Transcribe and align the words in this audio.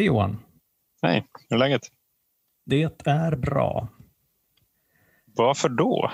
Hej 0.00 0.06
Johan! 0.06 0.38
Hej, 1.02 1.26
hur 1.48 1.56
är 1.56 1.58
läget? 1.58 1.82
Det 2.66 2.82
är 3.06 3.36
bra. 3.36 3.88
Varför 5.24 5.68
då? 5.68 6.10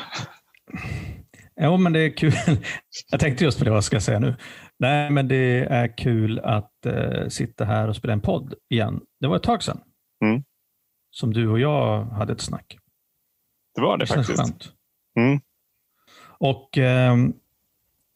Jo, 1.60 1.76
men 1.76 1.92
det 1.92 2.00
är 2.00 2.16
kul. 2.16 2.32
Jag 3.10 3.20
tänkte 3.20 3.44
just 3.44 3.58
på 3.58 3.64
det, 3.64 3.70
vad 3.70 3.84
ska 3.84 3.96
jag 3.96 4.02
säga 4.02 4.18
nu? 4.18 4.36
Nej, 4.78 5.10
men 5.10 5.28
det 5.28 5.64
är 5.64 5.96
kul 5.98 6.38
att 6.38 6.72
uh, 6.86 7.28
sitta 7.28 7.64
här 7.64 7.88
och 7.88 7.96
spela 7.96 8.12
en 8.12 8.20
podd 8.20 8.54
igen. 8.68 9.00
Det 9.20 9.26
var 9.26 9.36
ett 9.36 9.42
tag 9.42 9.62
sedan 9.62 9.80
Mm. 10.24 10.42
som 11.10 11.32
du 11.32 11.48
och 11.48 11.60
jag 11.60 12.04
hade 12.04 12.32
ett 12.32 12.40
snack. 12.40 12.78
Det 13.74 13.80
var 13.80 13.98
det, 13.98 14.04
Det 14.04 14.14
faktiskt. 14.14 14.38
skönt. 14.38 14.72
Mm. 15.18 15.40
Och 16.38 16.78
ehm, 16.78 17.34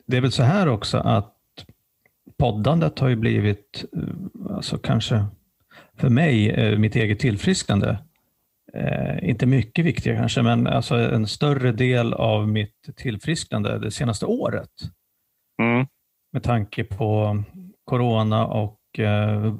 det 0.06 0.16
är 0.16 0.20
väl 0.20 0.32
så 0.32 0.42
här 0.42 0.68
också 0.68 0.98
att 0.98 1.36
poddandet 2.38 2.98
har 2.98 3.08
ju 3.08 3.16
blivit, 3.16 3.84
eh, 3.96 4.54
alltså 4.56 4.78
kanske 4.78 5.26
för 6.00 6.08
mig, 6.08 6.50
eh, 6.50 6.78
mitt 6.78 6.96
eget 6.96 7.18
tillfrisknande, 7.18 7.98
eh, 8.74 9.28
inte 9.28 9.46
mycket 9.46 9.84
viktigare 9.84 10.18
kanske, 10.18 10.42
men 10.42 10.66
alltså 10.66 10.94
en 10.94 11.26
större 11.26 11.72
del 11.72 12.14
av 12.14 12.48
mitt 12.48 12.96
tillfrisknande 12.96 13.78
det 13.78 13.90
senaste 13.90 14.26
året. 14.26 14.70
Mm. 15.62 15.86
Med 16.32 16.42
tanke 16.42 16.84
på 16.84 17.42
corona 17.84 18.46
och 18.46 18.98
eh, 18.98 19.54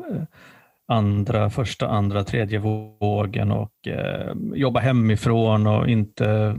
andra, 0.89 1.51
första, 1.51 1.89
andra, 1.89 2.25
tredje 2.25 2.59
vågen 2.59 3.53
och 3.53 3.89
eh, 3.89 4.33
jobba 4.55 4.81
hemifrån 4.81 5.67
och 5.67 5.89
inte 5.89 6.57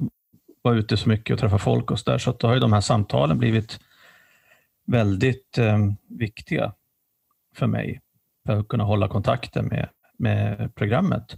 vara 0.61 0.75
ute 0.75 0.97
så 0.97 1.09
mycket 1.09 1.33
och 1.33 1.39
träffa 1.39 1.57
folk 1.57 1.91
och 1.91 1.99
så 1.99 2.11
där. 2.11 2.17
Så 2.17 2.29
att 2.29 2.39
då 2.39 2.47
har 2.47 2.53
ju 2.53 2.59
de 2.59 2.73
här 2.73 2.81
samtalen 2.81 3.37
blivit 3.37 3.79
väldigt 4.87 5.57
eh, 5.57 5.77
viktiga 6.09 6.73
för 7.55 7.67
mig 7.67 7.99
att 8.49 8.67
kunna 8.67 8.83
hålla 8.83 9.07
kontakten 9.07 9.65
med, 9.65 9.89
med 10.17 10.75
programmet 10.75 11.37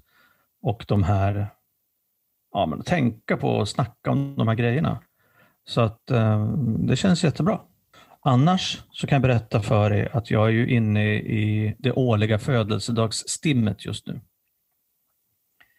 och 0.62 0.86
de 0.88 1.04
här, 1.04 1.48
ja 2.54 2.66
men 2.66 2.84
tänka 2.84 3.38
på 3.38 3.50
och 3.50 3.70
snacka 3.70 4.12
om 4.12 4.36
de 4.38 4.48
här 4.48 4.56
grejerna. 4.56 5.00
Så 5.66 5.81
att 5.81 6.12
eh, 6.12 6.46
det 6.80 6.96
känns 6.96 7.24
jättebra. 7.24 7.59
Annars 8.22 8.81
så 8.92 9.08
kan 9.08 9.16
jag 9.16 9.22
berätta 9.22 9.62
för 9.62 9.94
er 9.94 10.09
att 10.18 10.31
jag 10.31 10.46
är 10.48 10.52
ju 10.52 10.68
inne 10.76 11.14
i 11.16 11.76
det 11.80 11.92
årliga 11.92 12.40
födelsedagsstimmet 12.40 13.86
just 13.86 14.08
nu. 14.08 14.22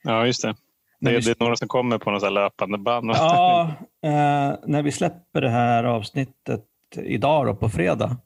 Ja, 0.02 0.26
just 0.26 0.42
det. 0.42 0.54
Det, 1.00 1.10
vi- 1.10 1.20
det 1.20 1.30
är 1.30 1.36
några 1.44 1.56
som 1.56 1.68
kommer 1.68 1.98
på 1.98 2.10
här 2.10 2.30
löpande 2.30 2.78
band. 2.78 3.10
Ja, 3.10 3.72
eh, 4.02 4.54
när 4.66 4.82
vi 4.82 4.92
släpper 4.92 5.40
det 5.40 5.50
här 5.50 5.84
avsnittet 5.84 6.64
idag 6.96 7.46
då, 7.46 7.54
på 7.54 7.68
fredag, 7.68 8.16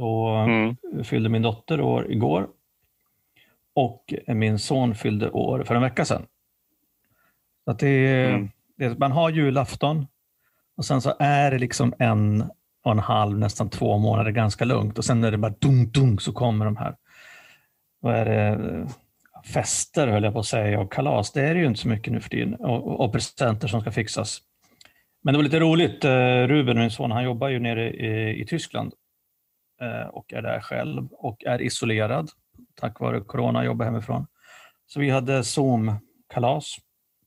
så 0.00 0.26
Mm. 0.48 0.76
fyllde 1.04 1.28
min 1.28 1.42
dotter 1.42 1.80
år 1.80 2.12
igår 2.12 2.48
och 3.74 4.14
min 4.26 4.58
son 4.58 4.94
fyllde 4.94 5.30
år 5.30 5.64
för 5.64 5.74
en 5.74 5.82
vecka 5.82 6.04
sedan. 6.04 6.26
Så 7.64 7.70
att 7.70 7.78
det, 7.78 8.24
Mm. 8.24 8.48
det, 8.76 8.98
man 8.98 9.12
har 9.12 9.30
julafton 9.30 10.06
och 10.76 10.84
sen 10.84 11.00
så 11.00 11.14
är 11.18 11.50
det 11.50 11.58
liksom 11.58 11.94
en 11.98 12.44
och 12.84 12.92
en 12.92 12.98
halv, 12.98 13.38
nästan 13.38 13.70
två 13.70 13.98
månader 13.98 14.30
ganska 14.30 14.64
lugnt 14.64 14.98
och 14.98 15.04
sen 15.04 15.24
är 15.24 15.30
det 15.30 15.38
bara 15.38 15.54
dunk, 15.58 15.94
dunk 15.94 16.20
så 16.20 16.32
kommer 16.32 16.64
de 16.64 16.76
här. 16.76 16.96
Vad 18.00 18.14
är 18.14 18.24
det? 18.24 18.86
Fester 19.54 20.06
höll 20.08 20.24
jag 20.24 20.32
på 20.32 20.38
att 20.38 20.46
säga 20.46 20.80
och 20.80 20.92
kalas. 20.92 21.32
Det 21.32 21.42
är 21.42 21.54
det 21.54 21.60
ju 21.60 21.66
inte 21.66 21.80
så 21.80 21.88
mycket 21.88 22.12
nu 22.12 22.20
för 22.20 22.30
tiden 22.30 22.54
och, 22.54 23.00
och, 23.04 23.12
presenter 23.12 23.68
som 23.68 23.80
ska 23.80 23.90
fixas. 23.90 24.38
Men 25.22 25.34
det 25.34 25.38
var 25.38 25.44
lite 25.44 25.60
roligt. 25.60 26.04
eh, 26.04 26.46
Ruben, 26.46 26.78
min 26.78 26.90
son, 26.90 27.10
han 27.10 27.24
jobbar 27.24 27.48
ju 27.48 27.58
nere 27.58 27.90
i, 27.90 28.42
i 28.42 28.46
Tyskland 28.46 28.92
och 30.10 30.32
är 30.32 30.42
där 30.42 30.60
själv 30.60 31.08
och 31.12 31.44
är 31.44 31.60
isolerad 31.62 32.30
tack 32.74 33.00
vare 33.00 33.20
corona, 33.20 33.64
jobbar 33.64 33.84
hemifrån. 33.84 34.26
Så 34.86 35.00
vi 35.00 35.10
hade 35.10 35.44
Zoom-kalas 35.44 36.76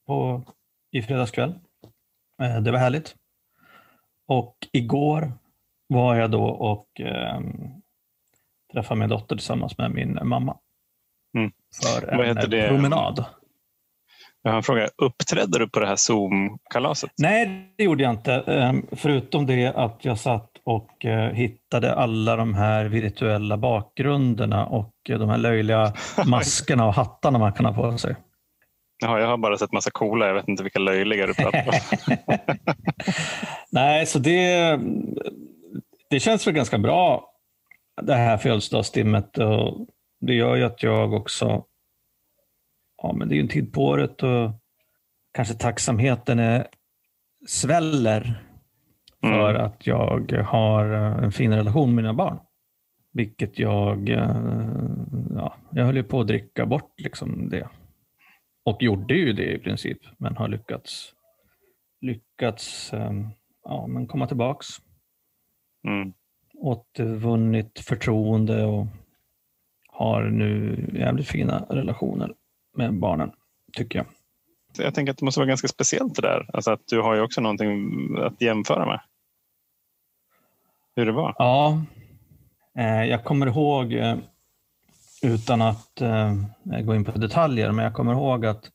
på, 0.07 0.43
i 0.91 1.01
fredags 1.01 1.31
kväll. 1.31 1.59
Eh, 2.41 2.61
Det 2.61 2.71
var 2.71 2.79
härligt. 2.79 3.15
Och 4.27 4.57
igår 4.71 5.33
var 5.87 6.15
jag 6.15 6.31
då 6.31 6.45
och 6.45 7.01
eh, 7.01 7.39
träffade 8.73 8.99
min 8.99 9.09
dotter 9.09 9.35
tillsammans 9.35 9.77
med 9.77 9.91
min 9.91 10.19
mamma. 10.23 10.57
Mm. 11.37 11.51
För 11.83 12.07
en 12.07 12.67
promenad. 12.67 13.25
Jag 14.41 14.51
har 14.51 14.57
en 14.57 14.63
fråga. 14.63 14.89
Uppträdde 14.97 15.59
du 15.59 15.69
på 15.69 15.79
det 15.79 15.87
här 15.87 15.95
Zoom-kalaset? 15.95 17.11
Nej, 17.17 17.73
det 17.77 17.83
gjorde 17.83 18.03
jag 18.03 18.13
inte. 18.13 18.33
Eh, 18.33 18.73
Förutom 18.91 19.45
det 19.45 19.67
att 19.67 20.05
jag 20.05 20.19
satt 20.19 20.49
och 20.65 21.05
eh, 21.05 21.31
hittade 21.31 21.95
alla 21.95 22.35
de 22.35 22.53
här 22.53 22.85
virtuella 22.85 23.57
bakgrunderna 23.57 24.65
och 24.65 24.93
eh, 25.09 25.19
de 25.19 25.29
här 25.29 25.37
löjliga 25.37 25.93
maskerna 26.25 26.85
och 26.85 26.93
hattarna 26.93 27.39
man 27.39 27.53
kan 27.53 27.65
ha 27.65 27.73
på 27.73 27.97
sig. 27.97 28.15
Jaha, 29.01 29.19
jag 29.19 29.27
har 29.27 29.37
bara 29.37 29.57
sett 29.57 29.71
massa 29.71 29.91
coola. 29.91 30.27
Jag 30.27 30.33
vet 30.33 30.47
inte 30.47 30.63
vilka 30.63 30.79
löjliga 30.79 31.27
du 31.27 31.33
pratar 31.33 31.67
om. 31.67 32.17
Nej, 33.71 34.05
så 34.05 34.19
det, 34.19 34.79
det 36.09 36.19
känns 36.19 36.47
väl 36.47 36.53
ganska 36.53 36.77
bra 36.77 37.29
det 38.01 38.15
här 38.15 38.37
födelsedagsstimmet. 38.37 39.37
Och 39.37 39.87
det 40.21 40.33
gör 40.33 40.55
ju 40.55 40.63
att 40.63 40.83
jag 40.83 41.13
också, 41.13 41.63
ja 43.01 43.13
men 43.13 43.29
det 43.29 43.33
är 43.33 43.37
ju 43.37 43.41
en 43.41 43.47
tid 43.47 43.73
på 43.73 43.85
året 43.85 44.23
och 44.23 44.51
kanske 45.33 45.53
tacksamheten 45.53 46.39
är, 46.39 46.67
sväller 47.47 48.43
för 49.23 49.49
Mm. 49.49 49.65
att 49.65 49.87
jag 49.87 50.43
har 50.47 50.93
eh, 50.93 51.23
en 51.23 51.31
fin 51.31 51.53
relation 51.53 51.95
med 51.95 52.03
mina 52.03 52.13
barn. 52.13 52.39
Vilket 53.13 53.59
jag, 53.59 54.09
eh, 54.09 54.35
ja, 55.35 55.55
jag 55.71 55.85
höll 55.85 55.95
ju 55.95 56.03
på 56.03 56.19
att 56.21 56.27
dricka 56.27 56.65
bort 56.65 56.93
liksom 56.99 57.49
det. 57.49 57.69
Och 58.65 58.83
gjorde 58.83 59.13
ju 59.13 59.33
det 59.33 59.53
i 59.53 59.59
princip, 59.59 59.97
men 60.17 60.37
har 60.37 60.47
lyckats, 60.47 61.13
lyckats 62.01 62.93
eh, 62.93 63.11
ja, 63.63 63.87
men 63.87 64.07
komma 64.07 64.27
tillbaks. 64.27 64.67
Mm. 65.87 66.13
Återvunnit 66.57 67.79
förtroende 67.79 68.65
och 68.65 68.85
har 69.87 70.23
nu 70.23 70.77
jävligt 70.93 71.27
fina 71.27 71.65
relationer 71.69 72.33
med 72.77 72.99
barnen, 72.99 73.31
tycker 73.73 73.99
jag. 73.99 74.05
Jag 74.85 74.95
tänker 74.95 75.11
att 75.11 75.17
det 75.17 75.25
måste 75.25 75.39
vara 75.39 75.47
ganska 75.47 75.67
speciellt 75.67 76.15
det 76.15 76.21
där. 76.21 76.49
Alltså 76.53 76.71
att 76.71 76.81
du 76.87 77.01
har 77.01 77.15
ju 77.15 77.21
också 77.21 77.41
någonting 77.41 77.89
att 78.17 78.41
jämföra 78.41 78.85
med. 78.85 78.99
Hur 80.95 81.05
det 81.05 81.11
var. 81.11 81.35
Ja, 81.37 81.81
eh, 82.77 83.03
jag 83.03 83.23
kommer 83.23 83.47
ihåg, 83.47 83.93
eh, 83.93 84.17
utan 85.23 85.61
att 85.61 86.01
eh, 86.01 86.33
gå 86.63 86.95
in 86.95 87.05
på 87.05 87.11
detaljer, 87.11 87.71
men 87.71 87.85
jag 87.85 87.93
kommer 87.93 88.13
ihåg 88.13 88.45
att 88.45 88.71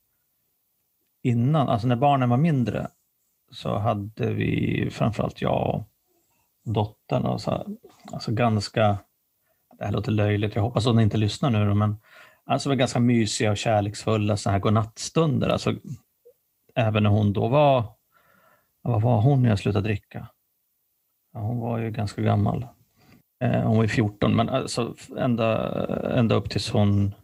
innan, 1.22 1.68
alltså 1.68 1.86
när 1.86 1.96
barnen 1.96 2.28
var 2.28 2.36
mindre, 2.36 2.88
så 3.50 3.78
hade 3.78 4.32
vi, 4.32 4.88
framförallt 4.92 5.42
jag 5.42 5.74
och 5.74 5.82
dottern, 6.74 7.24
och 7.24 7.40
så, 7.40 7.66
alltså 8.12 8.32
ganska, 8.32 8.98
det 9.78 9.84
här 9.84 9.92
låter 9.92 10.12
löjligt, 10.12 10.54
jag 10.54 10.62
hoppas 10.62 10.86
hon 10.86 11.00
inte 11.00 11.16
lyssnar 11.16 11.50
nu, 11.50 11.74
men 11.74 11.96
alltså 12.44 12.68
var 12.68 12.76
ganska 12.76 13.00
mysiga 13.00 13.50
och 13.50 13.56
kärleksfulla 13.56 14.36
så 14.36 14.50
här 14.50 14.58
godnattstunder. 14.58 15.48
Alltså, 15.48 15.74
även 16.74 17.02
när 17.02 17.10
hon 17.10 17.32
då 17.32 17.48
var, 17.48 17.84
vad 18.82 19.02
var 19.02 19.20
hon 19.20 19.42
när 19.42 19.48
jag 19.48 19.58
slutade 19.58 19.88
dricka? 19.88 20.28
Ja, 21.38 21.42
hon 21.42 21.58
var 21.58 21.78
ju 21.78 21.90
ganska 21.90 22.22
gammal. 22.22 22.66
Eh, 23.40 23.62
hon 23.62 23.76
var 23.76 23.82
ju 23.82 23.88
14, 23.88 24.36
men 24.36 24.48
alltså 24.48 24.94
ända, 25.18 25.70
ända 26.18 26.34
upp 26.34 26.50
tills 26.50 26.70
hon 26.70 27.14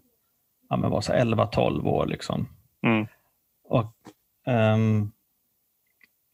ja, 0.68 0.76
men 0.76 0.90
var 0.90 1.00
så 1.00 1.12
11-12 1.12 1.86
år. 1.86 2.06
Liksom. 2.06 2.48
Mm. 2.86 3.06
Och, 3.64 3.94
ehm, 4.46 5.12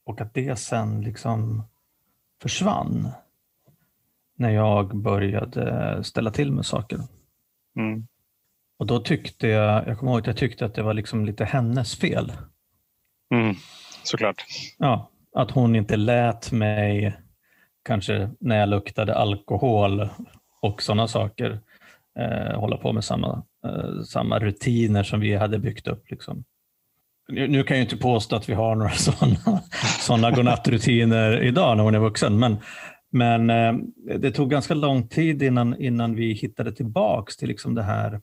och 0.05 0.21
att 0.21 0.35
det 0.35 0.59
sen 0.59 1.01
liksom 1.01 1.63
försvann 2.43 3.09
när 4.37 4.51
jag 4.51 4.97
började 4.97 6.05
ställa 6.05 6.31
till 6.31 6.53
med 6.53 6.67
saker. 6.67 6.99
Mm. 7.77 8.07
Och 8.79 8.87
då 8.87 9.01
tyckte 9.01 9.49
jag, 9.49 9.89
jag 9.89 9.99
kommer 9.99 10.13
ihåg 10.13 10.21
att 10.21 10.27
jag 10.27 10.37
tyckte 10.37 10.67
att 10.67 10.75
det 10.75 10.83
var 10.83 10.95
liksom 10.95 11.25
lite 11.25 11.45
hennes 11.45 11.97
fel. 11.97 12.33
Mm. 13.35 13.55
Såklart. 14.03 14.45
Ja, 14.79 15.11
att 15.33 15.51
hon 15.51 15.77
inte 15.77 15.97
lät 15.97 16.53
mig, 16.53 17.17
kanske 17.83 18.31
när 18.41 18.59
jag 18.59 18.69
luktade 18.69 19.15
alkohol 19.15 20.09
och 20.63 20.83
sådana 20.83 21.09
saker, 21.09 21.61
eh, 22.19 22.61
hålla 22.61 22.77
på 22.77 22.93
med 22.93 23.05
samma, 23.05 23.43
eh, 23.65 24.03
samma 24.03 24.39
rutiner 24.39 25.03
som 25.03 25.21
vi 25.21 25.37
hade 25.37 25.59
byggt 25.59 25.89
upp. 25.89 26.11
Liksom. 26.11 26.45
Nu, 27.29 27.49
nu 27.49 27.63
kan 27.63 27.77
jag 27.77 27.85
inte 27.85 27.97
påstå 27.97 28.37
att 28.37 28.49
vi 28.49 28.55
har 28.55 28.75
några 28.75 28.91
sådana 28.95 29.63
såna 30.01 30.31
godnattrutiner 30.31 31.43
idag 31.43 31.77
när 31.77 31.85
hon 31.85 31.95
är 31.95 31.99
vuxen, 31.99 32.39
men, 32.39 32.57
men 33.11 33.51
eh, 33.51 33.75
det 34.19 34.31
tog 34.31 34.51
ganska 34.51 34.75
lång 34.75 35.09
tid 35.09 35.43
innan, 35.43 35.81
innan 35.81 36.15
vi 36.15 36.33
hittade 36.33 36.73
tillbaks 36.73 37.37
till 37.37 37.49
liksom 37.49 37.75
det 37.75 37.83
här, 37.83 38.21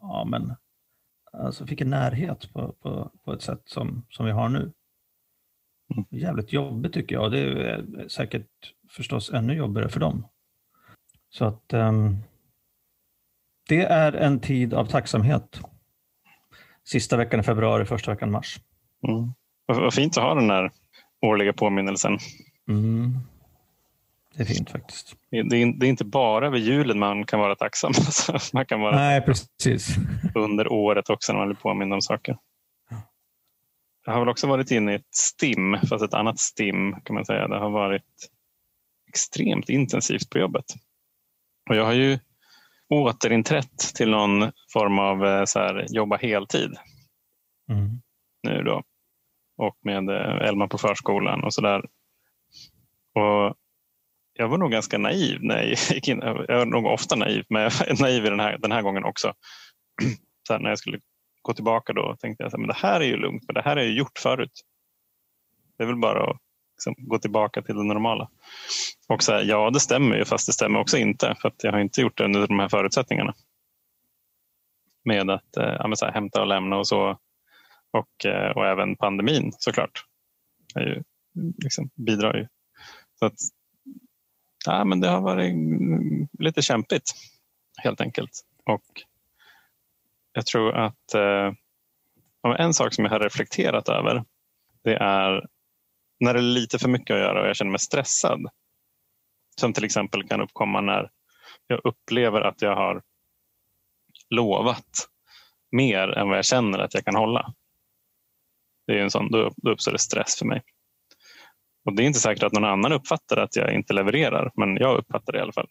ja 0.00 0.24
men, 0.30 0.54
alltså 1.32 1.66
fick 1.66 1.80
en 1.80 1.90
närhet 1.90 2.52
på, 2.52 2.74
på, 2.82 3.10
på 3.24 3.32
ett 3.32 3.42
sätt 3.42 3.62
som, 3.64 4.06
som 4.10 4.26
vi 4.26 4.32
har 4.32 4.48
nu. 4.48 4.72
Jävligt 6.10 6.52
jobbigt 6.52 6.92
tycker 6.92 7.14
jag. 7.14 7.32
Det 7.32 7.38
är 7.38 8.08
säkert 8.08 8.46
förstås 8.90 9.30
ännu 9.30 9.54
jobbigare 9.54 9.88
för 9.88 10.00
dem. 10.00 10.26
Så 11.30 11.44
att, 11.44 11.72
ehm, 11.72 12.16
Det 13.68 13.82
är 13.82 14.12
en 14.12 14.40
tid 14.40 14.74
av 14.74 14.86
tacksamhet. 14.86 15.60
Sista 16.84 17.16
veckan 17.16 17.40
i 17.40 17.42
februari, 17.42 17.84
första 17.84 18.10
veckan 18.10 18.28
i 18.28 18.32
mars. 18.32 18.60
Mm. 19.08 19.32
Vad, 19.66 19.80
vad 19.80 19.94
fint 19.94 20.16
att 20.16 20.24
ha 20.24 20.34
den 20.34 20.50
här 20.50 20.70
årliga 21.20 21.52
påminnelsen. 21.52 22.18
Mm. 22.68 23.18
Det 24.36 24.42
är 24.42 24.46
fint 24.46 24.70
faktiskt. 24.70 25.14
Det 25.30 25.36
är, 25.38 25.78
det 25.78 25.86
är 25.86 25.88
inte 25.88 26.04
bara 26.04 26.50
vid 26.50 26.62
julen 26.62 26.98
man 26.98 27.24
kan 27.24 27.40
vara 27.40 27.54
tacksam. 27.54 27.92
Alltså, 27.98 28.38
man 28.52 28.66
kan 28.66 28.80
vara 28.80 28.96
Nej, 28.96 29.20
precis. 29.20 29.96
under 30.34 30.72
året 30.72 31.10
också 31.10 31.32
när 31.32 31.38
man 31.38 31.48
blir 31.48 31.56
påmind 31.56 31.92
om 31.92 32.02
saker. 32.02 32.38
Jag 34.06 34.12
har 34.12 34.20
väl 34.20 34.28
också 34.28 34.46
varit 34.46 34.70
inne 34.70 34.92
i 34.92 34.94
ett 34.94 35.14
stim, 35.14 35.76
fast 35.88 36.04
ett 36.04 36.14
annat 36.14 36.38
stim 36.38 36.96
kan 37.04 37.14
man 37.14 37.24
säga. 37.24 37.48
Det 37.48 37.58
har 37.58 37.70
varit 37.70 38.02
extremt 39.08 39.68
intensivt 39.68 40.30
på 40.30 40.38
jobbet. 40.38 40.64
Och 41.70 41.76
jag 41.76 41.84
har 41.84 41.92
ju 41.92 42.18
återinträtt 42.88 43.78
till 43.94 44.10
någon 44.10 44.52
form 44.72 44.98
av 44.98 45.26
eh, 45.26 45.44
så 45.44 45.58
här, 45.58 45.86
jobba 45.88 46.16
heltid 46.16 46.76
Mm. 47.72 48.02
nu 48.42 48.62
då. 48.62 48.82
Och 49.56 49.78
med 49.82 50.08
eh, 50.10 50.48
Elma 50.48 50.68
på 50.68 50.78
förskolan 50.78 51.44
och 51.44 51.54
sådär. 51.54 51.78
Och 53.14 53.56
jag 54.32 54.48
var 54.48 54.58
nog 54.58 54.70
ganska 54.70 54.98
naiv 54.98 55.38
när 55.42 55.56
jag 55.62 55.66
gick 55.68 56.08
in. 56.08 56.18
Jag 56.18 56.50
är 56.50 56.66
nog 56.66 56.86
ofta 56.86 57.16
naiv, 57.16 57.44
men 57.48 57.62
jag 57.62 57.70
var 57.70 58.00
naiv 58.02 58.22
den 58.22 58.40
här, 58.40 58.58
den 58.58 58.72
här 58.72 58.82
gången 58.82 59.04
också. 59.04 59.34
Så 60.46 60.52
här, 60.52 60.60
när 60.60 60.68
jag 60.68 60.78
skulle 60.78 61.00
gå 61.46 61.54
tillbaka 61.54 61.92
då 61.92 62.02
och 62.02 62.18
tänkte 62.18 62.42
jag 62.44 62.46
att 62.54 62.68
det 62.68 62.74
här 62.74 63.00
är 63.00 63.04
ju 63.04 63.16
lugnt, 63.16 63.46
för 63.46 63.52
det 63.52 63.62
här 63.62 63.76
är 63.76 63.84
ju 63.84 63.98
gjort 63.98 64.18
förut. 64.18 64.62
Det 65.76 65.82
är 65.82 65.86
väl 65.86 65.96
bara 65.96 66.30
att 66.30 66.36
liksom, 66.72 66.94
gå 66.98 67.18
tillbaka 67.18 67.62
till 67.62 67.74
det 67.74 67.84
normala. 67.84 68.30
Och 69.08 69.22
så 69.22 69.32
här, 69.32 69.42
ja, 69.42 69.70
det 69.70 69.80
stämmer 69.80 70.16
ju, 70.16 70.24
fast 70.24 70.46
det 70.46 70.52
stämmer 70.52 70.80
också 70.80 70.98
inte, 70.98 71.34
för 71.40 71.48
att 71.48 71.64
jag 71.64 71.72
har 71.72 71.78
inte 71.78 72.00
gjort 72.00 72.18
det 72.18 72.24
under 72.24 72.46
de 72.46 72.58
här 72.58 72.68
förutsättningarna. 72.68 73.34
Med 75.04 75.30
att 75.30 75.56
eh, 75.56 75.76
ja, 75.78 75.88
men 75.88 75.96
så 75.96 76.06
här, 76.06 76.12
hämta 76.12 76.40
och 76.40 76.46
lämna 76.46 76.76
och 76.76 76.88
så. 76.88 77.18
Och, 77.90 78.26
eh, 78.26 78.50
och 78.50 78.66
även 78.66 78.96
pandemin 78.96 79.52
såklart. 79.58 80.04
Är 80.74 80.80
ju, 80.80 81.02
liksom, 81.62 81.90
bidrar 81.94 82.34
ju. 82.34 82.46
Så 83.18 83.26
att, 83.26 83.38
ja, 84.66 84.84
men 84.84 85.00
det 85.00 85.08
har 85.08 85.20
varit 85.20 85.52
mm, 85.52 86.28
lite 86.38 86.62
kämpigt 86.62 87.10
helt 87.76 88.00
enkelt. 88.00 88.30
Och 88.64 89.04
jag 90.36 90.46
tror 90.46 90.74
att 90.74 91.14
eh, 91.14 91.52
en 92.58 92.74
sak 92.74 92.94
som 92.94 93.04
jag 93.04 93.12
har 93.12 93.20
reflekterat 93.20 93.88
över 93.88 94.24
det 94.84 94.94
är 94.94 95.46
när 96.20 96.34
det 96.34 96.40
är 96.40 96.42
lite 96.42 96.78
för 96.78 96.88
mycket 96.88 97.14
att 97.14 97.20
göra 97.20 97.40
och 97.42 97.48
jag 97.48 97.56
känner 97.56 97.70
mig 97.70 97.80
stressad. 97.80 98.46
Som 99.60 99.72
till 99.72 99.84
exempel 99.84 100.28
kan 100.28 100.40
uppkomma 100.40 100.80
när 100.80 101.10
jag 101.66 101.80
upplever 101.84 102.40
att 102.40 102.62
jag 102.62 102.76
har 102.76 103.02
lovat 104.30 105.08
mer 105.70 106.08
än 106.08 106.28
vad 106.28 106.38
jag 106.38 106.44
känner 106.44 106.78
att 106.78 106.94
jag 106.94 107.04
kan 107.04 107.16
hålla. 107.16 107.54
Det 108.86 108.92
är 108.92 109.02
en 109.02 109.10
sån, 109.10 109.30
då, 109.30 109.52
då 109.56 109.70
uppstår 109.70 109.92
det 109.92 109.98
stress 109.98 110.38
för 110.38 110.46
mig. 110.46 110.62
Och 111.84 111.96
Det 111.96 112.02
är 112.02 112.06
inte 112.06 112.18
säkert 112.18 112.42
att 112.42 112.52
någon 112.52 112.64
annan 112.64 112.92
uppfattar 112.92 113.36
att 113.36 113.56
jag 113.56 113.74
inte 113.74 113.92
levererar, 113.92 114.50
men 114.54 114.76
jag 114.76 114.98
uppfattar 114.98 115.32
det 115.32 115.38
i 115.38 115.42
alla 115.42 115.52
fall. 115.52 115.68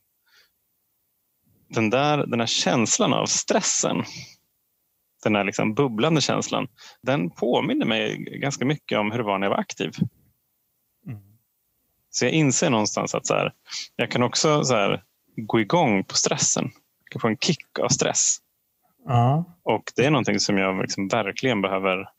Den, 1.67 1.89
där, 1.89 2.25
den 2.25 2.39
här 2.39 2.47
känslan 2.47 3.13
av 3.13 3.25
stressen, 3.25 4.03
den 5.25 5.35
här 5.35 5.43
liksom 5.43 5.73
bubblande 5.73 6.21
känslan, 6.21 6.67
den 7.01 7.29
påminner 7.29 7.85
mig 7.85 8.17
ganska 8.17 8.65
mycket 8.65 8.97
om 8.97 9.11
hur 9.11 9.17
det 9.17 9.23
var 9.23 9.39
när 9.39 9.47
jag 9.47 9.51
var 9.51 9.59
aktiv. 9.59 9.91
Mm. 11.07 11.19
Så 12.09 12.25
jag 12.25 12.31
inser 12.31 12.69
någonstans 12.69 13.15
att 13.15 13.25
så 13.25 13.33
här, 13.33 13.53
jag 13.95 14.11
kan 14.11 14.23
också 14.23 14.63
så 14.63 14.75
här, 14.75 15.03
gå 15.35 15.59
igång 15.59 16.03
på 16.03 16.15
stressen. 16.15 16.71
Jag 17.03 17.11
kan 17.11 17.19
få 17.19 17.27
en 17.27 17.37
kick 17.37 17.79
av 17.79 17.89
stress. 17.89 18.37
Ja. 19.05 19.45
Och 19.63 19.91
det 19.95 20.05
är 20.05 20.11
någonting 20.11 20.39
som 20.39 20.57
jag 20.57 20.81
liksom 20.81 21.07
verkligen 21.07 21.61
behöver 21.61 22.09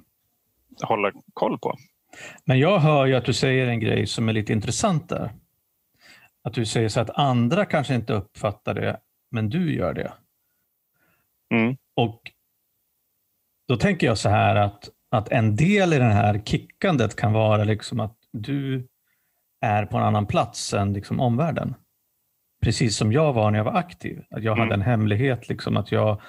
hålla 0.83 1.13
koll 1.35 1.59
på. 1.59 1.79
Men 2.45 2.59
jag 2.59 2.79
hör 2.79 3.07
ju 3.07 3.15
att 3.15 3.25
du 3.25 3.33
säger 3.33 3.67
en 3.67 3.81
grej 3.81 4.07
som 4.07 4.29
är 4.29 4.33
lite 4.33 4.53
intressant 4.53 5.09
där. 5.09 5.33
Att 6.43 6.55
du 6.55 6.67
säger 6.67 6.89
så 6.89 7.01
att 7.01 7.11
andra 7.11 7.65
kanske 7.65 7.95
inte 7.95 8.13
uppfattar 8.13 8.75
det, 8.75 9.01
men 9.31 9.49
du 9.49 9.75
gör 9.75 9.95
det. 9.95 10.13
Mm. 11.55 11.77
Och 11.95 12.21
då 13.69 13.77
tänker 13.77 14.07
jag 14.07 14.19
så 14.19 14.29
här 14.29 14.57
att, 14.57 14.89
att 15.11 15.29
en 15.29 15.57
del 15.57 15.93
i 15.93 15.99
det 15.99 16.05
här 16.05 16.39
kickandet 16.45 17.17
kan 17.17 17.33
vara 17.33 17.65
liksom 17.65 18.01
att 18.01 18.17
du 18.33 18.89
är 19.61 19.87
på 19.87 19.97
en 19.97 20.03
annan 20.05 20.27
plats 20.27 20.75
än 20.75 20.93
liksom 20.93 21.21
omvärlden. 21.21 21.75
Precis 22.63 22.97
som 22.97 23.13
jag 23.13 23.33
var 23.33 23.51
när 23.51 23.59
jag 23.59 23.65
var 23.65 23.75
aktiv. 23.77 24.23
Att 24.31 24.43
jag 24.43 24.53
Mm. 24.57 24.59
hade 24.69 24.75
en 24.75 24.83
hemlighet, 24.91 25.49
liksom 25.49 25.77
att 25.77 25.93
jag, 25.93 26.21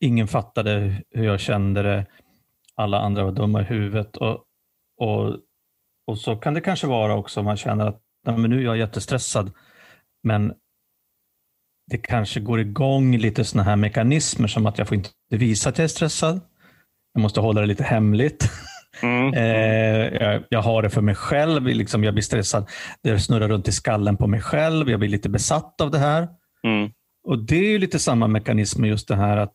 ingen 0.00 0.28
fattade 0.28 1.02
hur 1.10 1.24
jag 1.24 1.40
kände 1.40 1.82
det. 1.82 2.06
Alla 2.74 2.98
andra 3.00 3.24
var 3.24 3.32
dumma 3.32 3.60
i 3.60 3.64
huvudet. 3.64 4.16
Och, 4.16 4.44
och, 4.96 5.36
och 6.06 6.18
så 6.18 6.36
kan 6.36 6.54
det 6.54 6.60
kanske 6.60 6.86
vara 6.86 7.14
också 7.16 7.40
om 7.40 7.46
man 7.46 7.56
känner 7.56 7.86
att 7.86 8.00
"Nej, 8.26 8.38
men 8.38 8.50
nu 8.50 8.58
är 8.60 8.64
jag 8.64 8.76
jättestressad. 8.76 9.52
Men 10.22 10.54
det 11.90 11.98
kanske 11.98 12.40
går 12.40 12.60
igång 12.60 13.16
lite 13.16 13.44
såna 13.44 13.62
här 13.62 13.76
mekanismer 13.76 14.48
som 14.48 14.66
att 14.66 14.78
jag 14.78 14.88
får 14.88 14.96
inte 14.96 15.10
visa 15.30 15.68
att 15.68 15.78
jag 15.78 15.84
är 15.84 15.88
stressad. 15.88 16.40
Jag 17.12 17.22
måste 17.22 17.40
hålla 17.40 17.60
det 17.60 17.66
lite 17.66 17.84
hemligt. 17.84 18.50
Mm. 19.02 19.34
Eh, 19.34 20.22
jag, 20.22 20.42
jag 20.48 20.62
har 20.62 20.82
det 20.82 20.90
för 20.90 21.00
mig 21.00 21.14
själv. 21.14 21.66
Liksom 21.66 22.04
jag 22.04 22.14
blir 22.14 22.22
stressad. 22.22 22.70
Det 23.02 23.18
snurrar 23.18 23.48
runt 23.48 23.68
i 23.68 23.72
skallen 23.72 24.16
på 24.16 24.26
mig 24.26 24.40
själv. 24.40 24.90
Jag 24.90 25.00
blir 25.00 25.08
lite 25.08 25.28
besatt 25.28 25.80
av 25.80 25.90
det 25.90 25.98
här. 25.98 26.28
Mm. 26.66 26.90
Och 27.28 27.38
Det 27.38 27.56
är 27.56 27.70
ju 27.70 27.78
lite 27.78 27.98
samma 27.98 28.26
mekanism 28.26 28.80
med 28.80 28.90
just 28.90 29.08
det 29.08 29.16
här 29.16 29.36
att, 29.36 29.54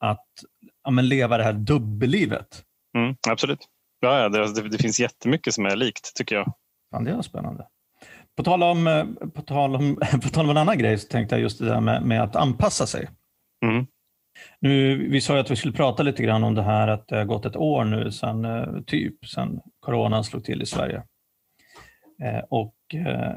att 0.00 0.26
ja, 0.84 0.90
men 0.90 1.08
leva 1.08 1.38
det 1.38 1.44
här 1.44 1.52
dubbellivet. 1.52 2.62
Mm. 2.96 3.16
Absolut. 3.28 3.68
Ja, 4.00 4.28
det, 4.28 4.68
det, 4.70 4.78
finns 4.78 5.00
jättemycket 5.00 5.54
som 5.54 5.66
är 5.66 5.76
likt 5.76 6.16
tycker 6.16 6.36
jag. 6.36 6.52
Fan, 6.90 7.04
det 7.04 7.14
var 7.14 7.22
spännande. 7.22 7.66
På 8.36 8.42
tal, 8.42 8.62
om, 8.62 8.86
eh, 8.86 9.04
på, 9.34 9.42
tal 9.42 9.76
om, 9.76 9.96
på 10.22 10.28
tal 10.28 10.44
om 10.44 10.50
en 10.50 10.56
annan 10.56 10.78
grej 10.78 10.98
så 10.98 11.08
tänkte 11.08 11.34
jag 11.34 11.42
just 11.42 11.58
det 11.58 11.64
där 11.64 11.80
med, 11.80 12.02
med 12.02 12.22
att 12.22 12.36
anpassa 12.36 12.86
sig. 12.86 13.08
Mm. 13.64 13.86
Nu, 14.64 15.08
vi 15.08 15.20
sa 15.20 15.34
ju 15.34 15.40
att 15.40 15.50
vi 15.50 15.56
skulle 15.56 15.74
prata 15.74 16.02
lite 16.02 16.22
grann 16.22 16.44
om 16.44 16.54
det 16.54 16.62
här 16.62 16.88
att 16.88 17.08
det 17.08 17.16
har 17.16 17.24
gått 17.24 17.46
ett 17.46 17.56
år 17.56 17.84
nu 17.84 18.10
sedan 18.10 18.44
eh, 18.44 18.82
typ 18.86 19.26
sedan 19.26 19.60
coronan 19.80 20.24
slog 20.24 20.44
till 20.44 20.62
i 20.62 20.66
Sverige. 20.66 21.02
Eh, 22.22 22.44
och 22.50 22.76
eh, 22.94 23.36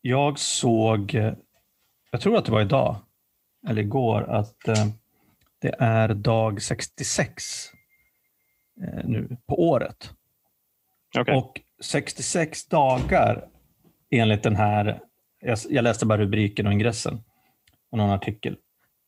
jag 0.00 0.38
såg, 0.38 1.14
eh, 1.14 1.34
jag 2.10 2.20
tror 2.20 2.36
att 2.36 2.44
det 2.44 2.52
var 2.52 2.60
idag 2.60 2.96
eller 3.68 3.82
igår, 3.82 4.22
att 4.22 4.68
eh, 4.68 4.86
det 5.58 5.74
är 5.78 6.14
dag 6.14 6.62
66 6.62 7.42
eh, 8.82 9.04
nu 9.04 9.36
på 9.46 9.68
året. 9.68 10.10
Okej. 11.18 11.36
Och 11.36 11.60
66 11.84 12.66
dagar 12.66 13.48
enligt 14.10 14.42
den 14.42 14.56
här, 14.56 15.00
jag, 15.40 15.58
jag 15.70 15.82
läste 15.82 16.06
bara 16.06 16.18
rubriken 16.18 16.66
och 16.66 16.72
ingressen 16.72 17.22
och 17.90 17.98
någon 17.98 18.10
artikel. 18.10 18.56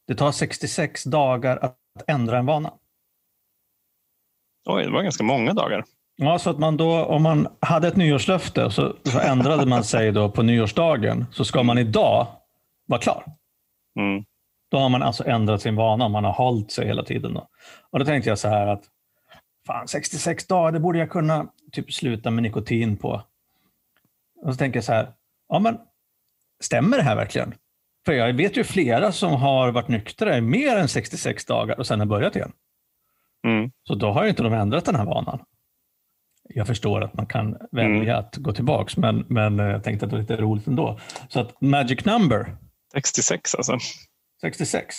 Det 0.08 0.14
tar 0.14 0.32
66 0.32 1.04
dagar 1.04 1.56
att 1.56 1.76
ändra 2.06 2.38
en 2.38 2.46
vana. 2.46 2.72
Oj, 4.66 4.84
det 4.84 4.90
var 4.90 5.02
ganska 5.02 5.24
många 5.24 5.52
dagar. 5.52 5.84
Ja, 6.16 6.38
så 6.38 6.50
att 6.50 6.58
man 6.58 6.76
då, 6.76 7.04
om 7.04 7.22
man 7.22 7.48
hade 7.60 7.88
ett 7.88 7.96
nyårslöfte 7.96 8.70
så, 8.70 8.96
så 9.04 9.20
ändrade 9.20 9.66
man 9.66 9.84
sig 9.84 10.12
då 10.12 10.30
på 10.30 10.42
nyårsdagen, 10.42 11.26
så 11.32 11.44
ska 11.44 11.62
man 11.62 11.78
idag 11.78 12.26
vara 12.86 13.00
klar. 13.00 13.24
Mm. 13.98 14.24
Då 14.70 14.78
har 14.78 14.88
man 14.88 15.02
alltså 15.02 15.26
ändrat 15.26 15.62
sin 15.62 15.76
vana 15.76 16.04
om 16.04 16.12
man 16.12 16.24
har 16.24 16.32
hållit 16.32 16.72
sig 16.72 16.86
hela 16.86 17.04
tiden. 17.04 17.34
Då. 17.34 17.48
Och 17.90 17.98
då 17.98 18.04
tänkte 18.04 18.30
jag 18.30 18.38
så 18.38 18.48
här 18.48 18.66
att 18.66 18.84
fan, 19.66 19.88
66 19.88 20.46
dagar, 20.46 20.72
det 20.72 20.80
borde 20.80 20.98
jag 20.98 21.10
kunna 21.10 21.48
typ 21.72 21.92
sluta 21.92 22.30
med 22.30 22.42
nikotin 22.42 22.96
på. 22.96 23.22
Och 24.42 24.52
så 24.52 24.58
tänker 24.58 24.76
jag 24.76 24.84
så 24.84 24.92
här, 24.92 25.12
ja 25.48 25.58
men 25.58 25.78
stämmer 26.60 26.96
det 26.96 27.02
här 27.02 27.16
verkligen? 27.16 27.54
För 28.08 28.12
jag 28.12 28.32
vet 28.32 28.56
ju 28.56 28.64
flera 28.64 29.12
som 29.12 29.32
har 29.32 29.72
varit 29.72 29.88
nyktra 29.88 30.36
i 30.36 30.40
mer 30.40 30.76
än 30.76 30.88
66 30.88 31.44
dagar 31.44 31.78
och 31.78 31.86
sen 31.86 31.98
har 32.00 32.06
börjat 32.06 32.36
igen. 32.36 32.52
Mm. 33.46 33.70
Så 33.88 33.94
då 33.94 34.10
har 34.10 34.22
ju 34.24 34.30
inte 34.30 34.42
de 34.42 34.52
ändrat 34.52 34.84
den 34.84 34.94
här 34.94 35.04
vanan. 35.04 35.40
Jag 36.48 36.66
förstår 36.66 37.00
att 37.04 37.14
man 37.14 37.26
kan 37.26 37.56
välja 37.72 38.16
att 38.16 38.36
gå 38.36 38.52
tillbaks, 38.52 38.96
men, 38.96 39.24
men 39.28 39.60
eh, 39.60 39.66
jag 39.66 39.84
tänkte 39.84 40.06
att 40.06 40.10
det 40.10 40.16
var 40.16 40.20
lite 40.20 40.36
roligt 40.36 40.66
ändå. 40.66 40.98
Så 41.28 41.40
att 41.40 41.60
magic 41.60 42.04
number, 42.04 42.56
66 42.92 43.54
alltså. 43.54 43.78
66. 44.40 44.96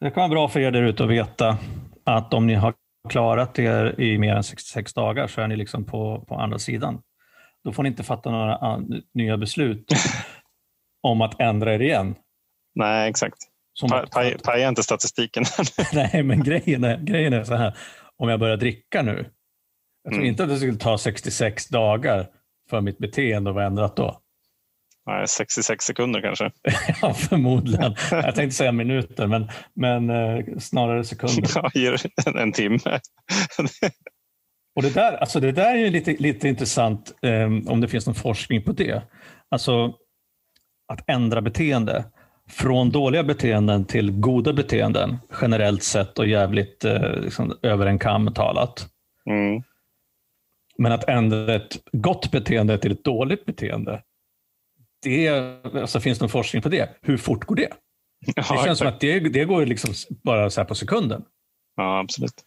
Det 0.00 0.10
kan 0.10 0.20
vara 0.20 0.28
bra 0.28 0.48
för 0.48 0.60
er 0.60 0.70
där 0.70 0.82
ute 0.82 1.04
att 1.04 1.10
veta 1.10 1.58
att 2.04 2.34
om 2.34 2.46
ni 2.46 2.54
har 2.54 2.74
klarat 3.08 3.58
er 3.58 4.00
i 4.00 4.18
mer 4.18 4.34
än 4.34 4.44
66 4.44 4.94
dagar 4.94 5.26
så 5.26 5.40
är 5.40 5.48
ni 5.48 5.56
liksom 5.56 5.84
på, 5.84 6.24
på 6.28 6.34
andra 6.34 6.58
sidan. 6.58 7.02
Då 7.64 7.72
får 7.72 7.82
ni 7.82 7.88
inte 7.88 8.02
fatta 8.02 8.30
några 8.30 8.56
an- 8.56 9.02
nya 9.14 9.36
beslut 9.36 9.92
om 11.06 11.20
att 11.20 11.40
ändra 11.40 11.74
er 11.74 11.80
igen. 11.82 12.14
Nej, 12.74 13.10
exakt. 13.10 13.36
Pa- 13.90 14.30
Paja 14.44 14.68
inte 14.68 14.82
statistiken. 14.82 15.44
Nej, 15.92 16.22
men 16.22 16.42
grejen 16.42 16.84
är, 16.84 16.96
grejen 16.98 17.32
är 17.32 17.44
så 17.44 17.54
här. 17.54 17.76
Om 18.16 18.28
jag 18.28 18.40
börjar 18.40 18.56
dricka 18.56 19.02
nu. 19.02 19.30
Jag 20.02 20.12
tror 20.12 20.22
Mm. 20.22 20.26
inte 20.30 20.42
att 20.42 20.48
det 20.48 20.56
skulle 20.56 20.76
ta 20.78 20.98
66 20.98 21.68
dagar 21.68 22.26
för 22.70 22.80
mitt 22.80 22.98
beteende 22.98 23.50
att 23.50 23.54
vara 23.56 23.66
ändrat 23.66 23.96
då. 23.96 24.20
Nej, 25.06 25.28
66 25.28 25.84
sekunder 25.84 26.20
kanske. 26.20 26.50
ja, 27.02 27.14
förmodligen. 27.14 27.94
Jag 28.10 28.34
tänkte 28.34 28.56
säga 28.56 28.72
minuter, 28.72 29.26
men, 29.26 29.48
men 29.74 30.10
eh, 30.10 30.44
snarare 30.58 31.04
sekunder. 31.04 31.50
Ja, 31.74 31.96
en, 32.26 32.36
en 32.38 32.52
timme. 32.52 32.78
Och 34.76 34.82
det 34.82 34.94
där, 34.94 35.12
alltså 35.12 35.40
det 35.40 35.52
där 35.52 35.70
är 35.74 35.76
ju 35.78 35.90
lite, 35.90 36.12
lite 36.18 36.48
intressant 36.48 37.12
eh, 37.22 37.72
om 37.72 37.80
det 37.80 37.88
finns 37.88 38.06
någon 38.06 38.14
forskning 38.14 38.62
på 38.62 38.72
det. 38.72 39.02
Alltså 39.50 39.94
att 40.88 41.04
ändra 41.06 41.40
beteende 41.40 42.04
från 42.48 42.90
dåliga 42.90 43.22
beteenden 43.22 43.84
till 43.84 44.10
goda 44.10 44.52
beteenden 44.52 45.16
generellt 45.40 45.82
sett 45.82 46.18
och 46.18 46.26
jävligt 46.26 46.84
eh, 46.84 47.12
liksom, 47.20 47.58
över 47.62 47.86
en 47.86 47.98
kam 47.98 48.34
talat. 48.34 48.88
Mm. 49.30 49.62
Men 50.78 50.92
att 50.92 51.08
ändra 51.08 51.54
ett 51.54 51.76
gott 51.92 52.30
beteende 52.30 52.78
till 52.78 52.92
ett 52.92 53.04
dåligt 53.04 53.44
beteende, 53.44 54.02
det, 55.02 55.28
alltså 55.74 56.00
finns 56.00 56.18
det 56.18 56.22
någon 56.22 56.30
forskning 56.30 56.62
på 56.62 56.68
det? 56.68 56.90
Hur 57.02 57.16
fort 57.16 57.44
går 57.44 57.56
det? 57.56 57.68
Ja, 58.36 58.42
det 58.56 58.64
känns 58.64 58.78
som 58.78 58.88
att 58.88 59.00
det, 59.00 59.20
det 59.20 59.44
går 59.44 59.66
liksom 59.66 59.94
bara 60.24 60.50
så 60.50 60.60
här 60.60 60.68
på 60.68 60.74
sekunden. 60.74 61.24
ja, 61.76 61.98
absolut. 61.98 62.44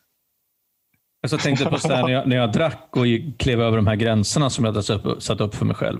Jag 1.21 1.39
tänkte 1.39 1.65
på 1.65 1.77
så 1.77 1.87
här, 1.93 2.03
när, 2.03 2.09
jag, 2.09 2.27
när 2.27 2.35
jag 2.35 2.51
drack 2.51 2.87
och 2.91 3.07
gick- 3.07 3.39
klev 3.39 3.61
över 3.61 3.77
de 3.77 3.87
här 3.87 3.95
gränserna 3.95 4.49
som 4.49 4.65
jag 4.65 4.71
hade 4.71 5.21
satt 5.21 5.41
upp 5.41 5.55
för 5.55 5.65
mig 5.65 5.75
själv. 5.75 5.99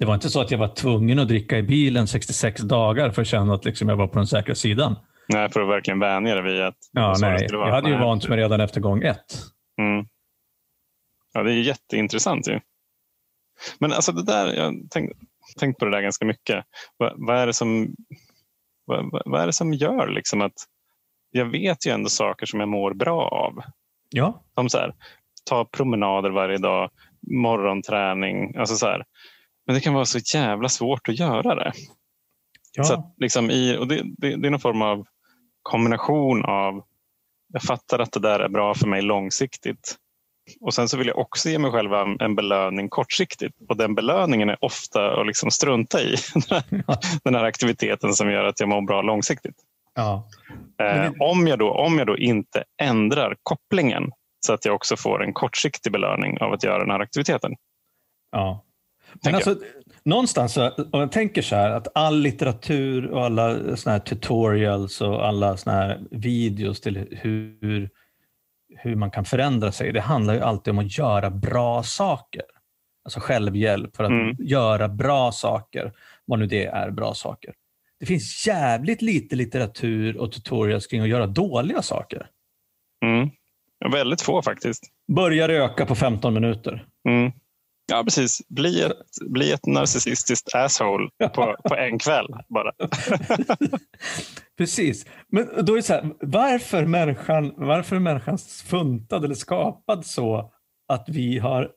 Det 0.00 0.06
var 0.06 0.14
inte 0.14 0.30
så 0.30 0.40
att 0.40 0.50
jag 0.50 0.58
var 0.58 0.68
tvungen 0.68 1.18
att 1.18 1.28
dricka 1.28 1.58
i 1.58 1.62
bilen 1.62 2.06
66 2.06 2.62
dagar 2.62 3.10
för 3.10 3.22
att 3.22 3.28
känna 3.28 3.54
att 3.54 3.64
liksom 3.64 3.88
jag 3.88 3.96
var 3.96 4.06
på 4.06 4.18
den 4.18 4.26
säkra 4.26 4.54
sidan. 4.54 4.96
Nej, 5.28 5.50
för 5.50 5.60
att 5.60 5.68
verkligen 5.68 5.98
vänja 6.00 6.34
dig 6.34 6.42
vid 6.52 6.62
att 6.62 6.76
Ja, 6.92 7.14
nej. 7.20 7.46
Jag 7.50 7.66
hade 7.72 7.88
ju 7.88 7.94
Nej. 7.96 8.04
vant 8.04 8.28
mig 8.28 8.38
redan 8.38 8.60
efter 8.60 8.80
gång 8.80 9.02
ett. 9.02 9.36
Mm. 9.80 10.06
Ja, 11.32 11.42
det 11.42 11.52
är 11.52 11.60
jätteintressant 11.60 12.48
ju. 12.48 12.60
Men 13.78 13.92
alltså 13.92 14.12
det 14.12 14.24
där, 14.24 14.52
jag 14.54 14.74
tänkt, 14.90 15.12
tänkt 15.58 15.78
på 15.78 15.84
det 15.84 15.90
där 15.90 16.00
ganska 16.02 16.24
mycket. 16.24 16.64
Vad, 16.96 17.12
vad, 17.16 17.36
är 17.36 17.46
det 17.46 17.52
som, 17.54 17.94
vad- 18.84 19.22
vad 19.24 19.40
är 19.42 19.46
det 19.46 19.52
som 19.52 19.72
gör 19.74 20.08
liksom 20.08 20.40
att 20.40 20.54
jag 21.30 21.44
vet 21.46 21.86
ju 21.86 21.90
ändå 21.92 22.08
saker 22.08 22.46
som 22.46 22.60
jag 22.60 22.68
mår 22.68 22.94
bra 22.94 23.22
av. 23.28 23.62
Ja, 24.10 24.44
Som 24.54 24.68
så 24.68 24.78
här, 24.78 24.94
ta 25.44 25.64
promenader 25.64 26.30
varje 26.30 26.58
dag, 26.58 26.90
morgonträning. 27.32 28.56
Alltså 28.56 28.76
så 28.76 28.86
här. 28.86 29.04
Men 29.66 29.74
det 29.74 29.80
kan 29.80 29.94
vara 29.94 30.04
så 30.04 30.18
jävla 30.34 30.68
svårt 30.68 31.08
att 31.08 31.18
göra 31.18 31.54
det. 31.54 31.72
ja. 32.72 32.84
Så 32.84 33.12
liksom 33.16 33.50
i, 33.50 33.76
och 33.76 33.88
det, 33.88 34.02
det, 34.04 34.36
det 34.36 34.48
är 34.48 34.50
någon 34.50 34.60
form 34.60 34.82
av 34.82 35.06
kombination 35.62 36.44
av 36.44 36.82
jag 37.52 37.62
fattar 37.62 37.98
att 37.98 38.12
det 38.12 38.20
där 38.20 38.40
är 38.40 38.48
bra 38.48 38.74
för 38.74 38.86
mig 38.86 39.02
långsiktigt. 39.02 39.96
Och 40.60 40.74
sen 40.74 40.88
så 40.88 40.96
vill 40.96 41.06
jag 41.06 41.18
också 41.18 41.48
ge 41.48 41.58
mig 41.58 41.70
själv 41.70 41.92
en, 41.92 42.20
en 42.20 42.34
belöning 42.34 42.88
kortsiktigt. 42.88 43.56
Och 43.68 43.76
den 43.76 43.94
belöningen 43.94 44.48
är 44.48 44.64
ofta 44.64 45.20
att 45.20 45.26
liksom 45.26 45.50
strunta 45.50 46.00
i 46.00 46.16
den 47.24 47.34
här 47.34 47.44
aktiviteten 47.44 48.14
som 48.14 48.30
gör 48.30 48.44
att 48.44 48.60
jag 48.60 48.68
mår 48.68 48.82
bra 48.82 49.02
långsiktigt. 49.02 49.56
ja. 49.94 50.28
Eh, 50.78 51.12
om, 51.18 51.46
jag 51.46 51.58
då, 51.58 51.72
om 51.72 51.98
jag 51.98 52.06
då 52.06 52.18
inte 52.18 52.64
ändrar 52.82 53.36
kopplingen 53.42 54.10
så 54.46 54.52
att 54.52 54.64
jag 54.64 54.74
också 54.74 54.96
får 54.96 55.24
en 55.24 55.32
kortsiktig 55.32 55.92
belöning 55.92 56.40
av 56.40 56.52
att 56.52 56.64
göra 56.64 56.78
den 56.78 56.90
här 56.90 57.00
aktiviteten. 57.00 57.52
Ja. 58.32 58.64
Men 59.24 59.34
alltså, 59.34 59.56
någonstans, 60.02 60.56
om 60.56 60.72
jag 61.00 61.12
tänker 61.12 61.42
så 61.42 61.56
här, 61.56 61.70
att 61.70 61.88
all 61.94 62.20
litteratur 62.20 63.06
och 63.06 63.24
alla 63.24 63.76
såna 63.76 63.92
här 63.92 64.00
tutorials 64.00 65.00
och 65.00 65.26
alla 65.26 65.56
såna 65.56 65.76
här 65.76 66.00
videos 66.10 66.80
till 66.80 67.06
hur, 67.10 67.90
hur 68.78 68.96
man 68.96 69.10
kan 69.10 69.24
förändra 69.24 69.72
sig, 69.72 69.92
det 69.92 70.00
handlar 70.00 70.34
ju 70.34 70.40
alltid 70.40 70.70
om 70.70 70.78
att 70.78 70.98
göra 70.98 71.30
bra 71.30 71.82
saker. 71.82 72.42
Alltså 73.04 73.20
självhjälp 73.20 73.96
för 73.96 74.04
att 74.04 74.10
Mm. 74.10 74.36
göra 74.38 74.88
bra 74.88 75.32
saker, 75.32 75.92
vad 76.24 76.38
nu 76.38 76.46
det 76.46 76.66
är, 76.66 76.90
bra 76.90 77.14
saker. 77.14 77.54
Det 78.00 78.06
finns 78.06 78.46
jävligt 78.46 79.02
lite 79.02 79.36
litteratur 79.36 80.16
och 80.16 80.32
tutorials 80.32 80.86
kring 80.86 81.00
att 81.00 81.08
göra 81.08 81.26
dåliga 81.26 81.82
saker. 81.82 82.26
Mm. 83.04 83.30
Väldigt 83.92 84.22
få 84.22 84.42
faktiskt. 84.42 84.84
Börja 85.12 85.48
röka 85.48 85.86
på 85.86 85.94
15 85.94 86.34
minuter. 86.34 86.84
Mm. 87.08 87.32
Ja, 87.90 88.04
precis. 88.04 88.42
Bli 88.48 88.82
ett, 88.82 88.92
bli 89.30 89.52
ett 89.52 89.66
narcissistiskt 89.66 90.54
asshole 90.54 91.08
på, 91.34 91.56
på 91.64 91.76
en 91.76 91.98
kväll 91.98 92.26
bara. 92.48 92.72
Precis. 94.58 95.06
Men 95.28 95.48
då 95.64 95.72
är 95.72 95.76
det 95.76 95.82
så 95.82 95.92
här, 95.92 96.10
varför 96.20 96.84
människan, 96.86 97.54
varför 97.56 97.96
är 97.96 98.00
människan 98.00 98.38
funtad 98.64 99.24
eller 99.24 99.34
skapad 99.34 100.06
så 100.06 100.52
att 100.88 101.08
vi 101.08 101.38
har 101.38 101.70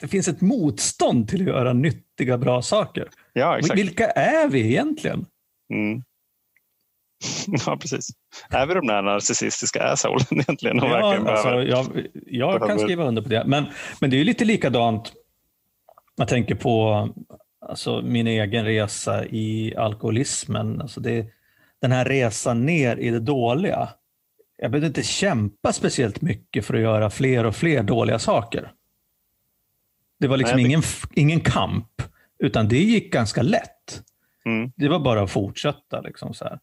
det 0.00 0.08
finns 0.08 0.28
ett 0.28 0.40
motstånd 0.40 1.28
till 1.28 1.40
att 1.40 1.46
göra 1.46 1.72
nyttiga, 1.72 2.38
bra 2.38 2.62
saker. 2.62 3.08
Ja, 3.32 3.58
exakt. 3.58 3.80
Vilka 3.80 4.06
är 4.06 4.48
vi 4.48 4.66
egentligen? 4.66 5.26
Mm. 5.72 6.02
Ja, 7.66 7.76
precis. 7.76 8.08
Är 8.50 8.66
vi 8.66 8.74
de 8.74 8.86
där 8.86 9.02
narcissistiska 9.02 9.82
assholen 9.82 10.26
egentligen? 10.30 10.76
Ja, 10.76 11.16
alltså, 11.26 11.62
jag, 11.62 12.06
jag 12.26 12.66
kan 12.66 12.78
skriva 12.78 13.04
under 13.04 13.22
på 13.22 13.28
det. 13.28 13.44
Men, 13.46 13.64
men 14.00 14.10
det 14.10 14.16
är 14.16 14.18
ju 14.18 14.24
lite 14.24 14.44
likadant. 14.44 15.12
Jag 16.20 16.28
tänker 16.28 16.54
på 16.54 17.08
alltså, 17.60 18.02
min 18.02 18.26
egen 18.26 18.64
resa 18.64 19.24
i 19.26 19.74
alkoholismen. 19.76 20.80
Alltså 20.80 21.00
det, 21.00 21.26
den 21.80 21.92
här 21.92 22.04
resan 22.04 22.66
ner 22.66 22.96
i 22.96 23.10
det 23.10 23.20
dåliga. 23.20 23.88
Jag 24.58 24.70
behövde 24.70 24.86
inte 24.86 25.02
kämpa 25.02 25.72
speciellt 25.72 26.20
mycket 26.20 26.64
för 26.64 26.74
att 26.74 26.80
göra 26.80 27.10
fler 27.10 27.46
och 27.46 27.56
fler 27.56 27.82
dåliga 27.82 28.18
saker. 28.18 28.72
Det 30.18 30.28
var 30.28 30.36
liksom 30.36 30.56
Nej, 30.56 30.66
ingen, 30.66 30.82
ingen 31.12 31.40
kamp, 31.40 32.02
utan 32.38 32.68
det 32.68 32.78
gick 32.78 33.12
ganska 33.12 33.42
lätt. 33.42 34.02
Mm. 34.44 34.72
Det 34.76 34.88
var 34.88 34.98
bara 34.98 35.22
att 35.22 35.30
fortsätta. 35.30 36.00
Liksom 36.00 36.34
så 36.34 36.44
här. 36.44 36.58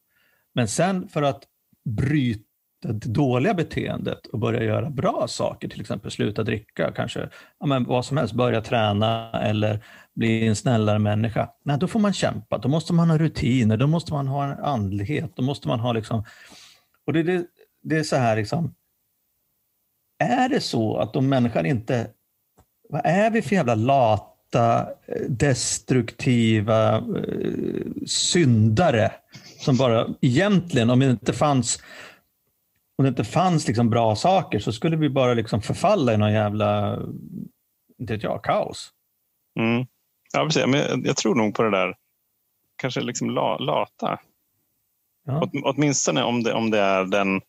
Men 0.54 0.68
sen 0.68 1.08
för 1.08 1.22
att 1.22 1.44
bryta 1.84 2.47
det 2.82 2.94
dåliga 2.94 3.54
beteendet 3.54 4.26
och 4.26 4.40
börja 4.40 4.64
göra 4.64 4.90
bra 4.90 5.28
saker, 5.28 5.68
till 5.68 5.82
exempel 5.82 6.12
sluta 6.12 6.44
dricka, 6.44 6.92
kanske 6.96 7.30
ja, 7.60 7.66
men 7.66 7.84
vad 7.84 8.06
som 8.06 8.18
helst, 8.18 8.34
börja 8.34 8.62
träna 8.62 9.32
eller 9.32 9.84
bli 10.16 10.48
en 10.48 10.56
snällare 10.56 11.00
människa. 11.00 11.50
Nej, 11.64 11.78
då 11.80 11.88
får 11.88 12.00
man 12.00 12.14
kämpa, 12.14 12.58
då 12.58 12.70
måste 12.70 12.94
man 12.94 13.10
ha 13.10 13.18
rutiner, 13.18 13.78
då 13.78 13.88
måste 13.88 14.14
man 14.14 14.28
ha 14.28 14.46
en 14.46 14.60
andlighet, 14.64 15.32
då 15.36 15.44
måste 15.44 15.68
man 15.68 15.80
ha 15.80 15.94
liksom... 15.94 16.24
Och 17.06 17.14
det, 17.14 17.24
det, 17.24 17.46
det 17.84 17.98
är 17.98 18.04
så 18.04 18.16
här 18.16 18.36
liksom, 18.36 18.76
är 20.20 20.50
det 20.50 20.62
så 20.62 20.98
att 20.98 21.16
om 21.16 21.30
människan 21.30 21.66
inte... 21.66 22.08
Vad 22.90 23.02
är 23.06 23.32
vi 23.32 23.42
för 23.42 23.56
jävla 23.56 23.76
lata, 23.76 24.88
destruktiva 25.30 26.98
eh, 26.98 27.02
syndare 28.06 29.12
som 29.60 29.78
bara 29.78 30.08
egentligen, 30.22 30.90
om 30.90 31.00
det 31.00 31.12
inte 31.12 31.34
fanns 31.34 31.80
om 32.98 33.04
det 33.04 33.10
inte 33.10 33.24
fanns 33.24 33.68
liksom 33.68 33.90
bra 33.90 34.16
saker 34.16 34.60
så 34.60 34.74
skulle 34.74 34.98
vi 34.98 35.10
bara 35.10 35.34
liksom 35.34 35.62
förfalla 35.62 36.14
i 36.14 36.18
någon 36.18 36.34
jävla 36.34 37.00
inte 38.00 38.14
vet 38.14 38.24
jag, 38.24 38.44
kaos. 38.44 38.92
Mm. 39.60 39.86
Ja, 40.34 40.46
precis. 40.46 40.66
Men 40.68 40.80
jag, 40.80 41.08
jag 41.08 41.18
tror 41.18 41.36
nog 41.36 41.56
på 41.56 41.64
det 41.64 41.72
där 41.72 41.96
kanske 42.78 43.02
liksom 43.02 43.30
la, 43.30 43.58
lata. 43.58 44.20
Ja. 45.26 45.42
Åt, 45.42 45.50
åtminstone 45.64 46.24
om 46.24 46.44
det, 46.44 46.54
om 46.54 46.72
det 46.72 46.80
är 46.80 47.06
den, 47.06 47.42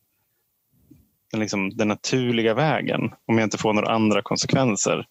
den, 1.31 1.41
liksom, 1.41 1.71
den 1.71 1.89
naturliga 1.89 2.55
vägen. 2.55 3.01
Om 3.27 3.39
jag 3.39 3.47
inte 3.47 3.59
får 3.59 3.73
några 3.73 3.93
andra 3.93 4.23
konsekvenser. 4.23 5.07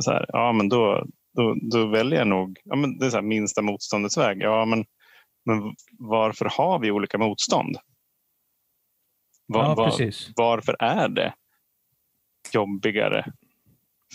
Så 0.00 0.10
här, 0.10 0.26
ja, 0.28 0.52
men 0.52 0.68
då, 0.68 1.06
då, 1.36 1.54
då 1.70 1.86
väljer 1.86 2.18
jag 2.18 2.28
nog 2.28 2.58
ja, 2.64 2.76
men 2.76 2.98
det 2.98 3.06
är 3.06 3.10
så 3.10 3.16
här, 3.16 3.22
minsta 3.22 3.62
motståndets 3.62 4.18
väg. 4.18 4.38
Ja, 4.40 4.64
men, 4.64 4.84
men 5.44 5.74
varför 5.98 6.48
har 6.52 6.78
vi 6.78 6.90
olika 6.90 7.18
motstånd? 7.18 7.76
Var, 9.46 9.64
Ja, 9.64 9.74
var, 9.74 9.90
varför 10.36 10.76
är 10.78 11.08
det 11.08 11.34
jobbigare 12.52 13.26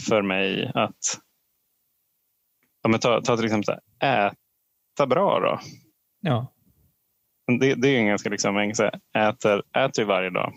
för 0.07 0.21
mig 0.21 0.71
att 0.75 1.19
ja, 2.81 2.89
men 2.89 2.99
ta, 2.99 3.21
ta 3.21 3.35
till 3.35 3.45
exempel 3.45 3.65
så 3.65 3.79
här, 3.99 4.27
äta 4.27 5.07
bra 5.07 5.39
då? 5.39 5.59
Ja. 6.21 6.53
Det, 7.59 7.75
det 7.75 7.87
är 7.87 7.99
en 7.99 8.07
ganska 8.07 8.29
liksom, 8.29 8.71
så 8.75 8.83
här, 8.83 9.29
äter, 9.29 9.63
äter 9.77 10.03
ju 10.03 10.05
varje 10.05 10.29
dag. 10.29 10.53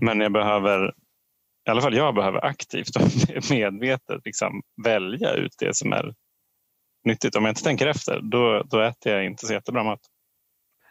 Men 0.00 0.20
jag 0.20 0.32
behöver, 0.32 0.94
i 1.68 1.70
alla 1.70 1.80
fall 1.80 1.96
jag 1.96 2.14
behöver 2.14 2.44
aktivt 2.44 2.96
och 2.96 3.02
medvetet 3.50 4.20
liksom 4.24 4.62
välja 4.84 5.32
ut 5.32 5.54
det 5.58 5.76
som 5.76 5.92
är 5.92 6.14
nyttigt. 7.04 7.36
Om 7.36 7.44
jag 7.44 7.50
inte 7.50 7.62
tänker 7.62 7.86
efter, 7.86 8.20
då, 8.20 8.62
då 8.62 8.80
äter 8.80 9.12
jag 9.12 9.24
inte 9.24 9.46
så 9.46 9.52
jättebra 9.52 9.84
mat. 9.84 10.00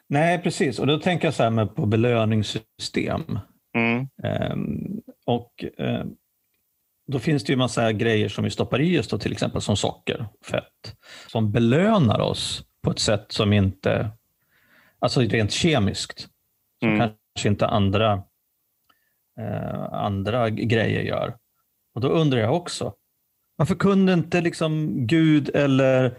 Nej, 0.09 0.39
precis. 0.41 0.79
Och 0.79 0.87
då 0.87 0.99
tänker 0.99 1.27
jag 1.27 1.33
så 1.33 1.43
här 1.43 1.49
med 1.49 1.75
på 1.75 1.85
belöningssystem. 1.85 3.39
Mm. 3.75 4.07
Ehm, 4.23 5.01
och 5.25 5.65
eh, 5.77 6.05
då 7.07 7.19
finns 7.19 7.43
det 7.43 7.53
ju 7.53 7.57
massa 7.57 7.91
grejer 7.91 8.29
som 8.29 8.43
vi 8.43 8.49
stoppar 8.49 8.81
i 8.81 8.99
oss, 8.99 9.07
då, 9.07 9.17
till 9.17 9.31
exempel 9.31 9.61
som 9.61 9.77
socker, 9.77 10.27
fett, 10.45 10.95
som 11.27 11.51
belönar 11.51 12.19
oss 12.19 12.63
på 12.83 12.91
ett 12.91 12.99
sätt 12.99 13.25
som 13.31 13.53
inte, 13.53 14.09
alltså 14.99 15.21
rent 15.21 15.51
kemiskt, 15.51 16.19
som 16.79 16.89
Mm. 16.89 16.99
kanske 16.99 17.49
inte 17.49 17.67
andra, 17.67 18.23
eh, 19.39 19.83
andra 19.93 20.49
grejer 20.49 21.01
gör. 21.01 21.35
Och 21.95 22.01
då 22.01 22.07
undrar 22.07 22.39
jag 22.39 22.55
också, 22.55 22.93
varför 23.55 23.75
kunde 23.75 24.13
inte 24.13 24.41
liksom 24.41 24.89
Gud 25.07 25.49
eller 25.55 26.17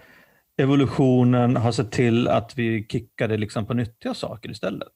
evolutionen 0.61 1.57
har 1.57 1.73
sett 1.73 1.93
till 1.93 2.29
att 2.29 2.59
vi 2.59 2.87
kickade 2.89 3.37
liksom 3.37 3.67
på 3.67 3.75
nyttiga 3.75 4.15
saker 4.15 4.51
istället? 4.51 4.93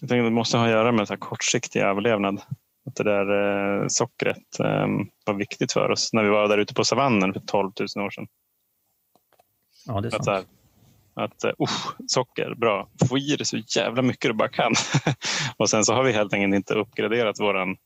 Jag 0.00 0.08
tänker 0.08 0.24
att 0.24 0.30
det 0.30 0.34
måste 0.34 0.56
ha 0.56 0.64
att 0.64 0.70
göra 0.70 0.92
med 0.92 1.08
så 1.08 1.16
kortsiktig 1.16 1.80
överlevnad. 1.80 2.40
Att 2.86 2.96
det 2.96 3.04
där 3.04 3.80
eh, 3.82 3.86
sockret 3.88 4.60
eh, 4.60 4.86
var 5.26 5.34
viktigt 5.34 5.72
för 5.72 5.90
oss 5.90 6.12
när 6.12 6.24
vi 6.24 6.30
var 6.30 6.48
där 6.48 6.58
ute 6.58 6.74
på 6.74 6.84
savannen 6.84 7.32
för 7.32 7.40
12 7.40 7.72
000 7.96 8.06
år 8.06 8.10
sedan. 8.10 8.26
Ja, 9.86 10.00
det 10.00 10.08
är 10.08 10.10
sant. 10.10 10.28
Att, 10.28 10.34
här, 10.34 10.44
att 11.24 11.44
uh, 11.44 11.66
socker, 12.06 12.54
bra. 12.54 12.88
Få 13.08 13.18
i 13.18 13.36
det 13.38 13.44
så 13.44 13.56
jävla 13.76 14.02
mycket 14.02 14.30
du 14.30 14.34
bara 14.34 14.48
kan. 14.48 14.72
och 15.56 15.70
sen 15.70 15.84
så 15.84 15.94
har 15.94 16.02
vi 16.04 16.12
helt 16.12 16.32
enkelt 16.32 16.54
inte 16.54 16.74
uppgraderat 16.74 17.40
våran 17.40 17.76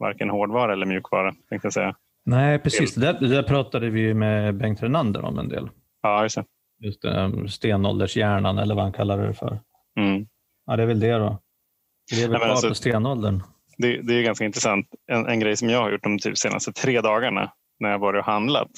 varken 0.00 0.30
hårdvara 0.30 0.72
eller 0.72 0.86
mjukvara. 0.86 1.34
Tänkte 1.48 1.66
jag 1.66 1.72
säga. 1.72 1.96
Nej, 2.24 2.58
precis. 2.58 2.94
Det 2.94 3.00
där, 3.00 3.20
det 3.20 3.28
där 3.28 3.42
pratade 3.42 3.90
vi 3.90 4.14
med 4.14 4.54
Bengt 4.54 4.82
Renander 4.82 5.24
om 5.24 5.38
en 5.38 5.48
del. 5.48 5.70
Ja, 6.02 6.22
just 6.22 6.36
det. 6.36 6.44
Just 6.80 7.02
det, 7.02 7.48
stenåldershjärnan 7.48 8.58
eller 8.58 8.74
vad 8.74 8.84
han 8.84 8.92
kallade 8.92 9.26
det 9.26 9.34
för. 9.34 9.60
Mm. 10.00 10.26
Ja, 10.66 10.76
det 10.76 10.82
är 10.82 10.86
väl 10.86 11.00
det 11.00 11.12
då. 11.12 11.38
Vi 12.10 12.16
lever 12.16 12.38
kvar 12.38 12.48
alltså, 12.48 12.68
på 12.68 12.74
stenåldern. 12.74 13.42
Det, 13.78 14.02
det, 14.02 14.14
är 14.14 14.22
ganska 14.22 14.44
intressant. 14.44 14.86
En, 15.12 15.26
en 15.26 15.40
grej 15.40 15.56
som 15.56 15.68
jag 15.68 15.82
har 15.82 15.90
gjort 15.92 16.02
de 16.02 16.18
typ 16.18 16.38
senaste 16.38 16.72
tre 16.72 17.00
dagarna 17.00 17.52
när 17.80 17.90
jag 17.90 17.98
varit 17.98 18.18
och 18.18 18.26
handlat 18.26 18.70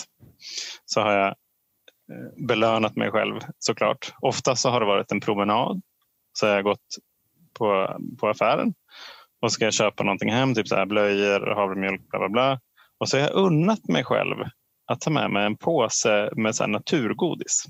så 0.85 1.01
har 1.01 1.13
jag 1.13 1.29
eh, 1.29 2.47
belönat 2.47 2.97
mig 2.97 3.11
själv 3.11 3.41
såklart. 3.59 4.13
Ofta 4.21 4.57
så 4.57 4.71
har 4.71 4.81
det 4.81 4.87
varit 4.87 5.13
en 5.13 5.21
promenad. 5.21 5.83
Så 6.33 6.47
har 6.47 6.55
jag 6.55 6.65
gått 6.65 6.97
på, 7.59 7.99
på 8.21 8.29
affären 8.29 8.75
och 9.41 9.53
ska 9.53 9.65
jag 9.65 9.75
köpa 9.75 10.05
någonting 10.05 10.33
hem, 10.33 10.55
typ 10.55 10.69
så 10.69 10.77
här 10.77 10.87
blöjor, 10.87 11.55
havremjölk, 11.55 12.09
bla 12.11 12.19
bla 12.19 12.29
bla. 12.29 12.61
Och 12.99 13.09
så 13.09 13.17
har 13.17 13.23
jag 13.23 13.35
unnat 13.35 13.89
mig 13.89 14.05
själv 14.05 14.37
att 14.87 15.01
ta 15.01 15.11
med 15.11 15.31
mig 15.31 15.47
en 15.47 15.57
påse 15.57 16.31
med 16.37 16.55
så 16.55 16.67
naturgodis. 16.67 17.65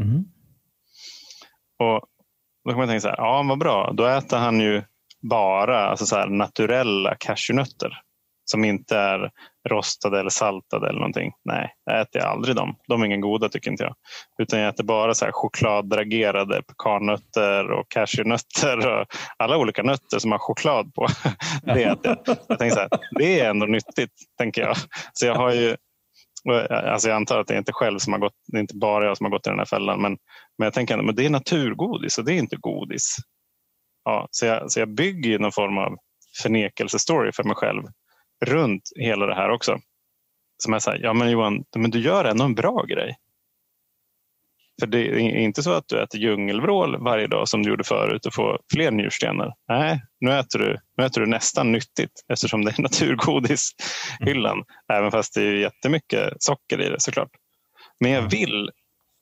Mm. 0.00 0.24
Och 1.78 2.08
då 2.64 2.70
kan 2.70 2.78
man 2.78 2.88
tänka 2.88 3.00
så 3.00 3.08
här, 3.08 3.16
ja 3.18 3.44
vad 3.48 3.58
bra, 3.58 3.92
då 3.92 4.06
äter 4.06 4.36
han 4.36 4.60
ju 4.60 4.82
bara 5.22 5.86
alltså 5.86 6.06
så 6.06 6.16
här, 6.16 6.26
naturella 6.26 7.14
cashewnötter 7.14 8.00
som 8.44 8.64
inte 8.64 8.96
är 8.96 9.30
rostade 9.68 10.20
eller 10.20 10.30
saltade 10.30 10.88
eller 10.88 10.98
någonting. 10.98 11.32
Nej, 11.44 11.74
jag 11.84 12.00
äter 12.00 12.20
aldrig 12.20 12.56
dem. 12.56 12.76
De 12.88 13.02
är 13.02 13.06
ingen 13.06 13.20
goda 13.20 13.48
tycker 13.48 13.70
inte 13.70 13.84
jag. 13.84 13.94
Utan 14.38 14.60
jag 14.60 14.68
äter 14.68 14.84
bara 14.84 15.14
så 15.14 15.24
här 15.24 15.32
chokladdragerade 15.32 16.62
pekannötter 16.62 17.70
och 17.70 17.88
cashewnötter 17.88 18.86
och 18.86 19.06
alla 19.36 19.56
olika 19.56 19.82
nötter 19.82 20.18
som 20.18 20.32
har 20.32 20.38
choklad 20.38 20.94
på. 20.94 21.06
Det 21.62 21.82
äter 21.82 22.16
jag. 22.26 22.36
jag 22.48 22.58
tänker 22.58 22.74
så 22.74 22.80
här, 22.80 22.88
det 23.18 23.40
är 23.40 23.50
ändå 23.50 23.66
nyttigt, 23.66 24.12
tänker 24.38 24.62
jag. 24.62 24.76
Så 25.12 25.26
jag 25.26 25.34
har 25.34 25.52
ju 25.52 25.76
Eh, 26.50 26.92
alltså 26.92 27.08
jag 27.08 27.16
antar 27.16 27.38
att 27.38 27.46
det 27.46 27.54
är 27.54 27.58
inte 27.58 27.72
själv 27.72 27.98
som 27.98 28.12
har 28.12 28.20
gått, 28.20 28.34
det 28.46 28.56
är 28.56 28.60
inte 28.60 28.76
bara 28.76 29.04
jag 29.04 29.16
som 29.16 29.24
har 29.24 29.30
gått 29.30 29.46
i 29.46 29.50
den 29.50 29.58
här 29.58 29.66
fällan. 29.66 30.02
Men, 30.02 30.18
men 30.58 30.66
jag 30.66 30.72
tänker 30.72 31.08
att 31.08 31.16
det 31.16 31.26
är 31.26 31.30
naturgodis 31.30 32.18
och 32.18 32.24
det 32.24 32.32
är 32.32 32.38
inte 32.38 32.56
godis. 32.56 33.16
Ja, 34.04 34.28
så, 34.30 34.46
jag, 34.46 34.72
så 34.72 34.80
jag 34.80 34.94
bygger 34.94 35.38
någon 35.38 35.52
form 35.52 35.78
av 35.78 35.96
förnekelsestory 36.42 37.32
för 37.32 37.44
mig 37.44 37.56
själv 37.56 37.82
runt 38.44 38.82
hela 39.00 39.26
det 39.26 39.34
här 39.34 39.50
också. 39.50 39.78
Som 40.62 40.74
är 40.74 40.78
så 40.78 40.90
här, 40.90 40.98
ja 41.02 41.12
men 41.12 41.30
Johan, 41.30 41.64
men 41.76 41.90
du 41.90 42.00
gör 42.00 42.24
ändå 42.24 42.44
en 42.44 42.54
bra 42.54 42.84
grej. 42.88 43.16
För 44.80 44.86
det 44.86 44.98
är 44.98 45.18
inte 45.18 45.62
så 45.62 45.72
att 45.72 45.88
du 45.88 46.02
äter 46.02 46.20
djungelvrål 46.20 47.04
varje 47.04 47.26
dag 47.26 47.48
som 47.48 47.62
du 47.62 47.70
gjorde 47.70 47.84
förut 47.84 48.26
och 48.26 48.34
får 48.34 48.60
fler 48.72 48.90
njurstenar. 48.90 49.54
Nej, 49.68 50.02
nu 50.20 50.38
äter 50.38 50.58
du, 50.58 50.76
nu 50.96 51.04
äter 51.04 51.20
du 51.20 51.26
nästan 51.26 51.72
nyttigt 51.72 52.24
eftersom 52.32 52.64
det 52.64 52.70
är 52.78 52.82
naturgodishyllan. 52.82 54.52
Mm. 54.52 54.64
Även 54.92 55.10
fast 55.10 55.34
det 55.34 55.42
är 55.42 55.54
jättemycket 55.54 56.42
socker 56.42 56.80
i 56.80 56.88
det 56.88 57.00
såklart. 57.00 57.30
Men 58.00 58.10
jag 58.10 58.30
vill, 58.30 58.70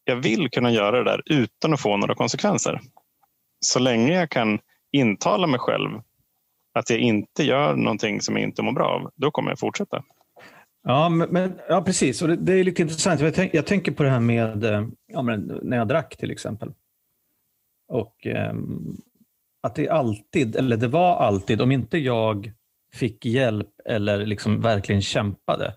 jag 0.04 0.16
vill 0.16 0.50
kunna 0.50 0.70
göra 0.70 0.98
det 0.98 1.10
där 1.10 1.22
utan 1.26 1.74
att 1.74 1.80
få 1.80 1.96
några 1.96 2.14
konsekvenser. 2.14 2.80
Så 3.60 3.78
länge 3.78 4.14
jag 4.14 4.30
kan 4.30 4.58
intala 4.92 5.46
mig 5.46 5.60
själv 5.60 6.00
att 6.74 6.90
jag 6.90 6.98
inte 6.98 7.44
gör 7.44 7.76
någonting 7.76 8.20
som 8.20 8.36
jag 8.36 8.42
inte 8.42 8.62
mår 8.62 8.72
bra 8.72 8.88
av, 8.88 9.10
då 9.16 9.30
kommer 9.30 9.50
jag 9.50 9.58
fortsätta. 9.58 10.02
Ja, 10.82 11.08
men, 11.08 11.60
ja 11.68 11.82
precis. 11.82 12.22
Och 12.22 12.28
det, 12.28 12.36
det 12.36 12.52
är 12.52 12.64
lite 12.64 12.82
intressant. 12.82 13.20
Jag, 13.20 13.34
tänk, 13.34 13.54
jag, 13.54 13.66
tänker 13.66 13.92
på 13.92 14.02
det 14.02 14.10
här 14.10 14.20
med 14.20 14.64
eh, 14.64 14.88
ja, 15.06 15.22
när 15.22 15.76
jag 15.76 15.88
drack 15.88 16.16
till 16.16 16.30
exempel. 16.30 16.74
Och 17.88 18.26
eh, 18.26 18.54
att 19.62 19.74
det 19.74 19.88
alltid, 19.88 20.56
eller 20.56 20.76
det 20.76 20.88
var 20.88 21.16
alltid, 21.16 21.60
om 21.60 21.72
inte 21.72 21.98
jag 21.98 22.52
fick 22.94 23.24
hjälp 23.24 23.70
eller 23.84 24.26
liksom 24.26 24.60
verkligen 24.60 25.02
kämpade, 25.02 25.74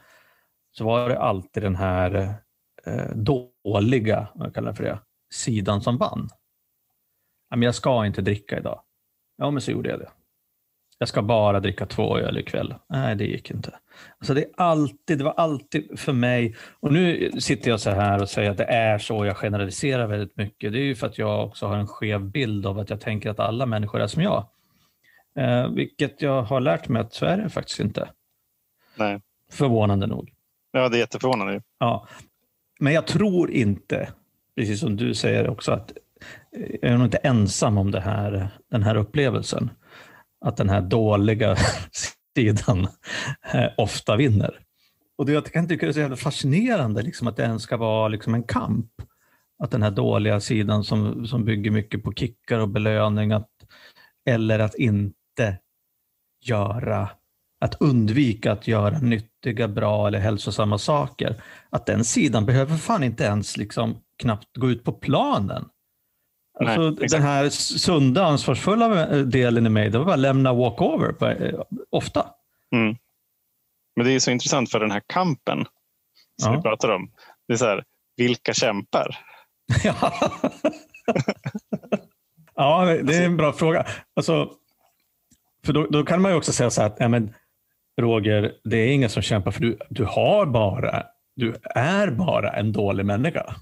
så 0.72 0.86
var 0.86 1.10
det 1.10 1.20
alltid 1.20 1.64
den 1.64 1.76
här 1.76 2.36
eh, 2.86 3.16
dåliga, 3.16 4.28
vad 4.36 4.48
jag 4.48 4.54
kallar 4.54 4.72
det 4.72 4.76
för 4.76 4.84
det, 4.84 5.00
sidan 5.34 5.82
som 5.82 5.98
vann. 5.98 6.30
jag 7.50 7.76
ska 7.76 8.06
inte 8.06 8.22
dricka 8.22 8.58
idag. 8.58 8.82
Ja, 9.38 9.52
men 9.52 9.62
så 9.62 9.72
gjorde 9.72 9.90
jag 9.90 10.00
det 10.00 10.10
jag 10.98 11.08
ska 11.08 11.22
bara 11.22 11.60
dricka 11.60 11.86
två 11.86 12.18
öl 12.18 12.38
ikväll. 12.38 12.76
Nej, 12.90 13.16
det 13.16 13.26
gick 13.26 13.52
inte. 13.52 13.80
Alltså 14.20 14.34
det, 14.34 14.42
är 14.42 14.50
alltid, 14.58 15.18
det 15.18 15.24
var 15.24 15.34
alltid 15.34 16.00
för 16.00 16.14
mig, 16.14 16.56
och 16.80 16.94
nu 16.94 17.32
sitter 17.40 17.70
jag 17.70 17.80
så 17.80 17.90
här 17.90 18.22
och 18.22 18.30
säger 18.30 18.52
att 18.52 18.58
det 18.58 18.64
är 18.66 18.98
så, 18.98 19.26
jag 19.26 19.38
generaliserar 19.38 20.08
väldigt 20.08 20.38
mycket. 20.38 20.72
Det 20.72 20.80
är 20.80 20.84
ju 20.84 20.96
för 20.96 21.08
att 21.08 21.18
jag 21.18 21.46
också 21.46 21.68
har 21.68 21.78
en 21.78 21.88
skev 21.88 22.22
bild 22.22 22.66
av 22.66 22.80
att 22.80 22.90
jag 22.90 23.02
tänker 23.02 23.30
att 23.30 23.40
alla 23.40 23.66
människor 23.66 24.02
är 24.02 24.08
som 24.08 24.24
jag. 24.24 24.48
Eh, 25.40 25.68
vilket 25.70 26.22
jag 26.22 26.42
har 26.44 26.60
lärt 26.60 26.88
mig 26.88 27.02
att 27.02 27.14
så 27.14 27.26
är 27.26 27.38
det 27.38 27.50
faktiskt 27.50 27.80
inte. 27.80 28.10
Nej. 28.96 29.22
Förvånande 29.52 30.08
nog. 30.08 30.32
Ja, 30.72 30.90
det 30.90 30.98
är 30.98 31.00
jätteförvånande. 31.00 31.62
Ja. 31.80 32.08
Men 32.80 32.94
jag 32.94 33.08
tror 33.08 33.52
inte, 33.52 34.10
precis 34.56 34.80
som 34.80 34.96
du 34.96 35.14
säger 35.14 35.50
också, 35.50 35.72
att 35.72 35.92
jag 36.82 36.92
är 36.92 36.98
nog 36.98 37.08
inte 37.08 37.18
ensam 37.18 37.78
om 37.78 37.92
det 37.92 38.00
här, 38.00 38.50
den 38.72 38.84
här 38.84 38.96
upplevelsen 38.96 39.70
att 40.46 40.58
den 40.58 40.70
här 40.70 40.82
dåliga 40.82 41.56
sidan 42.36 42.88
eh, 43.54 43.70
ofta 43.78 44.16
vinner. 44.16 44.60
Och 45.18 45.26
det, 45.26 45.32
jag 45.32 45.46
kan 45.46 45.68
tycka 45.68 45.86
det 45.86 45.90
är 45.90 45.94
så 45.94 46.00
jävla 46.00 46.16
fascinerande 46.16 47.02
liksom, 47.02 47.28
att 47.28 47.38
det 47.38 47.44
ens 47.44 47.64
ska 47.64 47.78
vara 47.78 48.08
liksom, 48.08 48.34
en 48.34 48.44
kamp. 48.44 48.92
Att 49.64 49.72
den 49.72 49.84
här 49.84 49.92
dåliga 49.92 50.40
sidan 50.40 50.84
som, 50.84 51.28
som 51.28 51.46
bygger 51.46 51.72
mycket 51.72 52.04
på 52.04 52.14
kickar 52.14 52.60
och 52.60 52.70
belöning, 52.70 53.32
att, 53.32 53.50
eller 54.30 54.60
att 54.60 54.76
inte 54.76 55.58
göra, 56.46 57.10
att 57.62 57.82
undvika 57.82 58.52
att 58.52 58.68
göra 58.68 59.00
nyttiga, 59.00 59.68
bra 59.68 60.08
eller 60.08 60.20
hälsosamma 60.20 60.78
saker. 60.78 61.44
Att 61.70 61.86
den 61.86 62.06
sidan 62.06 62.46
behöver 62.46 62.78
fan 62.78 63.04
inte 63.04 63.24
ens 63.24 63.58
liksom 63.58 63.98
knappt 64.18 64.58
gå 64.58 64.70
ut 64.70 64.84
på 64.84 64.92
planen. 64.92 65.66
Alltså, 66.60 66.82
Nej, 66.82 67.08
den 67.10 67.22
här 67.22 67.50
sunda, 67.50 68.26
ansvarsfulla 68.26 69.08
delen 69.24 69.66
i 69.66 69.70
mig, 69.70 69.90
det 69.90 69.98
var 69.98 70.06
bara 70.06 70.14
att 70.14 70.20
lämna 70.20 70.54
walkover 70.54 71.12
på, 71.12 71.28
eh, 71.28 71.62
ofta. 71.90 72.28
Mm. 72.76 72.96
Men 73.96 74.06
det 74.06 74.12
är 74.12 74.20
så 74.20 74.32
intressant 74.32 74.72
för 74.72 74.80
den 74.80 74.92
här 74.92 75.02
kampen 75.08 75.66
som 76.42 76.54
ja. 76.54 76.58
vi 76.58 76.62
pratar 76.62 76.90
om. 76.90 77.12
Det 77.48 77.54
är 77.54 77.58
så 77.58 77.66
här, 77.66 77.84
vilka 78.18 78.54
kämpar? 78.54 79.18
ja, 79.84 80.14
ja 82.56 82.86
det 83.04 83.16
är 83.16 83.26
en 83.26 83.38
bra 83.38 83.54
fråga. 83.54 83.86
Alltså, 84.16 84.52
för 85.66 85.74
då, 85.74 85.88
då 85.88 86.04
kan 86.04 86.22
man 86.22 86.32
ju 86.32 86.38
också 86.38 86.54
säga 86.54 86.70
så 86.70 86.82
här 86.82 86.88
att 86.88 86.98
ja, 87.00 87.08
men, 87.08 87.34
Roger, 88.02 88.54
det 88.64 88.78
är 88.78 88.88
ingen 88.88 89.10
som 89.10 89.22
kämpar 89.22 89.52
för 89.52 89.62
du, 89.62 89.78
du 89.90 90.06
har 90.06 90.46
bara, 90.46 91.04
du 91.36 91.56
är 91.76 92.12
bara 92.12 92.52
en 92.52 92.72
dålig 92.72 93.06
människa. 93.06 93.56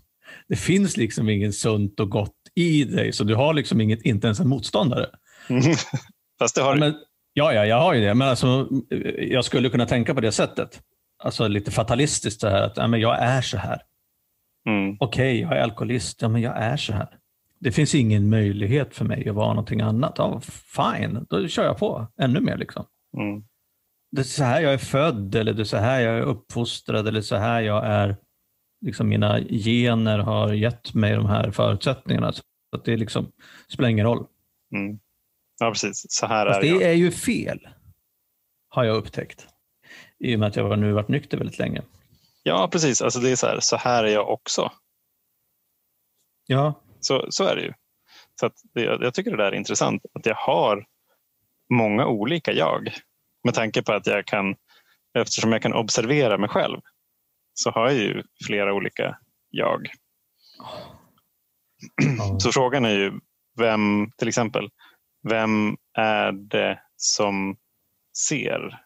Det 0.48 0.56
finns 0.56 0.98
liksom 0.98 1.30
ingen 1.30 1.54
sunt 1.54 2.00
och 2.00 2.10
gott 2.10 2.43
i 2.56 2.84
dig, 2.84 3.14
så 3.14 3.24
du 3.24 3.36
har 3.36 3.54
liksom 3.54 3.82
inget, 3.82 4.02
inte 4.02 4.28
ens 4.28 4.40
en 4.40 4.48
motståndare. 4.48 5.06
Mm. 5.50 5.62
Fast 6.40 6.56
det 6.56 6.62
har 6.62 6.76
du. 6.76 6.94
Ja, 7.34 7.54
ja, 7.54 7.66
jag 7.66 7.82
har 7.82 7.94
ju 7.94 8.02
det. 8.02 8.14
Men 8.14 8.28
alltså, 8.28 8.68
jag 9.18 9.46
skulle 9.46 9.70
kunna 9.70 9.86
tänka 9.86 10.14
på 10.14 10.22
det 10.22 10.32
sättet. 10.32 10.82
Alltså 11.24 11.48
lite 11.48 11.72
fatalistiskt 11.72 12.42
så 12.42 12.48
här 12.48 12.62
att 12.62 12.78
ja, 12.78 12.88
men 12.88 13.00
jag 13.00 13.20
är 13.20 13.42
så 13.42 13.58
här. 13.58 13.82
Mm. 14.68 14.98
Okej, 15.00 15.00
okay, 15.00 15.40
jag 15.40 15.58
är 15.58 15.64
alkoholist. 15.64 16.22
Ja, 16.22 16.28
men 16.28 16.42
jag 16.42 16.58
är 16.58 16.78
så 16.78 16.94
här. 16.94 17.10
Det 17.60 17.72
finns 17.72 17.96
ingen 17.96 18.30
möjlighet 18.30 18.96
för 18.96 19.06
mig 19.06 19.30
att 19.30 19.36
vara 19.36 19.48
någonting 19.48 19.82
annat. 19.82 20.14
Ja, 20.18 20.42
fine, 20.76 21.26
då 21.30 21.48
kör 21.48 21.66
jag 21.66 21.78
på 21.78 22.08
ännu 22.22 22.40
mer. 22.40 22.58
Liksom. 22.58 22.86
Mm. 23.18 23.44
Det 24.12 24.22
är 24.22 24.24
så 24.24 24.44
här 24.44 24.62
jag 24.62 24.74
är 24.74 24.78
född, 24.78 25.36
eller 25.36 25.54
det 25.54 25.62
är 25.62 25.66
så 25.66 25.78
här 25.78 26.02
jag 26.02 26.18
är 26.18 26.22
uppfostrad, 26.22 27.08
eller 27.08 27.22
så 27.22 27.36
här 27.36 27.62
jag 27.62 27.86
är 27.86 28.18
liksom 28.84 29.10
mina 29.10 29.40
gener 29.42 30.20
har 30.20 30.54
gett 30.54 30.94
mig 30.94 31.16
de 31.16 31.26
här 31.26 31.52
förutsättningarna. 31.52 32.32
Så 32.34 32.42
att 32.76 32.86
det 32.86 32.98
liksom 32.98 33.32
spelar 33.68 33.90
ingen 33.90 34.06
roll. 34.06 34.26
Mm. 34.76 35.00
Ja, 35.60 35.70
precis. 35.70 36.06
Så 36.10 36.28
här 36.28 36.48
Fast 36.48 36.58
är 36.58 36.62
det 36.62 36.68
jag. 36.68 36.82
är 36.82 36.94
ju 36.94 37.12
fel, 37.12 37.68
har 38.70 38.84
jag 38.84 38.98
upptäckt. 38.98 39.48
I 40.20 40.36
och 40.36 40.40
med 40.40 40.48
att 40.48 40.56
jag 40.56 40.80
nu 40.80 40.92
varit 40.92 41.08
nykter 41.08 41.38
väldigt 41.38 41.60
länge. 41.60 41.82
Ja, 42.44 42.70
precis. 42.72 43.02
Alltså 43.02 43.20
det 43.20 43.32
är 43.32 43.36
så 43.36 43.48
här, 43.48 43.60
så 43.60 43.78
här 43.78 44.04
är 44.04 44.14
jag 44.14 44.30
också. 44.30 44.72
Ja. 46.48 46.82
Så, 47.00 47.26
så 47.30 47.44
är 47.44 47.56
det 47.56 47.62
ju. 47.62 47.74
Så 48.40 48.46
att 48.46 48.54
det, 48.74 48.82
jag 48.84 49.14
tycker 49.14 49.32
det 49.32 49.38
där 49.38 49.52
är 49.52 49.56
intressant, 49.56 50.06
att 50.14 50.26
jag 50.26 50.36
har 50.36 50.86
många 51.74 52.08
olika 52.08 52.52
jag. 52.52 52.94
Med 53.44 53.54
tanke 53.54 53.84
på 53.84 53.94
att 53.94 54.08
jag 54.08 54.26
kan, 54.26 54.56
eftersom 55.18 55.52
jag 55.52 55.62
kan 55.62 55.74
observera 55.74 56.38
mig 56.38 56.50
själv, 56.50 56.80
så 57.54 57.72
har 57.72 57.90
jag 57.90 58.00
ju 58.00 58.24
flera 58.46 58.74
olika 58.74 59.18
jag. 59.50 59.88
Så 62.40 62.52
frågan 62.52 62.86
är 62.86 62.90
ju, 62.90 63.12
vem 63.58 64.12
till 64.18 64.28
exempel, 64.28 64.70
vem 65.30 65.78
är 65.98 66.32
det 66.32 66.80
som 66.96 67.58
ser 68.28 68.80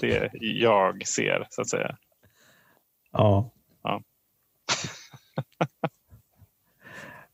det 0.00 0.30
jag 0.40 1.06
ser 1.06 1.46
så 1.50 1.62
att 1.62 1.68
säga? 1.68 1.96
Ja. 3.12 3.52
Ja. 3.82 4.02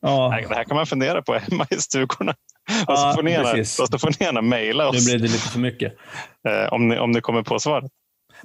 ja. 0.01 0.45
Det 0.49 0.55
här 0.55 0.65
kan 0.65 0.77
man 0.77 0.87
fundera 0.87 1.23
på 1.23 1.35
hemma 1.35 1.67
i 1.71 1.77
stugorna. 1.77 2.35
Ja, 2.87 2.93
och 2.93 2.99
så 2.99 3.99
får 3.99 4.09
ni 4.21 4.25
gärna 4.25 4.43
mejla 4.43 4.85
Nu 4.85 4.89
oss 4.99 5.07
blev 5.07 5.21
det 5.21 5.27
lite 5.29 5.49
för 5.49 5.59
mycket. 5.59 5.95
eh, 6.49 6.73
om, 6.73 6.89
ni, 6.89 6.99
om 6.99 7.11
ni 7.11 7.21
kommer 7.21 7.43
på 7.43 7.59
svaret. 7.59 7.93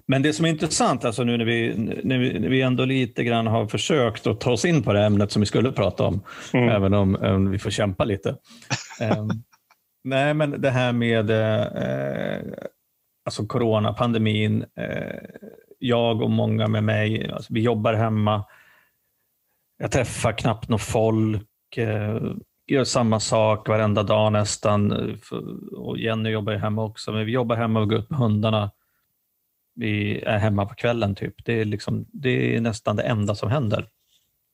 Men 0.06 0.21
det 0.21 0.34
som 0.34 0.45
är 0.45 0.49
intressant, 0.49 1.06
alltså 1.06 1.23
nu 1.23 1.38
när 1.38 1.45
vi, 1.45 1.73
när 2.03 2.49
vi, 2.49 2.62
ändå 2.62 2.86
lite 2.86 3.23
grann 3.23 3.47
har 3.47 3.67
försökt 3.67 4.27
att 4.27 4.41
ta 4.41 4.51
oss 4.51 4.65
in 4.65 4.84
på 4.84 4.93
det 4.93 5.06
ämnet 5.06 5.32
som 5.32 5.39
vi 5.39 5.45
skulle 5.45 5.71
prata 5.71 6.03
om, 6.03 6.21
Mm. 6.53 6.69
även 6.69 6.93
om, 6.93 7.15
om 7.15 7.51
vi 7.51 7.60
får 7.60 7.69
kämpa 7.69 8.03
lite. 8.06 8.36
Ehm, 9.01 9.29
nej, 10.03 10.34
men 10.34 10.62
det 10.62 10.69
här 10.69 10.93
med 10.93 11.29
eh, 11.29 12.53
alltså 13.25 13.45
coronapandemin. 13.45 14.65
Eh, 14.79 15.17
jag 15.79 16.21
och 16.21 16.29
många 16.29 16.67
med 16.67 16.84
mig, 16.84 17.32
alltså 17.32 17.53
vi 17.53 17.62
jobbar 17.62 17.93
hemma. 17.93 18.45
Jag 19.77 19.91
träffar 19.91 20.32
knappt 20.32 20.69
något 20.69 20.82
folk. 20.82 21.77
Eh, 21.77 22.21
gör 22.67 22.84
samma 22.84 23.19
sak 23.19 23.67
varenda 23.67 24.03
dag 24.03 24.32
nästan. 24.32 24.91
Och 25.71 25.97
Jenny 25.97 26.29
jobbar 26.29 26.53
hemma 26.53 26.84
också, 26.84 27.12
men 27.12 27.25
vi 27.25 27.32
jobbar 27.32 27.56
hemma 27.56 27.79
och 27.79 27.89
går 27.89 27.99
ut 27.99 28.10
med 28.10 28.19
hundarna 28.19 28.71
vi 29.75 30.21
är 30.21 30.38
hemma 30.38 30.65
på 30.65 30.75
kvällen. 30.75 31.15
typ. 31.15 31.45
Det 31.45 31.53
är, 31.53 31.65
liksom, 31.65 32.05
det 32.13 32.55
är 32.55 32.62
nästan 32.62 32.95
det 32.95 33.03
enda 33.03 33.36
som 33.36 33.51
händer. 33.51 33.88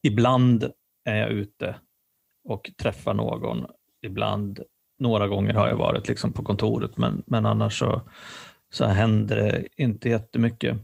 Ibland 0.03 0.71
är 1.05 1.15
jag 1.15 1.29
ute 1.29 1.75
och 2.43 2.71
träffar 2.81 3.13
någon. 3.13 3.65
Ibland, 4.01 4.59
några 4.99 5.27
gånger 5.27 5.53
har 5.53 5.67
jag 5.67 5.75
varit 5.75 6.07
liksom 6.07 6.33
på 6.33 6.43
kontoret, 6.43 6.97
men, 6.97 7.23
men 7.27 7.45
annars 7.45 7.79
så, 7.79 8.01
så 8.71 8.85
händer 8.85 9.35
det 9.35 9.67
inte 9.75 10.09
jättemycket. 10.09 10.77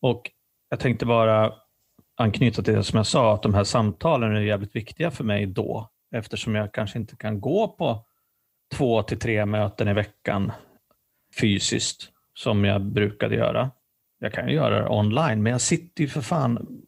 Och 0.00 0.30
jag 0.68 0.80
tänkte 0.80 1.06
bara 1.06 1.52
anknyta 2.16 2.62
till 2.62 2.74
det 2.74 2.84
som 2.84 2.96
jag 2.96 3.06
sa, 3.06 3.34
att 3.34 3.42
de 3.42 3.54
här 3.54 3.64
samtalen 3.64 4.36
är 4.36 4.40
jävligt 4.40 4.76
viktiga 4.76 5.10
för 5.10 5.24
mig 5.24 5.46
då, 5.46 5.90
eftersom 6.14 6.54
jag 6.54 6.72
kanske 6.72 6.98
inte 6.98 7.16
kan 7.16 7.40
gå 7.40 7.68
på 7.68 8.04
två 8.74 9.02
till 9.02 9.18
tre 9.18 9.46
möten 9.46 9.88
i 9.88 9.92
veckan 9.92 10.52
fysiskt 11.40 12.12
som 12.38 12.64
jag 12.64 12.82
brukade 12.82 13.34
göra. 13.34 13.70
Jag 14.18 14.32
kan 14.32 14.48
ju 14.48 14.54
göra 14.54 14.82
det 14.82 14.88
online, 14.88 15.42
men 15.42 15.52
jag 15.52 15.60
sitter 15.60 16.02
ju 16.02 16.08
för 16.08 16.20
fan 16.20 16.82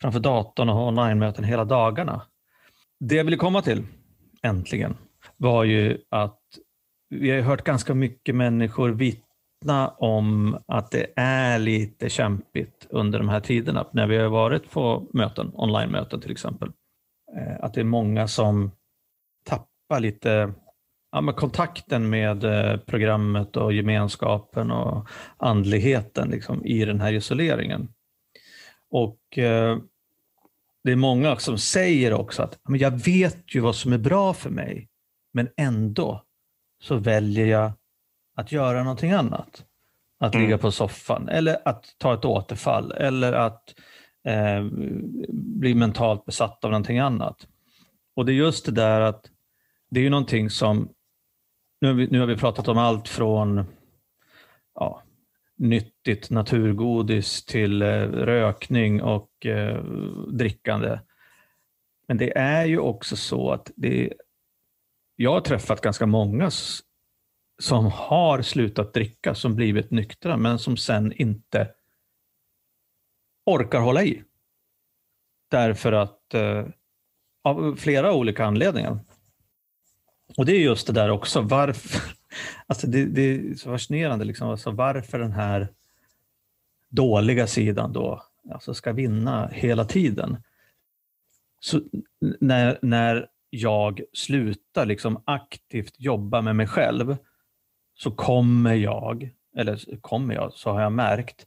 framför 0.00 0.20
datorn 0.20 0.68
och 0.68 0.74
har 0.74 0.88
online-möten 0.88 1.44
hela 1.44 1.64
dagarna. 1.64 2.22
Det 3.00 3.14
jag 3.14 3.24
ville 3.24 3.36
komma 3.36 3.62
till, 3.62 3.86
äntligen, 4.42 4.96
var 5.36 5.64
ju 5.64 5.98
att 6.08 6.40
vi 7.10 7.30
har 7.30 7.36
ju 7.36 7.42
hört 7.42 7.64
ganska 7.64 7.94
mycket 7.94 8.34
människor 8.34 8.90
vittna 8.90 9.88
om 9.88 10.58
att 10.66 10.90
det 10.90 11.06
är 11.16 11.58
lite 11.58 12.10
kämpigt 12.10 12.86
under 12.90 13.18
de 13.18 13.28
här 13.28 13.40
tiderna, 13.40 13.86
när 13.92 14.06
vi 14.06 14.16
har 14.16 14.28
varit 14.28 14.70
på 14.70 15.06
möten, 15.12 15.52
online-möten 15.54 16.20
till 16.20 16.32
exempel. 16.32 16.72
Eh, 17.36 17.64
att 17.64 17.74
det 17.74 17.80
är 17.80 17.84
många 17.84 18.28
som 18.28 18.70
tappar 19.44 20.00
lite 20.00 20.54
ja, 21.12 21.20
men 21.20 21.34
kontakten 21.34 22.10
med 22.10 22.44
eh, 22.44 22.76
programmet 22.76 23.56
och 23.56 23.72
gemenskapen 23.72 24.70
och 24.70 25.08
andligheten 25.36 26.30
liksom, 26.30 26.66
i 26.66 26.84
den 26.84 27.00
här 27.00 27.12
isoleringen. 27.12 27.88
Och 28.90 29.38
eh, 29.38 29.78
det 30.84 30.92
är 30.92 30.96
många 30.96 31.36
som 31.36 31.58
säger 31.58 32.12
också 32.12 32.42
att 32.42 32.58
men 32.68 32.80
jag 32.80 32.90
vet 32.90 33.54
ju 33.54 33.60
vad 33.60 33.76
som 33.76 33.92
är 33.92 33.98
bra 33.98 34.34
för 34.34 34.50
mig, 34.50 34.88
men 35.32 35.48
ändå 35.56 36.22
så 36.82 36.96
väljer 36.96 37.46
jag 37.46 37.72
att 38.36 38.52
göra 38.52 38.82
någonting 38.82 39.10
annat. 39.12 39.64
Att 40.20 40.34
Mm. 40.34 40.46
ligga 40.46 40.58
på 40.58 40.72
soffan 40.72 41.28
eller 41.28 41.68
att 41.68 41.84
ta 41.98 42.14
ett 42.14 42.24
återfall 42.24 42.92
eller 42.92 43.32
att 43.32 43.74
eh, 44.24 44.64
bli 45.32 45.74
mentalt 45.74 46.24
besatt 46.24 46.64
av 46.64 46.70
någonting 46.70 46.98
annat. 46.98 47.46
Och 48.16 48.26
det 48.26 48.32
är 48.32 48.34
just 48.34 48.66
det 48.66 48.72
där 48.72 49.00
att 49.00 49.30
det 49.90 50.00
är 50.00 50.04
ju 50.04 50.10
någonting 50.10 50.50
som, 50.50 50.88
nu 51.82 51.88
har 51.88 51.94
vi, 51.94 52.06
nu 52.06 52.20
har 52.20 52.26
vi 52.26 52.36
pratat 52.36 52.68
om 52.68 52.78
allt 52.78 53.08
från 53.08 53.64
ja, 54.74 55.02
nyttigt 55.56 56.30
naturgodis 56.30 57.44
till 57.44 57.82
eh, 57.82 58.08
rökning 58.08 59.02
och 59.02 59.46
eh, 59.46 59.84
drickande. 60.28 60.98
Men 62.08 62.16
det 62.16 62.38
är 62.38 62.64
ju 62.64 62.78
också 62.78 63.16
så 63.16 63.50
att 63.50 63.70
det, 63.76 64.12
jag 65.16 65.32
har 65.32 65.40
träffat 65.40 65.80
ganska 65.80 66.06
många 66.06 66.50
som 67.58 67.86
har 67.86 68.42
slutat 68.42 68.94
dricka, 68.94 69.34
som 69.34 69.54
blivit 69.54 69.90
nyktra, 69.90 70.36
men 70.36 70.58
som 70.58 70.76
sen 70.76 71.12
inte 71.12 71.70
orkar 73.46 73.80
hålla 73.80 74.04
i. 74.04 74.22
Därför 75.50 75.92
att, 75.92 76.34
eh, 76.34 76.66
av 77.44 77.76
flera 77.76 78.12
olika 78.12 78.44
anledningar. 78.44 78.98
Och 80.36 80.46
det 80.46 80.52
är 80.52 80.60
just 80.60 80.86
det 80.86 80.92
där 80.92 81.10
också, 81.10 81.40
varför, 81.40 82.12
alltså 82.66 82.86
det, 82.86 83.04
det 83.04 83.22
är 83.22 83.54
så 83.54 83.70
fascinerande, 83.70 84.24
liksom, 84.24 84.48
alltså 84.48 84.70
varför 84.70 85.18
den 85.18 85.32
här 85.32 85.68
dåliga 86.88 87.46
sidan 87.46 87.92
då 87.92 88.22
alltså 88.50 88.74
ska 88.74 88.92
vinna 88.92 89.48
hela 89.48 89.84
tiden. 89.84 90.42
Så 91.60 91.80
när, 92.40 92.78
när 92.82 93.28
jag 93.50 94.00
slutar 94.12 94.86
liksom 94.86 95.22
aktivt 95.26 95.94
jobba 95.98 96.40
med 96.40 96.56
mig 96.56 96.66
själv 96.66 97.16
så 97.94 98.10
kommer 98.10 98.74
jag, 98.74 99.30
eller 99.56 100.00
kommer 100.00 100.34
jag, 100.34 100.52
så 100.52 100.70
har 100.70 100.80
jag 100.80 100.92
märkt 100.92 101.46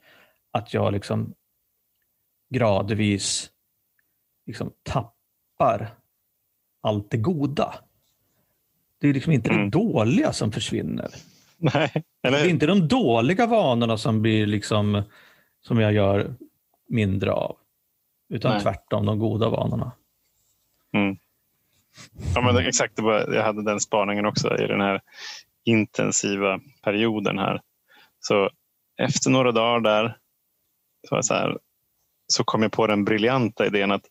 att 0.52 0.74
jag 0.74 0.94
liksom 0.94 1.34
gradvis 2.50 3.52
liksom 4.46 4.74
tappar 4.84 5.96
allt 6.82 7.12
det 7.12 7.18
goda. 7.18 7.76
Det 9.06 9.10
är 9.10 9.14
liksom 9.14 9.34
inte 9.34 9.50
Mm. 9.50 9.64
det 9.70 9.78
dåliga 9.78 10.34
som 10.34 10.52
försvinner. 10.52 11.10
Nej, 11.58 11.92
Det 12.22 12.28
är 12.28 12.34
eller 12.34 12.50
inte 12.50 12.66
de 12.66 12.88
dåliga 12.88 13.48
vanorna 13.48 13.98
som 13.98 14.22
blir 14.22 14.46
liksom 14.48 15.04
som 15.62 15.80
jag 15.80 15.94
gör 15.94 16.36
mindre 16.90 17.32
av. 17.32 17.58
Utan 18.30 18.52
Nej. 18.52 18.62
tvärtom, 18.62 19.06
de 19.06 19.20
goda 19.20 19.50
vanorna. 19.50 19.92
Ja, 22.36 22.42
men 22.42 22.56
det, 22.56 22.68
exakt, 22.68 22.94
jag 23.28 23.44
hade 23.44 23.64
den 23.64 23.80
spaningen 23.80 24.26
också 24.26 24.58
i 24.58 24.68
den 24.68 24.82
här 24.82 25.02
intensiva 25.66 26.60
perioden 26.84 27.38
här. 27.40 27.62
Så 28.20 28.50
efter 28.98 29.30
några 29.30 29.52
dagar 29.52 29.80
där 29.80 30.18
så, 31.08 31.16
var 31.16 31.18
jag 31.18 31.26
så, 31.26 31.34
här, 31.34 31.58
så 32.28 32.44
kom 32.44 32.62
jag 32.62 32.72
på 32.72 32.88
den 32.88 33.06
briljanta 33.06 33.66
idén 33.66 33.92
att 33.92 34.02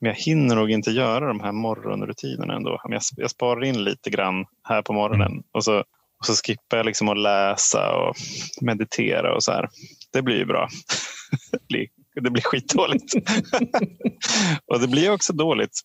men 0.00 0.08
jag 0.08 0.16
hinner 0.16 0.56
nog 0.56 0.70
inte 0.70 0.90
göra 0.90 1.28
de 1.28 1.40
här 1.40 1.52
morgonrutinerna 1.52 2.54
ändå. 2.54 2.80
Men 2.84 2.92
jag, 2.92 3.02
jag 3.16 3.30
sparar 3.30 3.64
in 3.64 3.84
lite 3.84 4.10
grann 4.10 4.44
här 4.68 4.82
på 4.82 4.92
morgonen 4.92 5.42
och 5.52 5.64
så, 5.64 5.78
och 6.18 6.26
så 6.26 6.34
skippar 6.34 6.76
jag 6.76 6.86
liksom 6.86 7.08
att 7.08 7.18
läsa 7.18 7.96
och 7.96 8.16
meditera 8.60 9.34
och 9.34 9.42
så 9.44 9.52
här. 9.52 9.68
Det 10.12 10.22
blir 10.22 10.36
ju 10.36 10.44
bra. 10.44 10.68
det, 11.52 11.66
blir, 11.68 11.88
det 12.22 12.30
blir 12.30 12.42
skitdåligt. 12.42 13.14
och 14.66 14.80
det 14.80 14.88
blir 14.88 15.12
också 15.12 15.32
dåligt 15.32 15.80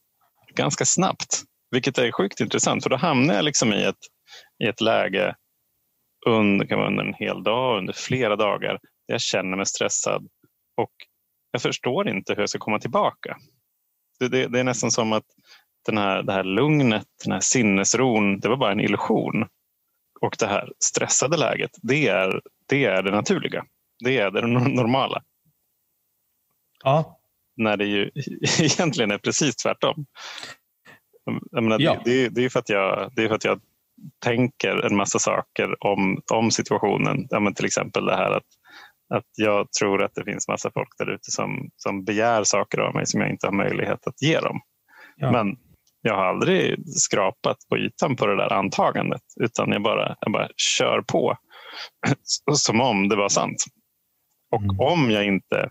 ganska 0.56 0.86
snabbt. 0.86 1.44
Vilket 1.72 1.98
är 1.98 2.12
sjukt 2.12 2.40
intressant 2.40 2.84
för 2.84 2.90
då 2.90 2.96
hamnar 2.96 3.34
jag 3.34 3.46
liksom 3.46 3.74
i 3.74 3.84
ett, 3.84 3.96
i 4.64 4.68
ett 4.68 4.82
läge 4.82 5.36
under, 6.28 6.66
kan 6.66 6.78
vara 6.78 6.88
under 6.88 7.04
en 7.04 7.14
hel 7.14 7.44
dag, 7.44 7.78
under 7.78 7.94
flera 7.94 8.36
dagar. 8.36 8.72
Där 9.08 9.14
jag 9.14 9.22
känner 9.22 9.58
mig 9.58 9.66
stressad 9.66 10.28
och 10.78 10.92
jag 11.52 11.62
förstår 11.62 12.10
inte 12.10 12.34
hur 12.34 12.42
jag 12.42 12.50
ska 12.50 12.60
komma 12.60 12.80
tillbaka. 12.80 13.38
Det, 14.20 14.28
det, 14.28 14.48
det 14.48 14.60
är 14.60 14.64
nästan 14.64 14.92
som 14.92 15.14
att 15.14 15.26
den 15.86 15.98
här, 15.98 16.24
det 16.24 16.34
här 16.34 16.44
lugnet, 16.44 17.08
den 17.24 17.34
här 17.34 17.40
sinnesron, 17.40 18.40
det 18.40 18.50
var 18.50 18.58
bara 18.58 18.72
en 18.72 18.80
illusion. 18.80 19.48
Och 20.22 20.36
det 20.40 20.48
här 20.48 20.74
stressade 20.80 21.38
läget, 21.38 21.72
det 21.82 22.08
är 22.08 22.42
det, 22.66 22.86
är 22.86 23.04
det 23.04 23.12
naturliga. 23.12 23.66
Det 24.04 24.18
är 24.18 24.32
det 24.32 24.48
normala. 24.48 25.24
Ja, 26.84 27.20
När 27.58 27.78
det 27.78 27.86
ju 27.86 28.12
egentligen 28.60 29.12
är 29.12 29.18
precis 29.18 29.56
tvärtom. 29.56 30.06
Menar, 31.52 31.80
Ja. 31.80 32.02
det, 32.06 32.12
det, 32.12 32.30
det 32.30 32.46
är 32.46 32.50
för 32.50 32.60
att 32.60 32.70
jag, 32.70 33.12
det 33.16 33.24
är 33.24 33.28
för 33.28 33.36
att 33.36 33.44
jag 33.44 33.62
tänker 34.20 34.86
en 34.86 34.96
massa 34.96 35.20
saker 35.20 35.84
om, 35.84 36.22
om 36.32 36.52
situationen. 36.52 37.28
Ja, 37.30 37.40
men 37.40 37.54
till 37.54 37.66
exempel 37.66 38.06
det 38.06 38.16
här 38.16 38.32
att, 38.32 38.46
att 39.10 39.26
jag 39.38 39.72
tror 39.72 40.04
att 40.04 40.16
det 40.16 40.24
finns 40.24 40.48
massa 40.48 40.72
folk 40.72 40.90
där 40.98 41.10
ute 41.10 41.32
som, 41.32 41.70
som 41.76 42.04
begär 42.04 42.44
saker 42.44 42.80
av 42.80 42.96
mig 42.96 43.06
som 43.06 43.22
jag 43.22 43.30
inte 43.30 43.48
har 43.48 43.54
möjlighet 43.54 44.08
att 44.08 44.22
ge 44.22 44.40
dem. 44.40 44.60
Ja. 45.16 45.32
Men 45.32 45.58
jag 46.02 46.16
har 46.16 46.26
aldrig 46.26 46.90
skrapat 46.90 47.58
på 47.70 47.78
ytan 47.78 48.16
på 48.16 48.26
det 48.26 48.36
där 48.36 48.54
antagandet 48.54 49.22
utan 49.42 49.72
jag 49.72 49.82
bara, 49.84 50.16
jag 50.20 50.32
bara 50.32 50.50
kör 50.58 51.02
på 51.02 51.38
som 52.54 52.82
om 52.82 53.10
det 53.10 53.16
var 53.16 53.30
sant. 53.30 53.64
Och 54.52 54.64
Mm. 54.64 54.80
om 54.80 55.12
jag 55.12 55.26
inte 55.26 55.70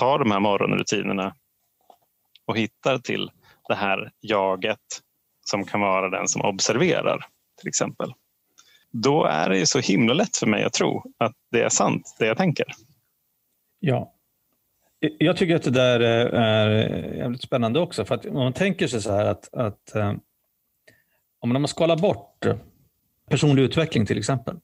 tar 0.00 0.18
de 0.18 0.30
här 0.30 0.40
morgonrutinerna 0.40 1.34
och 2.46 2.56
hittar 2.56 2.98
till 2.98 3.30
det 3.68 3.74
här 3.74 4.12
jaget 4.20 4.78
som 5.40 5.64
kan 5.64 5.80
vara 5.80 6.10
den 6.10 6.28
som 6.28 6.42
observerar 6.42 7.26
till 7.60 7.68
exempel. 7.68 8.12
Då 8.92 9.24
är 9.24 9.48
det 9.48 9.58
ju 9.58 9.66
så 9.66 9.78
himla 9.78 10.14
lätt 10.14 10.36
för 10.36 10.46
mig 10.46 10.64
att 10.64 10.72
tro 10.72 11.02
att 11.18 11.36
det 11.50 11.62
är 11.62 11.68
sant, 11.68 12.16
det 12.18 12.26
jag 12.26 12.36
tänker. 12.36 12.66
Ja. 13.80 14.12
Jag 15.18 15.36
tycker 15.36 15.56
att 15.56 15.62
det 15.62 15.70
där 15.70 16.00
är 16.00 17.14
jävligt 17.14 17.42
spännande 17.42 17.80
också. 17.80 18.04
För 18.04 18.14
att 18.14 18.26
om 18.26 18.34
man 18.34 18.52
tänker 18.52 18.86
sig 18.86 19.02
så 19.02 19.12
här 19.12 19.26
att, 19.26 19.54
att 19.54 19.94
eh, 19.94 20.12
om 21.40 21.52
man 21.52 21.68
skalar 21.68 21.96
bort 21.96 22.46
personlig 23.30 23.62
utveckling 23.62 24.06
till 24.06 24.18
exempel. 24.18 24.56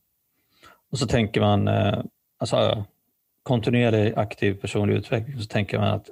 Och 0.90 0.98
så 0.98 1.06
tänker 1.06 1.40
man, 1.40 1.68
eh, 1.68 2.02
alltså 2.38 2.84
kontinuerlig 3.42 4.14
aktiv 4.16 4.54
personlig 4.54 4.94
utveckling, 4.94 5.40
så 5.40 5.46
tänker 5.46 5.78
man 5.78 5.88
att, 5.88 6.10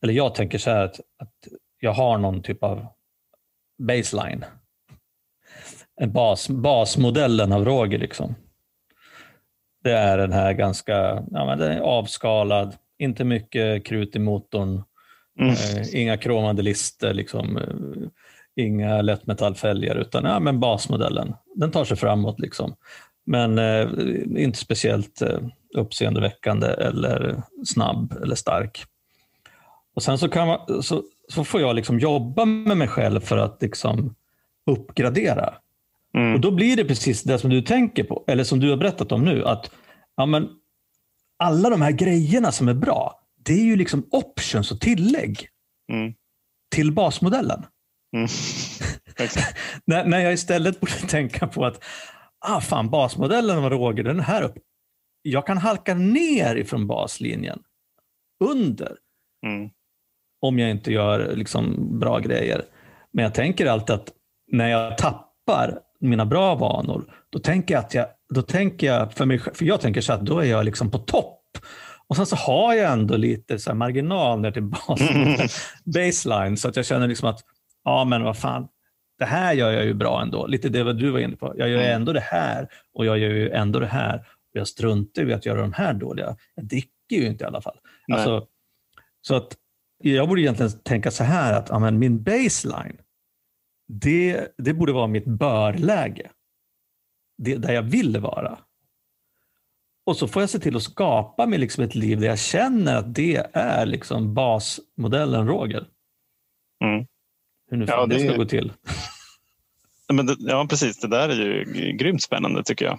eller 0.00 0.12
jag 0.12 0.34
tänker 0.34 0.58
så 0.58 0.70
här 0.70 0.84
att, 0.84 1.00
att 1.18 1.48
jag 1.80 1.92
har 1.92 2.18
någon 2.18 2.42
typ 2.42 2.62
av 2.62 2.86
baseline. 3.78 4.44
Bas, 6.04 6.48
basmodellen 6.48 7.52
av 7.52 7.64
Roger. 7.64 7.98
Liksom. 7.98 8.34
Det 9.84 9.92
är 9.92 10.18
den 10.18 10.32
här 10.32 10.52
ganska 10.52 10.94
ja, 11.30 11.46
men 11.46 11.58
den 11.58 11.72
är 11.72 11.80
avskalad, 11.80 12.76
inte 12.98 13.24
mycket 13.24 13.86
krut 13.86 14.16
i 14.16 14.18
motorn, 14.18 14.82
mm. 15.40 15.52
eh, 15.52 16.00
inga 16.02 16.16
kromade 16.16 16.62
lister, 16.62 17.14
liksom, 17.14 17.56
eh, 17.56 18.08
inga 18.64 19.02
lättmetallfälgar, 19.02 19.96
utan 19.96 20.24
ja, 20.24 20.40
men 20.40 20.60
basmodellen. 20.60 21.34
Den 21.54 21.70
tar 21.70 21.84
sig 21.84 21.96
framåt. 21.96 22.40
Liksom. 22.40 22.76
Men 23.26 23.58
eh, 23.58 23.88
inte 24.42 24.58
speciellt 24.58 25.22
eh, 25.22 25.38
uppseendeväckande 25.76 26.66
eller 26.66 27.42
snabb 27.66 28.12
eller 28.22 28.34
stark. 28.34 28.84
Och 29.94 30.02
Sen 30.02 30.18
så, 30.18 30.28
kan 30.28 30.48
man, 30.48 30.82
så, 30.82 31.02
så 31.28 31.44
får 31.44 31.60
jag 31.60 31.76
liksom 31.76 31.98
jobba 31.98 32.44
med 32.44 32.76
mig 32.76 32.88
själv 32.88 33.20
för 33.20 33.36
att 33.36 33.62
liksom 33.62 34.14
uppgradera. 34.70 35.54
Mm. 36.16 36.34
Och 36.34 36.40
Då 36.40 36.50
blir 36.50 36.76
det 36.76 36.84
precis 36.84 37.22
det 37.22 37.38
som 37.38 37.50
du 37.50 37.62
tänker 37.62 38.04
på, 38.04 38.24
eller 38.26 38.44
som 38.44 38.60
du 38.60 38.70
har 38.70 38.76
berättat 38.76 39.12
om 39.12 39.24
nu. 39.24 39.44
att 39.44 39.70
ja, 40.16 40.26
men 40.26 40.48
Alla 41.38 41.70
de 41.70 41.82
här 41.82 41.92
grejerna 41.92 42.52
som 42.52 42.68
är 42.68 42.74
bra, 42.74 43.20
det 43.44 43.52
är 43.52 43.64
ju 43.64 43.76
liksom 43.76 44.08
options 44.10 44.72
och 44.72 44.80
tillägg 44.80 45.48
mm. 45.92 46.14
till 46.74 46.92
basmodellen. 46.92 47.66
Mm. 48.16 48.28
när, 49.84 50.04
när 50.04 50.18
jag 50.18 50.32
istället 50.32 50.80
borde 50.80 50.92
tänka 50.92 51.46
på 51.46 51.64
att 51.64 51.84
ah, 52.38 52.60
fan, 52.60 52.90
basmodellen 52.90 53.62
var 53.62 53.70
Roger, 53.70 54.04
den 54.04 54.20
här 54.20 54.42
uppe. 54.42 54.60
Jag 55.22 55.46
kan 55.46 55.58
halka 55.58 55.94
ner 55.94 56.56
ifrån 56.56 56.86
baslinjen 56.86 57.62
under. 58.44 58.96
Mm. 59.46 59.70
Om 60.40 60.58
jag 60.58 60.70
inte 60.70 60.92
gör 60.92 61.36
liksom, 61.36 61.88
bra 61.98 62.18
grejer. 62.18 62.64
Men 63.12 63.22
jag 63.22 63.34
tänker 63.34 63.66
alltid 63.66 63.94
att 63.96 64.12
när 64.52 64.68
jag 64.68 64.98
tappar 64.98 65.80
mina 66.00 66.26
bra 66.26 66.54
vanor, 66.54 67.04
då 67.30 67.38
tänker 67.38 67.74
jag 67.74 67.84
att 67.84 67.94
jag, 67.94 68.06
då 68.34 68.42
tänker 68.42 68.86
jag 68.86 69.12
för 69.12 69.24
mig 69.26 69.38
för 69.38 69.64
jag 69.64 69.80
tänker 69.80 70.00
så 70.00 70.12
att 70.12 70.20
då 70.20 70.38
är 70.38 70.44
jag 70.44 70.64
liksom 70.64 70.90
på 70.90 70.98
topp. 70.98 71.42
Och 72.08 72.16
sen 72.16 72.26
så 72.26 72.36
har 72.36 72.74
jag 72.74 72.92
ändå 72.92 73.16
lite 73.16 73.58
så 73.58 73.74
marginal 73.74 74.40
ner 74.40 74.50
till 74.50 74.62
bas, 74.88 75.00
mm. 75.00 75.48
baseline, 75.84 76.56
så 76.56 76.68
att 76.68 76.76
jag 76.76 76.86
känner 76.86 77.08
liksom 77.08 77.28
att, 77.28 77.40
ja 77.84 78.04
men 78.04 78.22
vad 78.22 78.38
fan, 78.38 78.68
det 79.18 79.24
här 79.24 79.52
gör 79.52 79.72
jag 79.72 79.84
ju 79.84 79.94
bra 79.94 80.22
ändå. 80.22 80.46
Lite 80.46 80.68
det 80.68 80.84
vad 80.84 80.98
du 80.98 81.10
var 81.10 81.18
inne 81.18 81.36
på. 81.36 81.54
Jag 81.56 81.68
gör 81.68 81.80
mm. 81.80 81.96
ändå 81.96 82.12
det 82.12 82.20
här 82.20 82.68
och 82.94 83.06
jag 83.06 83.18
gör 83.18 83.30
ju 83.30 83.50
ändå 83.50 83.78
det 83.78 83.86
här. 83.86 84.16
Och 84.18 84.60
jag 84.60 84.68
struntar 84.68 85.30
i 85.30 85.32
att 85.32 85.46
göra 85.46 85.60
de 85.60 85.72
här 85.72 85.94
dåliga. 85.94 86.36
Jag 86.54 86.64
dricker 86.64 87.16
ju 87.16 87.26
inte 87.26 87.44
i 87.44 87.46
alla 87.46 87.60
fall. 87.60 87.76
Alltså, 88.12 88.46
så 89.20 89.34
att 89.34 89.56
jag 90.02 90.28
borde 90.28 90.40
egentligen 90.40 90.72
tänka 90.72 91.10
så 91.10 91.24
här 91.24 91.52
att 91.52 91.68
ja, 91.68 91.90
min 91.90 92.22
baseline, 92.22 92.96
det, 93.88 94.48
det 94.58 94.74
borde 94.74 94.92
vara 94.92 95.06
mitt 95.06 95.26
börläge. 95.26 96.30
Det, 97.38 97.56
där 97.56 97.72
jag 97.72 97.82
vill 97.82 98.20
vara. 98.20 98.58
Och 100.06 100.16
så 100.16 100.28
får 100.28 100.42
jag 100.42 100.50
se 100.50 100.58
till 100.58 100.76
att 100.76 100.82
skapa 100.82 101.46
mig 101.46 101.58
liksom 101.58 101.84
ett 101.84 101.94
liv 101.94 102.20
där 102.20 102.26
jag 102.26 102.38
känner 102.38 102.96
att 102.96 103.14
det 103.14 103.46
är 103.52 103.86
liksom 103.86 104.34
basmodellen 104.34 105.46
Roger. 105.48 105.86
Mm. 106.84 107.06
Hur 107.70 107.76
nu 107.76 107.84
ja, 107.88 108.06
det, 108.06 108.14
det 108.14 108.28
ska 108.28 108.36
gå 108.36 108.44
till. 108.44 108.72
Men 110.12 110.26
det, 110.26 110.36
ja, 110.38 110.66
precis. 110.70 111.00
Det 111.00 111.08
där 111.08 111.28
är 111.28 111.34
ju 111.34 111.92
grymt 111.92 112.22
spännande 112.22 112.64
tycker 112.64 112.84
jag. 112.84 112.98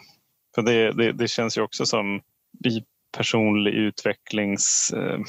För 0.55 0.61
det, 0.61 0.91
det, 0.91 1.11
det 1.11 1.27
känns 1.27 1.57
ju 1.57 1.61
också 1.61 1.85
som 1.85 2.21
i 2.65 2.83
personlig 3.17 3.73
utvecklings 3.73 4.93
eh, 4.95 5.19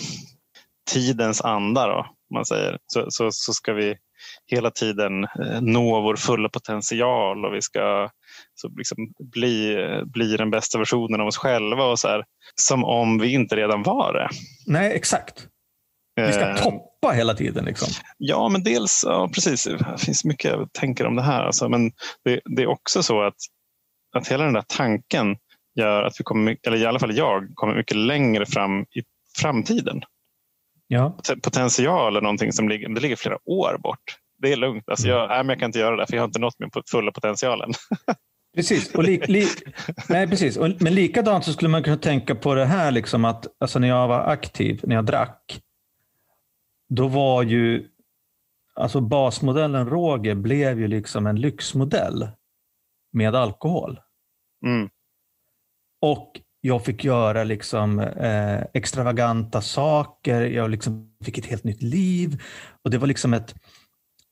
tidens 0.91 1.41
anda 1.41 1.87
då, 1.87 2.07
man 2.35 2.45
säger, 2.45 2.79
så, 2.87 3.07
så, 3.09 3.29
så 3.33 3.53
ska 3.53 3.73
vi 3.73 3.97
hela 4.47 4.71
tiden 4.71 5.25
eh, 5.25 5.61
nå 5.61 6.01
vår 6.01 6.17
fulla 6.17 6.49
potential 6.49 7.45
och 7.45 7.55
vi 7.55 7.63
ska 7.63 8.11
så 8.55 8.69
liksom 8.69 8.97
bli, 9.33 9.77
bli 10.07 10.37
den 10.37 10.51
bästa 10.51 10.79
versionen 10.79 11.21
av 11.21 11.27
oss 11.27 11.37
själva. 11.37 11.85
Och 11.85 11.99
så 11.99 12.09
här, 12.09 12.25
som 12.55 12.85
om 12.85 13.19
vi 13.19 13.33
inte 13.33 13.57
redan 13.57 13.83
var 13.83 14.13
det. 14.13 14.29
Nej, 14.67 14.93
exakt. 14.93 15.47
Vi 16.27 16.33
ska 16.33 16.49
eh, 16.49 16.57
toppa 16.57 17.11
hela 17.15 17.35
tiden. 17.35 17.65
Liksom. 17.65 17.89
Ja, 18.19 18.49
men 18.49 18.63
dels, 18.63 19.05
ja, 19.07 19.31
precis. 19.35 19.65
Det 19.65 19.99
finns 19.99 20.25
mycket 20.25 20.51
jag 20.51 20.73
tänker 20.73 21.07
om 21.07 21.17
det 21.17 21.23
här. 21.23 21.45
Alltså, 21.45 21.69
men 21.69 21.91
det, 22.25 22.41
det, 22.45 22.63
är 22.63 22.67
också 22.67 23.03
så 23.03 23.23
att, 23.23 23.37
att 24.17 24.29
hela 24.29 24.45
den 24.45 24.53
där 24.53 24.65
tanken 24.67 25.37
gör 25.79 26.03
att 26.03 26.21
vi 26.21 26.25
kommer, 26.25 26.57
eller 26.67 26.77
i 26.77 26.87
alla 26.87 26.99
fall 26.99 27.17
jag, 27.17 27.49
kommer 27.55 27.75
mycket 27.75 27.97
längre 27.97 28.47
fram 28.47 28.83
i 28.83 29.03
framtiden. 29.41 30.03
Ja. 30.89 31.17
Potential 31.43 32.17
är 32.17 32.21
någonting 32.21 32.53
som 32.53 32.69
ligger, 32.69 32.89
det 32.89 33.01
ligger 33.01 33.17
flera 33.17 33.39
år 33.45 33.79
bort. 33.79 34.17
Det 34.43 34.53
är 34.53 34.57
lugnt. 34.57 34.89
Alltså 34.89 35.09
jag, 35.09 35.19
mm. 35.19 35.29
nej, 35.29 35.39
men 35.39 35.49
jag 35.49 35.59
kan 35.59 35.67
inte 35.67 35.79
göra 35.79 35.97
det 35.97 36.07
för 36.07 36.15
jag 36.15 36.23
har 36.23 36.29
inte 36.29 36.39
nått 36.39 36.59
min 36.59 36.71
fulla 36.91 37.13
potentialen. 37.13 37.73
Precis, 38.57 38.95
och 38.95 39.05
li, 39.05 39.21
li, 39.27 39.47
nej, 40.09 40.29
precis. 40.29 40.57
Och, 40.57 40.69
men 40.81 40.95
likadant 40.95 41.45
så 41.45 41.53
skulle 41.53 41.69
man 41.69 41.83
kunna 41.83 41.97
tänka 41.97 42.35
på 42.35 42.55
det 42.55 42.65
här, 42.65 42.91
liksom 42.91 43.25
att 43.25 43.47
alltså 43.61 43.79
när 43.79 43.89
jag 43.89 44.09
var 44.09 44.21
aktiv, 44.21 44.81
när 44.85 44.95
jag 44.95 45.05
drack, 45.05 45.61
då 46.89 47.09
var 47.09 47.43
ju 47.43 47.89
alltså 48.75 49.01
basmodellen 49.01 49.87
Roger 49.87 50.35
blev 50.35 50.81
ju 50.81 50.89
liksom 50.89 51.27
en 51.27 51.37
lyxmodell 51.37 52.29
med 53.13 53.35
alkohol. 53.35 54.01
Mm. 54.67 54.91
Och 56.01 56.41
jag 56.61 56.85
fick 56.85 57.05
göra 57.05 57.45
liksom, 57.45 58.01
eh, 58.01 58.61
extravaganta 58.75 59.61
saker, 59.61 60.41
jag 60.43 60.71
liksom 60.71 61.13
fick 61.25 61.39
ett 61.39 61.47
helt 61.47 61.65
nytt 61.65 61.83
liv. 61.83 62.43
Och 62.83 62.91
det 62.91 62.99
var 62.99 63.07
liksom 63.07 63.35
ett, 63.35 63.55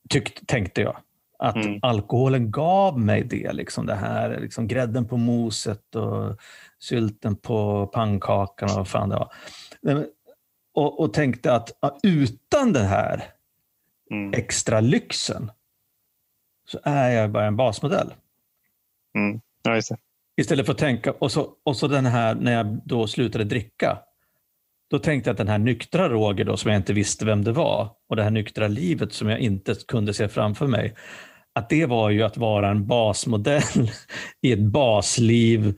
tyckt, 0.09 0.47
tänkte 0.47 0.81
jag, 0.81 0.97
att 1.39 1.57
mm. 1.57 1.79
alkoholen 1.83 2.51
gav 2.51 3.01
mig 3.01 3.25
det. 3.25 3.53
Liksom 3.53 3.87
det 3.87 3.95
här, 3.95 4.41
liksom 4.41 4.69
grädden 4.69 5.09
på 5.09 5.17
moset 5.17 5.95
och 5.95 6.37
sylten 6.79 7.37
på 7.37 7.87
pannkakan 7.87 8.71
och 8.71 8.77
vad 8.77 8.89
fan 8.89 9.09
det 9.09 9.17
var 9.17 9.33
och, 10.77 11.01
och 11.01 11.13
tänkte 11.13 11.55
att 11.55 11.71
utan 12.03 12.73
den 12.73 12.87
här 12.87 13.25
mm. 14.11 14.33
extra 14.33 14.81
lyxen 14.81 15.51
så 16.69 16.81
är 16.83 17.11
jag 17.11 17.31
bara 17.31 17.47
en 17.47 17.57
basmodell. 17.57 18.15
Mm. 19.15 19.41
Ja, 19.63 19.81
Istället 20.37 20.67
för 20.67 20.73
att 20.73 20.79
tänka, 20.79 21.13
och 21.13 21.33
så, 21.33 21.49
och 21.65 21.77
så 21.77 21.89
den 21.89 22.07
här 22.07 22.35
när 22.35 22.53
jag 22.53 22.81
då 22.85 23.07
slutade 23.07 23.45
dricka, 23.45 23.99
då 24.91 24.99
tänkte 24.99 25.31
jag 25.31 25.35
att 25.35 25.39
den 25.39 25.49
här 25.49 25.59
nyktra 25.59 26.09
Roger 26.09 26.45
då, 26.45 26.57
som 26.57 26.71
jag 26.71 26.79
inte 26.79 26.93
visste 26.93 27.25
vem 27.25 27.45
det 27.45 27.53
var 27.53 27.91
och 28.09 28.17
det 28.17 28.23
här 28.23 28.31
nyktra 28.31 28.69
livet 28.69 29.13
som 29.13 29.29
jag 29.29 29.41
inte 29.41 29.75
kunde 29.89 30.15
se 30.15 30.29
framför 30.29 30.67
mig, 30.67 30.95
att 31.55 31.69
det 31.69 31.87
var 31.87 32.11
ju 32.11 32.23
att 32.23 32.37
vara 32.37 32.71
en 32.71 32.87
basmodell 32.87 33.91
i 34.43 34.53
ett 34.53 34.63
basliv 34.63 35.75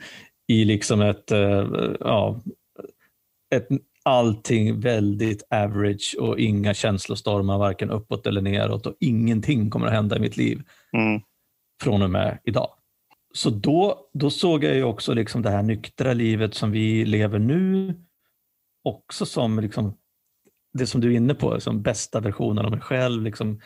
i 0.48 0.64
liksom 0.64 1.00
ett, 1.00 1.30
eh, 1.30 1.66
ja, 2.00 2.40
ett 3.54 3.68
allting 4.02 4.80
väldigt 4.80 5.42
average 5.50 6.16
och 6.20 6.38
inga 6.38 6.74
känslostormar 6.74 7.58
varken 7.58 7.90
uppåt 7.90 8.26
eller 8.26 8.40
neråt 8.40 8.86
och 8.86 8.96
ingenting 9.00 9.70
kommer 9.70 9.86
att 9.86 9.92
hända 9.92 10.16
i 10.16 10.20
mitt 10.20 10.36
liv 10.36 10.62
mm. 10.92 11.20
från 11.82 12.02
och 12.02 12.10
med 12.10 12.38
idag. 12.44 12.77
Så 13.34 13.50
då, 13.50 14.08
då 14.12 14.30
såg 14.30 14.64
jag 14.64 14.74
ju 14.74 14.82
också 14.82 15.14
liksom 15.14 15.42
det 15.42 15.50
här 15.50 15.62
nyktra 15.62 16.12
livet 16.12 16.54
som 16.54 16.70
vi 16.70 17.04
lever 17.04 17.38
nu 17.38 17.94
också 18.88 19.26
som 19.26 19.58
liksom, 19.58 19.96
det 20.72 20.86
som 20.86 21.00
du 21.00 21.12
är 21.12 21.16
inne 21.16 21.34
på, 21.34 21.60
som 21.60 21.82
bästa 21.82 22.20
versionen 22.20 22.64
av 22.64 22.70
mig 22.70 22.80
själv. 22.80 23.22
Liksom, 23.22 23.60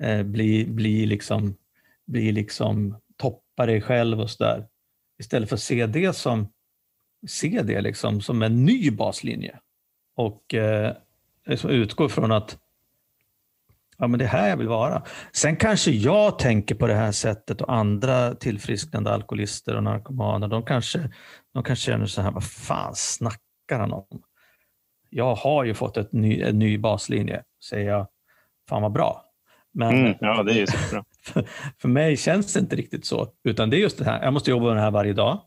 eh, 0.00 0.22
bli, 0.22 0.66
bli, 0.66 1.06
liksom, 1.06 1.56
bli 2.06 2.32
liksom 2.32 3.00
toppa 3.16 3.66
dig 3.66 3.80
själv 3.80 4.20
och 4.20 4.30
sådär. 4.30 4.66
Istället 5.18 5.48
för 5.48 5.56
att 5.56 5.62
se 5.62 5.86
det 5.86 6.16
som, 6.16 6.52
se 7.28 7.62
det 7.62 7.80
liksom 7.80 8.20
som 8.20 8.42
en 8.42 8.64
ny 8.64 8.90
baslinje 8.90 9.60
och 10.16 10.54
eh, 10.54 10.96
liksom 11.46 11.70
utgå 11.70 12.08
från 12.08 12.32
att 12.32 12.58
ja, 13.98 14.06
men 14.06 14.18
det 14.18 14.24
är 14.24 14.28
här 14.28 14.48
jag 14.48 14.56
vill 14.56 14.68
vara. 14.68 15.02
Sen 15.32 15.56
kanske 15.56 15.90
jag 15.90 16.38
tänker 16.38 16.74
på 16.74 16.86
det 16.86 16.94
här 16.94 17.12
sättet 17.12 17.60
och 17.60 17.74
andra 17.74 18.34
tillfrisknande 18.34 19.10
alkoholister 19.10 19.76
och 19.76 19.82
narkomaner, 19.82 20.48
de 20.48 20.62
kanske, 20.62 21.10
de 21.54 21.62
kanske 21.62 21.84
känner 21.92 22.06
så 22.06 22.22
här, 22.22 22.30
vad 22.30 22.44
fan 22.44 22.94
snackar 22.94 23.78
han 23.78 23.92
om? 23.92 24.06
Jag 25.10 25.34
har 25.34 25.64
ju 25.64 25.74
fått 25.74 25.96
ett 25.96 26.12
ny, 26.12 26.42
en 26.42 26.58
ny 26.58 26.78
baslinje, 26.78 27.42
säger 27.70 27.90
jag. 27.90 28.06
Fan 28.68 28.82
vad 28.82 28.92
bra. 28.92 29.22
Men 29.74 29.94
Mm, 29.94 30.14
ja, 30.20 30.42
det 30.42 30.52
är 30.52 30.56
ju 30.56 30.66
superbra. 30.66 31.04
för, 31.24 31.44
för 31.80 31.88
mig 31.88 32.16
känns 32.16 32.52
det 32.52 32.60
inte 32.60 32.76
riktigt 32.76 33.06
så, 33.06 33.28
utan 33.44 33.70
det 33.70 33.76
är 33.76 33.80
just 33.80 33.98
det 33.98 34.04
här, 34.04 34.22
jag 34.24 34.32
måste 34.32 34.50
jobba 34.50 34.66
med 34.66 34.76
det 34.76 34.80
här 34.80 34.90
varje 34.90 35.12
dag. 35.12 35.40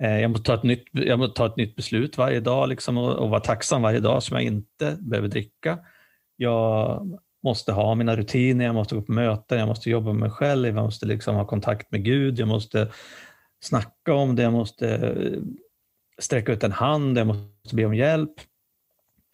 Eh, 0.00 0.20
Jag 0.20 0.30
måste 0.30 0.44
ta 0.46 0.54
ett 0.54 0.62
nytt, 0.62 0.84
jag 0.92 1.18
måste 1.18 1.36
ta 1.36 1.46
ett 1.46 1.56
nytt 1.56 1.76
beslut 1.76 2.18
varje 2.18 2.40
dag 2.40 2.68
liksom, 2.68 2.98
och, 2.98 3.12
och 3.12 3.30
vara 3.30 3.40
tacksam 3.40 3.82
varje 3.82 4.00
dag 4.00 4.22
som 4.22 4.36
jag 4.36 4.44
inte 4.44 4.96
behöver 5.00 5.28
dricka. 5.28 5.78
Jag 6.42 7.18
måste 7.42 7.72
ha 7.72 7.94
mina 7.94 8.16
rutiner, 8.16 8.64
jag 8.64 8.74
måste 8.74 8.94
gå 8.94 9.02
på 9.02 9.12
möten, 9.12 9.58
jag 9.58 9.68
måste 9.68 9.90
jobba 9.90 10.12
med 10.12 10.20
mig 10.20 10.30
själv, 10.30 10.66
jag 10.66 10.74
måste 10.74 11.06
liksom 11.06 11.36
ha 11.36 11.46
kontakt 11.46 11.90
med 11.90 12.04
Gud, 12.04 12.38
jag 12.38 12.48
måste 12.48 12.92
snacka 13.60 14.14
om 14.14 14.36
det, 14.36 14.42
jag 14.42 14.52
måste 14.52 14.88
eh, 14.88 15.42
sträcka 16.18 16.52
ut 16.52 16.64
en 16.64 16.72
hand, 16.72 17.18
jag 17.18 17.26
måste 17.26 17.76
be 17.76 17.84
om 17.84 17.94
hjälp. 17.94 18.34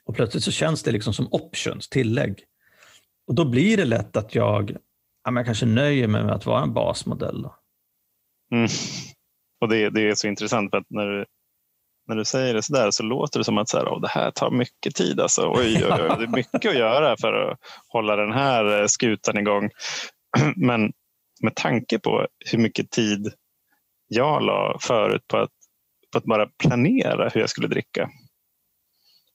Och 0.04 0.14
plötsligt 0.14 0.44
så 0.44 0.50
känns 0.50 0.82
det 0.82 0.92
liksom 0.92 1.14
som 1.14 1.28
options, 1.30 1.88
tillägg. 1.88 2.44
Och 3.26 3.34
då 3.34 3.44
blir 3.44 3.76
det 3.76 3.84
lätt 3.84 4.16
att 4.16 4.34
jag, 4.34 4.76
ja, 5.24 5.30
men 5.30 5.36
jag 5.36 5.46
kanske 5.46 5.66
nöjer 5.66 6.08
mig 6.08 6.24
med 6.24 6.34
att 6.34 6.46
vara 6.46 6.62
en 6.62 6.74
basmodell. 6.74 7.42
Då. 7.42 7.54
Mm. 8.52 8.68
Och 9.60 9.68
det, 9.68 9.90
det 9.90 10.08
är 10.08 10.14
så 10.14 10.28
intressant 10.28 10.70
för 10.70 10.78
att 10.78 10.90
när 10.90 11.06
du, 11.06 11.24
när 12.08 12.16
du 12.16 12.24
säger 12.24 12.54
det 12.54 12.62
så 12.62 12.72
där 12.72 12.90
så 12.90 13.02
låter 13.02 13.40
det 13.40 13.44
som 13.44 13.58
att 13.58 13.68
så 13.68 13.78
här, 13.78 13.86
oh, 13.86 14.00
det 14.00 14.08
här 14.08 14.30
tar 14.30 14.50
mycket 14.50 14.94
tid. 14.94 15.20
Alltså. 15.20 15.52
Oj, 15.56 15.84
oj, 15.84 15.92
oj, 15.92 16.16
det 16.18 16.24
är 16.24 16.36
mycket 16.36 16.66
att 16.70 16.78
göra 16.78 17.16
för 17.16 17.32
att 17.32 17.58
hålla 17.88 18.16
den 18.16 18.32
här 18.32 18.80
eh, 18.80 18.86
skutan 18.86 19.38
igång. 19.38 19.70
Men 20.56 20.92
med 21.42 21.54
tanke 21.54 21.98
på 21.98 22.26
hur 22.52 22.58
mycket 22.58 22.90
tid 22.90 23.32
jag 24.08 24.42
la 24.42 24.78
förut 24.80 25.22
på 25.28 25.36
att, 25.36 25.50
på 26.12 26.18
att 26.18 26.24
bara 26.24 26.46
planera 26.46 27.28
hur 27.28 27.40
jag 27.40 27.50
skulle 27.50 27.68
dricka. 27.68 28.10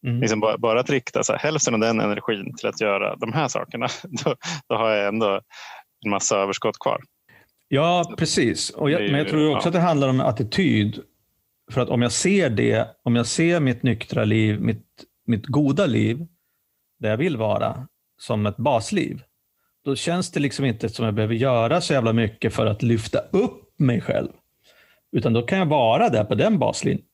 Mm. 0.08 0.22
Liksom 0.22 0.40
bara, 0.40 0.58
bara 0.58 0.80
att 0.80 0.90
rikta 0.90 1.24
så 1.24 1.34
här, 1.34 1.40
hälften 1.40 1.74
av 1.74 1.80
den 1.80 2.00
energin 2.00 2.56
till 2.58 2.68
att 2.68 2.82
göra 2.82 3.16
de 3.16 3.34
här 3.34 3.48
sakerna. 3.48 3.88
Då, 4.04 4.36
då 4.68 4.76
har 4.76 4.90
jag 4.90 5.08
ändå 5.08 5.42
en 6.06 6.12
massa 6.12 6.38
överskott 6.38 6.80
kvar. 6.80 7.02
Ja, 7.68 8.14
precis. 8.18 8.70
Och 8.70 8.92
jag, 8.92 9.02
men 9.02 9.20
jag 9.20 9.28
tror 9.28 9.56
också 9.56 9.70
att 9.70 9.74
det 9.74 9.80
handlar 9.80 10.10
om 10.10 10.20
attityd. 10.20 11.04
För 11.72 11.82
att 11.82 11.90
om 11.90 12.02
jag 12.02 12.12
ser 12.12 12.50
det, 12.50 12.88
om 13.04 13.16
jag 13.16 13.26
ser 13.28 13.60
mitt 13.60 13.84
nyktra 13.84 14.24
liv, 14.26 14.62
mitt, 14.62 14.86
mitt 15.28 15.46
goda 15.46 15.86
liv, 15.86 16.26
där 17.00 17.10
jag 17.10 17.18
vill 17.18 17.38
vara, 17.38 17.88
som 18.22 18.46
ett 18.46 18.58
basliv, 18.58 19.22
då 19.86 19.96
känns 19.96 20.32
det 20.32 20.40
liksom 20.40 20.66
inte 20.66 20.90
som 20.90 21.06
jag 21.06 21.14
behöver 21.14 21.36
göra 21.36 21.82
så 21.82 21.94
jävla 21.94 22.14
mycket 22.14 22.54
för 22.54 22.66
att 22.66 22.82
lyfta 22.84 23.20
upp 23.20 23.80
mig 23.80 24.02
själv. 24.02 24.30
Utan 25.16 25.34
då 25.34 25.42
kan 25.42 25.58
jag 25.60 25.66
vara 25.66 26.10
där 26.10 26.24
på 26.24 26.36
den 26.36 26.60
baslinjen. 26.60 27.06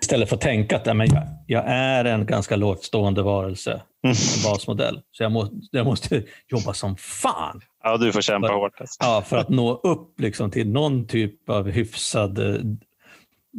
Istället 0.00 0.28
för 0.28 0.36
att 0.36 0.42
tänka 0.42 0.76
att 0.76 0.96
men 0.96 1.08
jag, 1.14 1.22
jag 1.46 1.64
är 1.66 2.04
en 2.04 2.26
ganska 2.26 2.56
lågt 2.56 2.82
stående 2.84 3.22
varelse, 3.22 3.82
Mm. 4.04 4.16
en 4.36 4.50
basmodell. 4.52 5.00
Så 5.10 5.22
jag, 5.22 5.32
må, 5.32 5.48
jag 5.70 5.86
måste 5.86 6.22
jobba 6.48 6.72
som 6.72 6.96
fan 6.96 7.60
Ja, 7.82 7.96
du 7.96 8.12
får 8.12 8.20
kämpa 8.20 8.48
hårt. 8.52 8.80
Alltså. 8.80 8.96
Ja, 9.00 9.22
för 9.26 9.36
att 9.36 9.48
nå 9.48 9.74
upp 9.74 10.20
liksom 10.20 10.50
till 10.50 10.70
någon 10.70 11.06
typ 11.06 11.50
av 11.50 11.70
hyfsad 11.70 12.38
eh, 12.38 12.60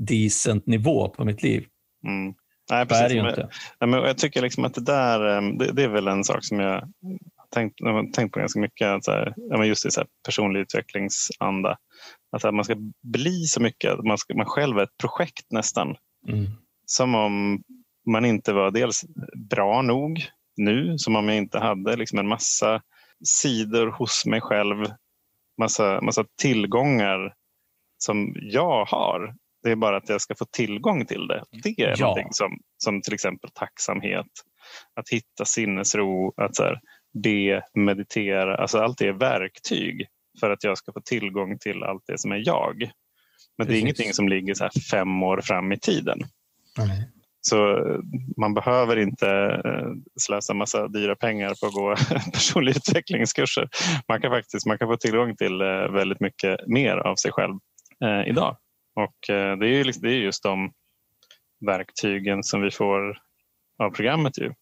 decent 0.05 0.67
nivå 0.67 1.09
på 1.09 1.25
mitt 1.25 1.43
liv. 1.43 1.65
Mm. 2.07 2.33
Nej, 2.69 2.81
är 2.81 2.85
precis. 2.85 3.07
det 3.07 3.21
Men- 3.21 3.29
inte. 3.29 3.49
Nej, 3.79 3.89
men 3.89 3.99
jag 3.99 4.17
tycker 4.17 4.41
liksom 4.41 4.65
att 4.65 4.73
det 4.73 4.81
där, 4.81 5.35
eh, 5.35 5.57
det, 5.57 5.71
det 5.71 5.83
är 5.83 5.87
väl 5.87 6.07
en 6.07 6.23
sak 6.23 6.43
som 6.45 6.59
jag 6.59 6.93
tänkt, 7.53 7.79
tänkt 8.13 8.33
på 8.33 8.39
ganska 8.39 8.59
mycket. 8.59 9.03
Så 9.03 9.11
här, 9.11 9.63
just 9.63 9.85
i 9.85 9.91
så 9.91 9.99
här 9.99 10.07
personlig 10.25 10.59
utvecklingsanda. 10.59 11.77
Att 12.31 12.43
här, 12.43 12.51
man 12.51 12.65
ska 12.65 12.75
bli 13.03 13.45
så 13.45 13.61
mycket, 13.61 14.03
man, 14.03 14.17
ska, 14.17 14.35
man 14.35 14.45
själv 14.45 14.77
är 14.77 14.83
ett 14.83 14.97
projekt 15.01 15.51
nästan. 15.51 15.95
Mm. 16.27 16.45
Som 16.85 17.15
om 17.15 17.63
man 18.11 18.25
inte 18.25 18.53
var 18.53 18.71
dels 18.71 19.05
bra 19.49 19.81
nog 19.81 20.25
nu, 20.57 20.97
som 20.97 21.15
om 21.15 21.27
jag 21.27 21.37
inte 21.37 21.59
hade 21.59 21.95
liksom 21.95 22.19
en 22.19 22.27
massa 22.27 22.81
sidor 23.25 23.87
hos 23.87 24.25
mig 24.25 24.41
själv, 24.41 24.85
massa, 25.61 26.01
massa 26.01 26.25
tillgångar 26.41 27.33
som 27.97 28.35
jag 28.35 28.85
har. 28.85 29.35
Det 29.63 29.71
är 29.71 29.75
bara 29.75 29.97
att 29.97 30.09
jag 30.09 30.21
ska 30.21 30.35
få 30.35 30.45
tillgång 30.45 31.05
till 31.05 31.27
det. 31.27 31.43
Det 31.63 31.69
är 31.83 31.95
Ja. 31.97 32.05
någonting 32.05 32.27
som, 32.31 32.59
som 32.77 33.01
till 33.01 33.13
exempel 33.13 33.49
tacksamhet, 33.53 34.25
att 34.95 35.09
hitta 35.09 35.45
sinnesro, 35.45 36.33
att 36.41 36.55
så 36.55 36.63
här, 36.63 36.79
be, 37.23 37.61
meditera. 37.73 38.57
Alltså 38.57 38.77
allt 38.79 38.97
det 38.97 39.07
är 39.07 39.13
verktyg 39.13 40.07
för 40.39 40.49
att 40.49 40.63
jag 40.63 40.77
ska 40.77 40.91
få 40.93 41.01
tillgång 41.01 41.57
till 41.59 41.83
allt 41.83 42.03
det 42.07 42.17
som 42.19 42.31
är 42.31 42.43
jag. 42.45 42.91
Men 43.57 43.67
det 43.67 43.77
är 43.77 43.79
ingenting 43.79 44.13
som 44.13 44.29
ligger 44.29 44.53
så 44.53 44.69
fem 44.91 45.23
år 45.23 45.41
fram 45.41 45.71
i 45.71 45.79
tiden. 45.79 46.19
Nej. 46.77 47.09
Så 47.41 47.77
eh, 47.77 47.99
man 48.37 48.53
behöver 48.53 48.97
inte 48.97 49.27
eh, 49.65 49.91
slösa 50.19 50.53
massa 50.53 50.87
dyra 50.87 51.15
pengar 51.15 51.53
på 51.61 51.65
att 51.67 51.73
gå 51.73 51.95
personliga 52.33 52.75
utvecklingskurser. 52.75 53.69
Man 54.07 54.21
kan 54.21 54.31
faktiskt 54.31 54.65
man 54.65 54.77
kan 54.77 54.87
få 54.87 54.97
tillgång 54.97 55.35
till 55.35 55.61
eh, 55.61 55.67
väldigt 55.91 56.19
mycket 56.19 56.67
mer 56.67 56.97
av 56.97 57.15
sig 57.15 57.31
själv 57.31 57.53
eh, 58.03 58.29
idag. 58.29 58.57
Och 58.97 59.29
eh, 59.29 59.57
det 59.57 59.67
är, 59.67 59.83
liksom, 59.83 60.01
det 60.01 60.13
är 60.13 60.19
just 60.19 60.43
de 60.43 60.73
verktygen 61.65 62.43
som 62.43 62.61
vi 62.61 62.71
får 62.71 63.17
av 63.83 63.89
programmet. 63.89 64.37
Ju. 64.37 64.53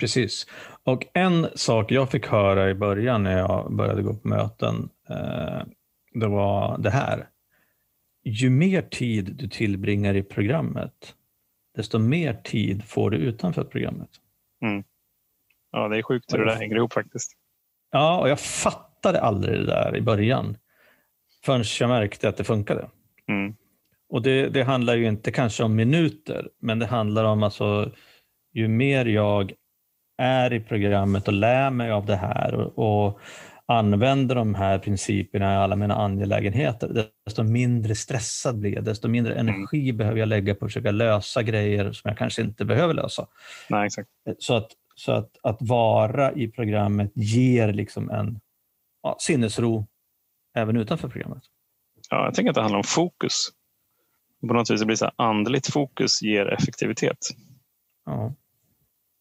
Precis. 0.00 0.46
Och 0.82 1.06
en 1.14 1.48
sak 1.54 1.90
jag 1.90 2.10
fick 2.10 2.26
höra 2.26 2.70
i 2.70 2.74
början 2.74 3.22
när 3.22 3.38
jag 3.38 3.76
började 3.76 4.02
gå 4.02 4.14
på 4.14 4.28
möten, 4.28 4.88
eh, 5.08 5.62
det 6.14 6.28
var 6.28 6.78
det 6.78 6.90
här. 6.90 7.28
Ju 8.24 8.50
mer 8.50 8.82
tid 8.82 9.34
du 9.36 9.48
tillbringar 9.48 10.14
i 10.14 10.22
programmet, 10.22 11.14
desto 11.76 11.98
mer 11.98 12.34
tid 12.34 12.84
får 12.84 13.10
du 13.10 13.16
utanför 13.16 13.64
programmet. 13.64 14.10
Ja, 15.70 15.88
det 15.88 15.98
är 15.98 16.02
sjukt 16.02 16.32
hur 16.32 16.38
det 16.38 16.44
där 16.44 16.56
hänger 16.56 16.76
ihop 16.76 16.92
faktiskt. 16.92 17.32
Ja, 17.90 18.20
och 18.20 18.28
jag 18.28 18.40
fattade 18.40 19.20
aldrig 19.20 19.58
det 19.58 19.66
där 19.66 19.96
i 19.96 20.00
början 20.00 20.56
förrän 21.44 21.64
jag 21.80 21.88
märkte 21.88 22.28
att 22.28 22.36
det 22.36 22.44
funkade. 22.44 22.88
Mm. 23.32 23.54
Och 24.08 24.22
det, 24.22 24.48
det 24.48 24.62
handlar 24.62 24.94
ju 24.94 25.08
inte 25.08 25.30
kanske 25.30 25.62
om 25.62 25.76
minuter, 25.76 26.48
men 26.60 26.78
det 26.78 26.86
handlar 26.86 27.24
om 27.24 27.42
alltså 27.42 27.92
ju 28.52 28.68
mer 28.68 29.06
jag 29.06 29.52
är 30.18 30.52
i 30.52 30.60
programmet 30.60 31.28
och 31.28 31.34
lär 31.34 31.70
mig 31.70 31.90
av 31.90 32.06
det 32.06 32.16
här 32.16 32.54
och, 32.54 33.06
och 33.06 33.20
använder 33.66 34.34
de 34.34 34.54
här 34.54 34.78
principerna 34.78 35.52
i 35.52 35.56
alla 35.56 35.76
mina 35.76 35.94
angelägenheter, 35.94 37.08
desto 37.26 37.42
mindre 37.42 37.94
stressad 37.94 38.58
blir 38.58 38.74
jag, 38.74 38.84
desto 38.84 39.08
mindre 39.08 39.34
energi 39.34 39.92
behöver 39.92 40.18
jag 40.18 40.28
lägga 40.28 40.54
på 40.54 40.64
att 40.64 40.70
försöka 40.70 40.90
lösa 40.90 41.42
grejer 41.42 41.92
som 41.92 42.08
jag 42.08 42.18
kanske 42.18 42.42
inte 42.42 42.64
behöver 42.64 42.94
lösa. 42.94 43.26
Nej, 43.68 43.86
exakt. 43.86 44.08
Så 44.38 44.54
att, 44.54 44.70
så 44.94 45.12
att, 45.12 45.30
att 45.42 45.58
vara 45.60 46.32
i 46.32 46.48
programmet 46.48 47.12
ger 47.14 47.72
liksom 47.72 48.10
en 48.10 48.40
ja, 49.02 49.16
sinnesro 49.18 49.86
även 50.54 50.76
utanför 50.76 51.08
programmet. 51.08 51.42
Ja, 52.12 52.24
jag 52.24 52.34
tänker 52.34 52.50
att 52.50 52.54
det 52.54 52.60
handlar 52.60 52.78
om 52.78 52.84
fokus. 52.84 53.48
På 54.48 54.54
något 54.54 54.70
vis 54.70 54.80
det 54.80 54.86
blir 54.86 54.96
så 54.96 55.10
andligt 55.16 55.72
fokus 55.72 56.22
ger 56.22 56.46
effektivitet 56.46 57.18
Ja. 58.06 58.34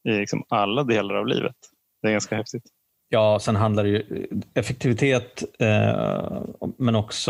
i 0.03 0.11
liksom 0.11 0.43
alla 0.49 0.83
delar 0.83 1.15
av 1.15 1.27
livet. 1.27 1.55
Det 2.01 2.07
är 2.07 2.11
ganska 2.11 2.35
häftigt. 2.35 2.63
Ja, 3.09 3.39
sen 3.41 3.55
handlar 3.55 3.83
det 3.83 3.89
ju 3.89 4.27
effektivitet, 4.53 5.43
eh, 5.59 6.43
men 6.77 6.95
också 6.95 7.25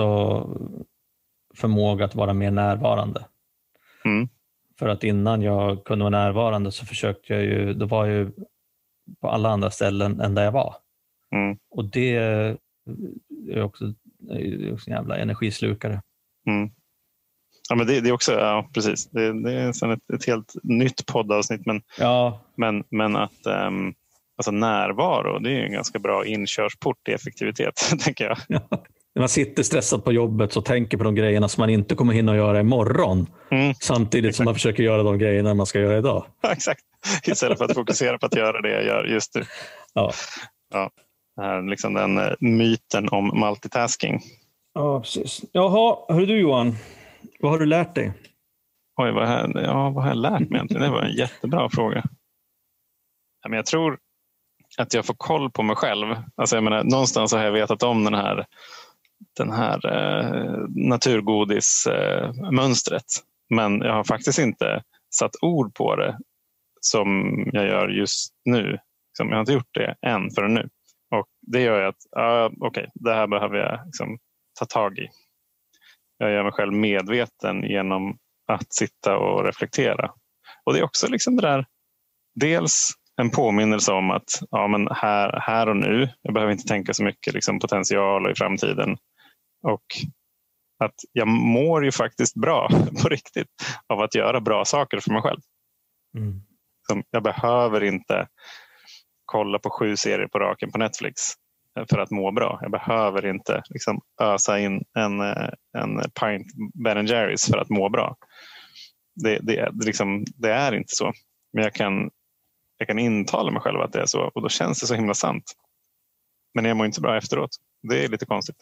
förmåga 1.56 2.06
att 2.06 2.16
vara 2.16 2.34
mer 2.34 2.52
närvarande. 2.52 3.26
Mm. 4.06 4.30
För 4.80 4.88
att 4.88 5.04
innan 5.04 5.42
jag 5.42 5.84
kunde 5.84 6.04
vara 6.04 6.24
närvarande 6.24 6.72
så 6.72 6.86
försökte 6.86 7.34
jag 7.34 7.44
ju, 7.44 7.74
då 7.74 7.86
var 7.86 8.06
jag 8.06 8.16
ju 8.16 8.32
på 9.22 9.30
alla 9.30 9.50
andra 9.50 9.72
ställen 9.72 10.20
än 10.22 10.36
där 10.36 10.44
jag 10.44 10.52
var. 10.52 10.76
Mm. 11.36 11.58
Och 11.70 11.86
det 11.86 12.16
är 12.16 12.58
också, 13.64 13.94
är 14.30 14.40
ju 14.40 14.74
också 14.74 14.90
en 14.90 14.96
jävla 14.96 15.18
energislukare. 15.18 16.02
Mm. 16.48 16.70
Ja, 17.70 17.76
men 17.76 17.88
det, 17.88 18.02
det 18.02 18.10
är 18.10 18.14
också, 18.14 18.34
ja, 18.34 18.70
precis. 18.74 19.10
Det, 19.10 19.44
det 19.44 19.54
är 19.54 19.70
ett, 19.70 20.14
ett 20.14 20.26
helt 20.26 20.54
nytt 20.64 21.06
poddavsnitt. 21.06 21.66
Men, 21.66 21.82
Ja, 22.00 22.42
men, 22.58 22.84
men 22.90 23.16
att 23.16 23.46
um, 23.68 23.94
alltså 24.38 24.52
närvaro, 24.52 25.40
det 25.40 25.52
är 25.52 25.64
en 25.64 25.74
ganska 25.74 26.00
bra 26.00 26.26
inkörsport 26.26 27.08
i 27.10 27.12
effektivitet, 27.12 27.74
tänker 28.00 28.26
jag. 28.26 28.38
när 29.16 29.20
man 29.20 29.30
sitter 29.30 29.64
stressad 29.64 30.04
på 30.04 30.12
jobbet 30.12 30.56
och 30.56 30.66
tänker 30.66 30.98
på 30.98 31.04
de 31.04 31.16
grejerna 31.16 31.48
som 31.48 31.62
man 31.62 31.70
inte 31.70 31.96
kommer 31.96 32.14
hinna 32.14 32.36
göra 32.36 32.60
imorgon. 32.60 33.28
Mm. 33.52 33.74
Samtidigt 33.74 34.36
som 34.36 34.46
man 34.46 34.54
försöker 34.54 34.84
göra 34.84 35.04
de 35.04 35.18
grejerna 35.18 35.54
man 35.54 35.66
ska 35.66 35.80
göra 35.80 35.98
idag. 35.98 36.26
Ja, 36.42 36.52
Exakt. 36.52 36.82
Istället 37.28 37.58
för 37.58 37.66
att 37.66 37.76
fokusera 37.76 38.18
på 38.18 38.26
att 38.26 38.36
göra 38.36 38.62
det 38.62 38.72
jag 38.72 38.86
gör 38.86 39.06
just 39.06 39.36
nu. 39.36 39.44
Ja. 39.94 40.12
Ja. 40.74 40.90
Här, 41.38 41.62
liksom 41.70 41.94
den 41.94 42.18
eh, 42.18 42.34
myten 42.40 43.10
om 43.10 43.40
multitasking. 43.40 44.20
Ja, 44.74 45.02
precis. 45.02 45.42
Jaha, 45.52 45.98
hör 46.10 46.26
du 46.26 46.40
Johan, 46.40 46.76
vad 47.40 47.52
har 47.52 47.60
du 47.60 47.66
lärt 47.66 47.96
dig? 47.96 48.14
Oj, 49.02 49.12
vad, 49.12 49.28
har- 49.28 49.62
ja, 49.62 49.90
vad 49.90 50.04
har 50.04 50.10
jag 50.12 50.18
lärt 50.18 50.40
mig 50.40 50.50
egentligen? 50.56 50.84
Det 50.84 50.90
var 50.90 51.02
en 51.02 51.16
jättebra 51.16 51.70
fråga. 51.70 52.04
Ja, 53.44 53.50
men 53.50 53.56
jag 53.58 53.66
tror 53.66 53.98
att 54.78 54.94
jag 54.94 55.06
får 55.06 55.14
koll 55.18 55.52
på 55.52 55.64
mig 55.64 55.76
själv. 55.76 56.16
Alltså, 56.36 56.56
jag 56.56 56.64
menar, 56.64 56.84
någonstans 56.84 57.34
har 57.34 57.44
jag 57.44 57.52
vetat 57.52 57.84
om 57.84 58.04
den 58.04 58.14
här, 58.14 58.46
den 59.38 59.52
här 59.52 59.86
eh, 59.88 60.66
naturgodismönstret. 60.70 63.06
Men 63.50 63.82
jag 63.82 63.94
har 63.94 64.04
faktiskt 64.04 64.40
inte 64.40 64.84
satt 65.16 65.32
ord 65.42 65.74
på 65.76 65.96
det 65.96 66.18
som 66.82 67.08
jag 67.54 67.66
gör 67.66 67.88
just 67.90 68.34
nu. 68.46 68.78
Liksom, 69.10 69.30
jag 69.30 69.36
har 69.36 69.40
inte 69.40 69.54
gjort 69.54 69.74
det 69.74 69.96
än 70.02 70.32
förrän 70.32 70.54
nu. 70.54 70.70
Det 71.42 71.62
gör 71.62 71.82
att 71.82 71.96
uh, 72.18 72.46
okej, 72.46 72.68
okay, 72.68 72.88
det 72.94 73.14
här 73.14 73.28
behöver 73.28 73.58
jag 73.58 73.86
liksom, 73.86 74.18
ta 74.60 74.66
tag 74.66 74.98
i. 74.98 75.08
Jag 76.18 76.32
gör 76.32 76.44
mig 76.44 76.52
själv 76.52 76.74
medveten 76.74 77.64
genom 77.64 78.18
att 78.48 78.74
sitta 78.74 79.18
och 79.18 79.46
reflektera. 79.46 80.12
Och 80.66 80.74
det 80.74 80.80
är 80.80 80.84
också 80.84 81.08
liksom 81.08 81.36
det 81.36 81.42
där, 81.42 81.66
dels 82.36 82.90
en 83.22 83.30
påminnelse 83.30 83.92
om 83.92 84.12
att 84.12 84.30
ja, 84.52 84.68
men 84.68 84.88
här, 84.92 85.40
här 85.42 85.70
och 85.70 85.78
nu, 85.78 86.10
jag 86.22 86.34
behöver 86.34 86.52
inte 86.52 86.68
tänka 86.68 86.94
så 86.94 87.04
mycket 87.04 87.34
liksom, 87.34 87.60
potential 87.60 88.26
och 88.26 88.32
i 88.32 88.36
framtiden. 88.36 88.98
Och 89.64 89.86
att 90.84 90.96
jag 91.12 91.28
mår 91.28 91.86
ju 91.86 91.92
faktiskt 91.92 92.36
bra 92.36 92.70
på 93.04 93.10
riktigt 93.10 93.48
av 93.88 94.00
att 94.00 94.16
göra 94.16 94.42
bra 94.42 94.66
saker 94.66 95.00
för 95.00 95.12
mig 95.12 95.22
själv. 95.22 95.40
Mm. 96.18 96.42
Jag 97.12 97.24
behöver 97.24 97.84
inte 97.84 98.28
kolla 99.32 99.60
på 99.60 99.70
sju 99.70 99.96
serier 99.96 100.28
på 100.28 100.40
raken 100.40 100.72
på 100.72 100.78
Netflix 100.78 101.22
för 101.90 102.00
att 102.00 102.12
må 102.12 102.32
bra. 102.32 102.60
Jag 102.62 102.72
behöver 102.72 103.26
inte 103.26 103.64
liksom, 103.70 104.02
ösa 104.22 104.60
in 104.60 104.84
en, 104.98 105.22
en 105.78 106.02
pint 106.22 106.48
Ben 106.74 107.06
Jerrys 107.06 107.46
för 107.46 107.58
att 107.58 107.70
må 107.70 107.90
bra. 107.90 108.16
Det, 109.16 109.40
det, 109.42 109.70
det, 109.74 109.86
liksom, 109.86 110.26
det 110.36 110.52
är 110.52 110.72
inte 110.72 110.96
så. 110.96 111.14
Men 111.54 111.64
jag 111.64 111.74
kan, 111.74 112.10
jag 112.78 112.88
kan 112.88 113.00
intala 113.00 113.52
mig 113.52 113.62
själv 113.62 113.82
att 113.82 113.94
det 113.94 114.02
är 114.02 114.06
så 114.06 114.22
och 114.22 114.42
då 114.42 114.50
känns 114.50 114.82
det 114.82 114.88
så 114.88 114.96
himla 114.96 115.14
sant. 115.14 115.54
Men 116.54 116.66
jag 116.66 116.78
mår 116.78 116.86
inte 116.86 117.02
bra 117.02 117.18
efteråt. 117.18 117.56
Det 117.82 118.04
är 118.04 118.08
lite 118.08 118.26
konstigt. 118.26 118.58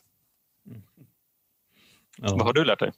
Mm. 0.67 0.81
Ja. 2.17 2.31
Vad 2.31 2.41
har 2.41 2.53
du 2.53 2.65
lärt 2.65 2.79
dig? 2.79 2.91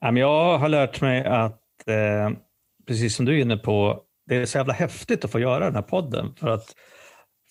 Jag 0.00 0.58
har 0.58 0.68
lärt 0.68 1.00
mig 1.00 1.24
att, 1.24 1.88
eh, 1.88 2.30
precis 2.86 3.16
som 3.16 3.24
du 3.24 3.38
är 3.38 3.42
inne 3.42 3.56
på, 3.56 4.02
det 4.26 4.36
är 4.36 4.46
så 4.46 4.58
jävla 4.58 4.72
häftigt 4.72 5.24
att 5.24 5.30
få 5.30 5.40
göra 5.40 5.64
den 5.64 5.74
här 5.74 5.82
podden. 5.82 6.34
För 6.34 6.48
att, 6.48 6.74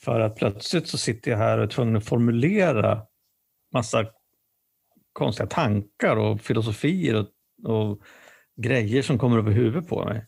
för 0.03 0.19
att 0.19 0.35
plötsligt 0.35 0.87
så 0.87 0.97
sitter 0.97 1.31
jag 1.31 1.37
här 1.37 1.57
och 1.57 1.63
är 1.63 1.67
tvungen 1.67 1.95
att 1.95 2.05
formulera 2.05 3.01
massa 3.73 4.05
konstiga 5.13 5.47
tankar 5.47 6.15
och 6.15 6.41
filosofier 6.41 7.15
och, 7.15 7.29
och 7.71 8.01
grejer 8.55 9.01
som 9.01 9.17
kommer 9.17 9.37
upp 9.37 9.47
i 9.47 9.51
huvudet 9.51 9.89
på 9.89 10.05
mig. 10.05 10.25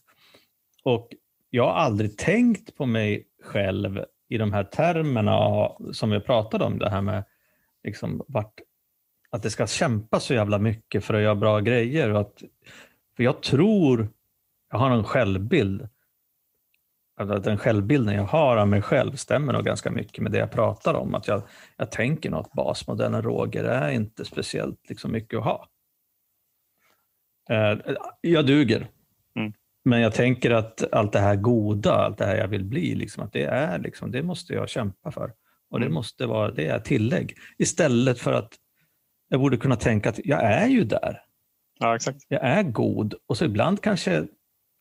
Och 0.83 1.09
jag 1.49 1.63
har 1.63 1.73
aldrig 1.73 2.17
tänkt 2.17 2.75
på 2.75 2.85
mig 2.85 3.27
själv 3.43 4.03
i 4.29 4.37
de 4.37 4.53
här 4.53 4.63
termerna 4.63 5.69
som 5.93 6.11
jag 6.11 6.25
pratade 6.25 6.63
om, 6.63 6.79
det 6.79 6.89
här 6.89 7.01
med 7.01 7.23
liksom 7.83 8.21
vart, 8.27 8.53
att 9.29 9.43
det 9.43 9.49
ska 9.49 9.67
kämpa 9.67 10.19
så 10.19 10.33
jävla 10.33 10.59
mycket 10.59 11.03
för 11.03 11.13
att 11.13 11.21
göra 11.21 11.35
bra 11.35 11.59
grejer. 11.59 12.11
Och 12.11 12.21
att, 12.21 12.43
för 13.15 13.23
jag 13.23 13.41
tror, 13.43 14.09
jag 14.71 14.77
har 14.77 14.91
en 14.91 15.03
självbild, 15.03 15.89
den 17.17 17.57
självbilden 17.57 18.15
jag 18.15 18.23
har 18.23 18.57
av 18.57 18.67
mig 18.67 18.81
själv 18.81 19.15
stämmer 19.15 19.53
nog 19.53 19.65
ganska 19.65 19.91
mycket 19.91 20.23
med 20.23 20.31
det 20.31 20.37
jag 20.37 20.51
pratar 20.51 20.93
om. 20.93 21.15
Att 21.15 21.27
jag, 21.27 21.41
jag 21.77 21.91
tänker 21.91 22.29
nog 22.29 22.39
att 22.39 22.51
basmodellen 22.51 23.21
Roger 23.21 23.63
är 23.63 23.91
inte 23.91 24.25
speciellt 24.25 24.89
liksom 24.89 25.11
mycket 25.11 25.37
att 25.39 25.45
ha. 25.45 25.69
Eh, 27.49 27.79
jag 28.21 28.45
duger. 28.45 28.87
Mm. 29.35 29.53
Men 29.85 30.01
jag 30.01 30.13
tänker 30.13 30.51
att 30.51 30.93
allt 30.93 31.13
det 31.13 31.19
här 31.19 31.35
goda, 31.35 31.93
allt 31.93 32.17
det 32.17 32.25
här 32.25 32.37
jag 32.37 32.47
vill 32.47 32.63
bli, 32.63 32.95
liksom, 32.95 33.23
att 33.23 33.33
det, 33.33 33.43
är, 33.43 33.79
liksom, 33.79 34.11
det 34.11 34.23
måste 34.23 34.53
jag 34.53 34.69
kämpa 34.69 35.11
för. 35.11 35.33
Och 35.69 35.79
det, 35.79 35.85
mm. 35.85 35.93
måste 35.93 36.25
vara, 36.25 36.51
det 36.51 36.67
är 36.67 36.79
tillägg. 36.79 37.37
Istället 37.57 38.19
för 38.19 38.33
att 38.33 38.53
jag 39.29 39.39
borde 39.39 39.57
kunna 39.57 39.75
tänka 39.75 40.09
att 40.09 40.19
jag 40.23 40.43
är 40.43 40.67
ju 40.67 40.83
där. 40.83 41.21
Ja, 41.79 41.95
exakt. 41.95 42.25
Jag 42.27 42.41
är 42.43 42.63
god 42.63 43.13
och 43.25 43.37
så 43.37 43.45
ibland 43.45 43.81
kanske 43.81 44.27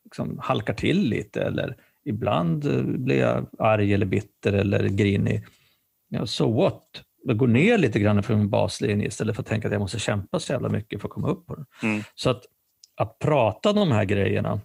liksom 0.05 0.39
halkar 0.39 0.75
till 0.75 1.09
lite 1.09 1.43
eller 1.43 1.77
ibland 2.05 2.67
eh, 2.67 2.83
blir 2.83 3.21
jag 3.21 3.47
arg 3.59 3.95
eller 3.95 4.07
bitter 4.07 4.53
eller 4.53 4.89
grinig. 4.89 5.45
Ja, 6.09 6.27
so 6.27 6.53
what? 6.53 7.03
Jag 7.23 7.37
går 7.37 7.47
ner 7.47 7.79
lite 7.79 8.01
grann 8.01 8.23
från 8.23 8.39
min 8.39 8.51
baslinje 8.51 9.07
istället 9.07 9.37
för 9.37 9.43
att 9.43 9.49
tänka 9.49 9.69
att 9.69 9.73
jag 9.73 9.81
måste 9.81 9.99
kämpa 9.99 10.41
så 10.41 10.53
jävla 10.53 10.69
mycket 10.69 11.01
för 11.01 11.09
att 11.09 11.13
komma 11.13 11.29
upp 11.29 11.47
på 11.47 11.55
den. 11.55 11.67
Mm. 11.83 12.03
Så 12.15 12.31
att, 12.31 12.45
att 12.97 13.19
prata 13.19 13.73
de 13.73 13.93
här 13.93 14.05
grejerna 14.05 14.61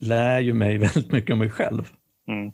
lär 0.00 0.40
ju 0.40 0.54
mig 0.54 0.78
väldigt 0.78 1.12
mycket 1.12 1.32
om 1.32 1.38
mig 1.38 1.50
själv. 1.50 1.92
Mm. 2.28 2.52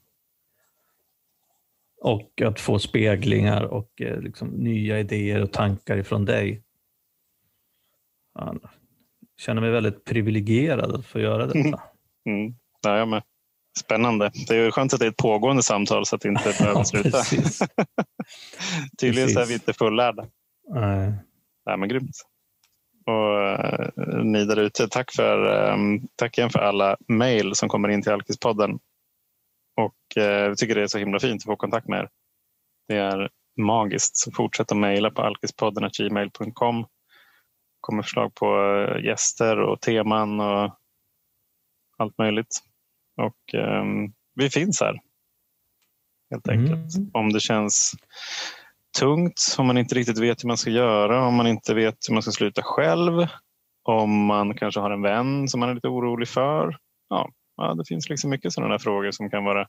Och 2.00 2.42
att 2.42 2.60
få 2.60 2.78
speglingar 2.78 3.62
och 3.62 4.02
eh, 4.02 4.20
liksom, 4.20 4.48
nya 4.48 5.00
idéer 5.00 5.42
och 5.42 5.52
tankar 5.52 5.96
ifrån 5.96 6.24
dig. 6.24 6.62
Jag 8.34 8.60
känner 9.36 9.60
mig 9.60 9.70
väldigt 9.70 10.04
privilegierad 10.04 10.94
att 10.94 11.06
få 11.06 11.20
göra 11.20 11.46
detta. 11.46 11.82
Mm. 12.24 12.54
Ja, 12.80 12.98
jag 12.98 13.08
med. 13.08 13.22
Spännande. 13.78 14.30
Det 14.48 14.56
är 14.56 14.70
skönt 14.70 14.94
att 14.94 15.00
det 15.00 15.06
är 15.06 15.10
ett 15.10 15.16
pågående 15.16 15.62
samtal 15.62 16.06
så 16.06 16.16
att 16.16 16.22
det 16.22 16.28
inte 16.28 16.54
behöver 16.58 16.84
sluta. 16.84 17.22
Tydligen 19.00 19.28
så 19.28 19.40
är 19.40 19.46
vi 19.46 19.54
inte 19.54 19.72
fullärda. 19.72 20.26
Nej. 20.68 21.12
Ja, 21.64 21.76
men 21.76 21.88
grymt. 21.88 22.16
Och 23.06 23.38
uh, 23.38 24.24
ni 24.24 24.44
där 24.44 24.58
ute, 24.58 24.88
tack, 24.88 25.12
för, 25.12 25.46
um, 25.72 26.08
tack 26.16 26.38
igen 26.38 26.50
för 26.50 26.58
alla 26.58 26.96
mejl 27.08 27.54
som 27.54 27.68
kommer 27.68 27.88
in 27.88 28.02
till 28.02 28.12
Alkispodden. 28.12 28.78
Och 29.76 30.22
uh, 30.22 30.48
vi 30.48 30.56
tycker 30.56 30.74
det 30.74 30.82
är 30.82 30.86
så 30.86 30.98
himla 30.98 31.20
fint 31.20 31.42
att 31.42 31.46
få 31.46 31.56
kontakt 31.56 31.88
med 31.88 31.98
er. 31.98 32.08
Det 32.88 32.96
är 32.96 33.30
magiskt. 33.60 34.16
Så 34.16 34.32
fortsätt 34.32 34.72
att 34.72 34.78
mejla 34.78 35.10
på 35.10 35.22
alkispodden 35.22 35.90
gmail.com. 35.98 36.86
kommer 37.80 38.02
förslag 38.02 38.34
på 38.34 38.56
uh, 38.56 39.04
gäster 39.04 39.60
och 39.60 39.80
teman 39.80 40.40
och 40.40 40.74
allt 41.98 42.18
möjligt. 42.18 42.67
Och 43.18 43.54
um, 43.54 44.12
vi 44.34 44.50
finns 44.50 44.80
här. 44.80 44.98
Helt 46.30 46.48
enkelt. 46.48 46.96
Mm. 46.96 47.10
Om 47.12 47.32
det 47.32 47.40
känns 47.40 47.92
tungt, 48.98 49.56
om 49.58 49.66
man 49.66 49.78
inte 49.78 49.94
riktigt 49.94 50.18
vet 50.18 50.44
hur 50.44 50.48
man 50.48 50.56
ska 50.56 50.70
göra, 50.70 51.26
om 51.26 51.34
man 51.34 51.46
inte 51.46 51.74
vet 51.74 51.96
hur 52.08 52.14
man 52.14 52.22
ska 52.22 52.32
sluta 52.32 52.62
själv, 52.62 53.26
om 53.82 54.24
man 54.24 54.54
kanske 54.54 54.80
har 54.80 54.90
en 54.90 55.02
vän 55.02 55.48
som 55.48 55.60
man 55.60 55.68
är 55.68 55.74
lite 55.74 55.88
orolig 55.88 56.28
för. 56.28 56.78
Ja, 57.08 57.30
ja 57.56 57.74
det 57.74 57.84
finns 57.88 58.08
liksom 58.08 58.30
mycket 58.30 58.52
sådana 58.52 58.78
frågor 58.78 59.10
som 59.10 59.30
kan 59.30 59.44
vara, 59.44 59.68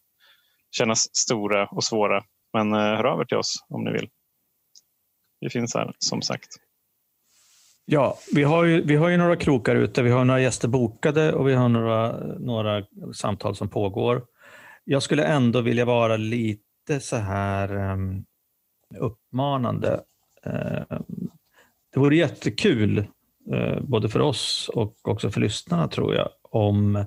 kännas 0.72 1.16
stora 1.16 1.68
och 1.68 1.84
svåra. 1.84 2.24
Men 2.54 2.74
eh, 2.74 2.80
hör 2.80 3.04
av 3.04 3.22
er 3.22 3.26
till 3.26 3.38
oss 3.38 3.66
om 3.70 3.84
ni 3.84 3.92
vill. 3.92 4.10
Vi 5.40 5.50
finns 5.50 5.76
här 5.76 5.94
som 6.00 6.22
sagt. 6.22 6.50
Ja, 7.92 8.18
vi 8.36 8.44
har 8.44 8.64
ju, 8.64 8.82
vi 8.82 8.96
har 8.96 9.10
ju 9.10 9.18
några 9.18 9.36
krokar 9.36 9.76
ute. 9.76 10.04
Vi 10.04 10.10
har 10.10 10.26
några 10.26 10.42
gäster 10.42 10.68
bokade 10.68 11.34
och 11.34 11.48
vi 11.48 11.54
har 11.54 11.70
några, 11.70 12.18
några 12.40 12.84
samtal 13.14 13.56
som 13.56 13.70
pågår. 13.70 14.26
Jag 14.84 15.04
skulle 15.04 15.24
ändå 15.24 15.62
vilja 15.62 15.86
vara 15.86 16.18
lite 16.18 17.00
så 17.00 17.16
här 17.16 17.92
um, 17.92 18.26
uppmanande. 18.98 20.02
Uh, 20.48 21.00
det 21.94 22.00
vore 22.00 22.16
jättekul, 22.16 23.08
uh, 23.54 23.80
både 23.82 24.10
för 24.10 24.20
oss 24.20 24.70
och 24.74 24.96
också 25.04 25.30
för 25.30 25.42
lyssnarna 25.42 25.88
tror 25.88 26.16
jag, 26.16 26.30
om 26.42 27.06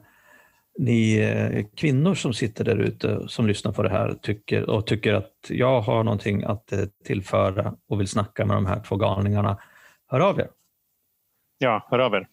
ni 0.78 1.30
uh, 1.32 1.66
kvinnor 1.76 2.14
som 2.14 2.32
sitter 2.32 2.64
där 2.64 2.76
ute 2.76 3.28
som 3.28 3.46
lyssnar 3.46 3.72
på 3.72 3.82
det 3.82 3.90
här 3.90 4.14
tycker, 4.22 4.70
och 4.70 4.86
tycker 4.86 5.14
att 5.14 5.32
jag 5.48 5.80
har 5.80 6.04
någonting 6.04 6.44
att 6.44 6.72
eh, 6.72 6.84
tillföra 7.04 7.74
och 7.88 8.00
vill 8.00 8.08
snacka 8.08 8.46
med 8.46 8.56
de 8.56 8.66
här 8.66 8.80
två 8.80 8.96
galningarna. 8.96 9.58
Hör 10.06 10.20
av 10.20 10.40
er 10.40 10.48
ja, 11.62 11.86
hör 11.90 11.98
av 11.98 12.14
er. 12.14 12.28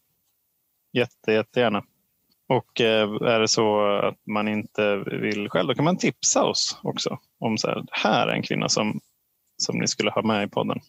Jätte, 0.94 1.32
jättegärna. 1.32 1.84
Och 2.48 2.82
eh, 2.82 3.10
är 3.10 3.40
det 3.40 3.48
så 3.48 3.98
att 3.98 4.18
man 4.28 4.48
inte 4.48 4.96
vill 4.96 5.50
själv, 5.50 5.68
då 5.68 5.76
kan 5.76 5.86
man 5.86 5.98
tipsa 5.98 6.44
oss 6.44 6.80
också 6.84 7.20
om 7.40 7.58
så 7.58 7.68
här, 7.68 7.84
här 7.92 8.28
är 8.28 8.34
en 8.34 8.44
kvinna 8.44 8.70
som, 8.70 9.00
som 9.58 9.78
ni 9.78 9.88
skulle 9.88 10.12
ha 10.12 10.22
med 10.22 10.48
i 10.48 10.50
podden. 10.50 10.80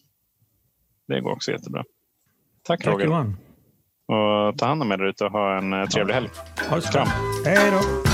Det 1.07 1.21
går 1.21 1.31
också 1.31 1.51
jättebra. 1.51 1.83
Tack, 2.63 2.83
Tack 2.83 2.93
Roger. 2.93 3.05
Johan. 3.05 3.37
Och 4.05 4.57
ta 4.57 4.65
hand 4.65 4.81
om 4.81 4.91
er 4.91 5.03
ute 5.03 5.25
och 5.25 5.31
ha 5.31 5.57
en 5.57 5.73
eh, 5.73 5.85
trevlig 5.85 6.13
helg. 6.13 6.29
Ha 6.69 6.75
det 6.75 6.81
så 6.81 6.91
bra. 6.91 7.07
Hej 7.45 7.71
då. 7.71 8.10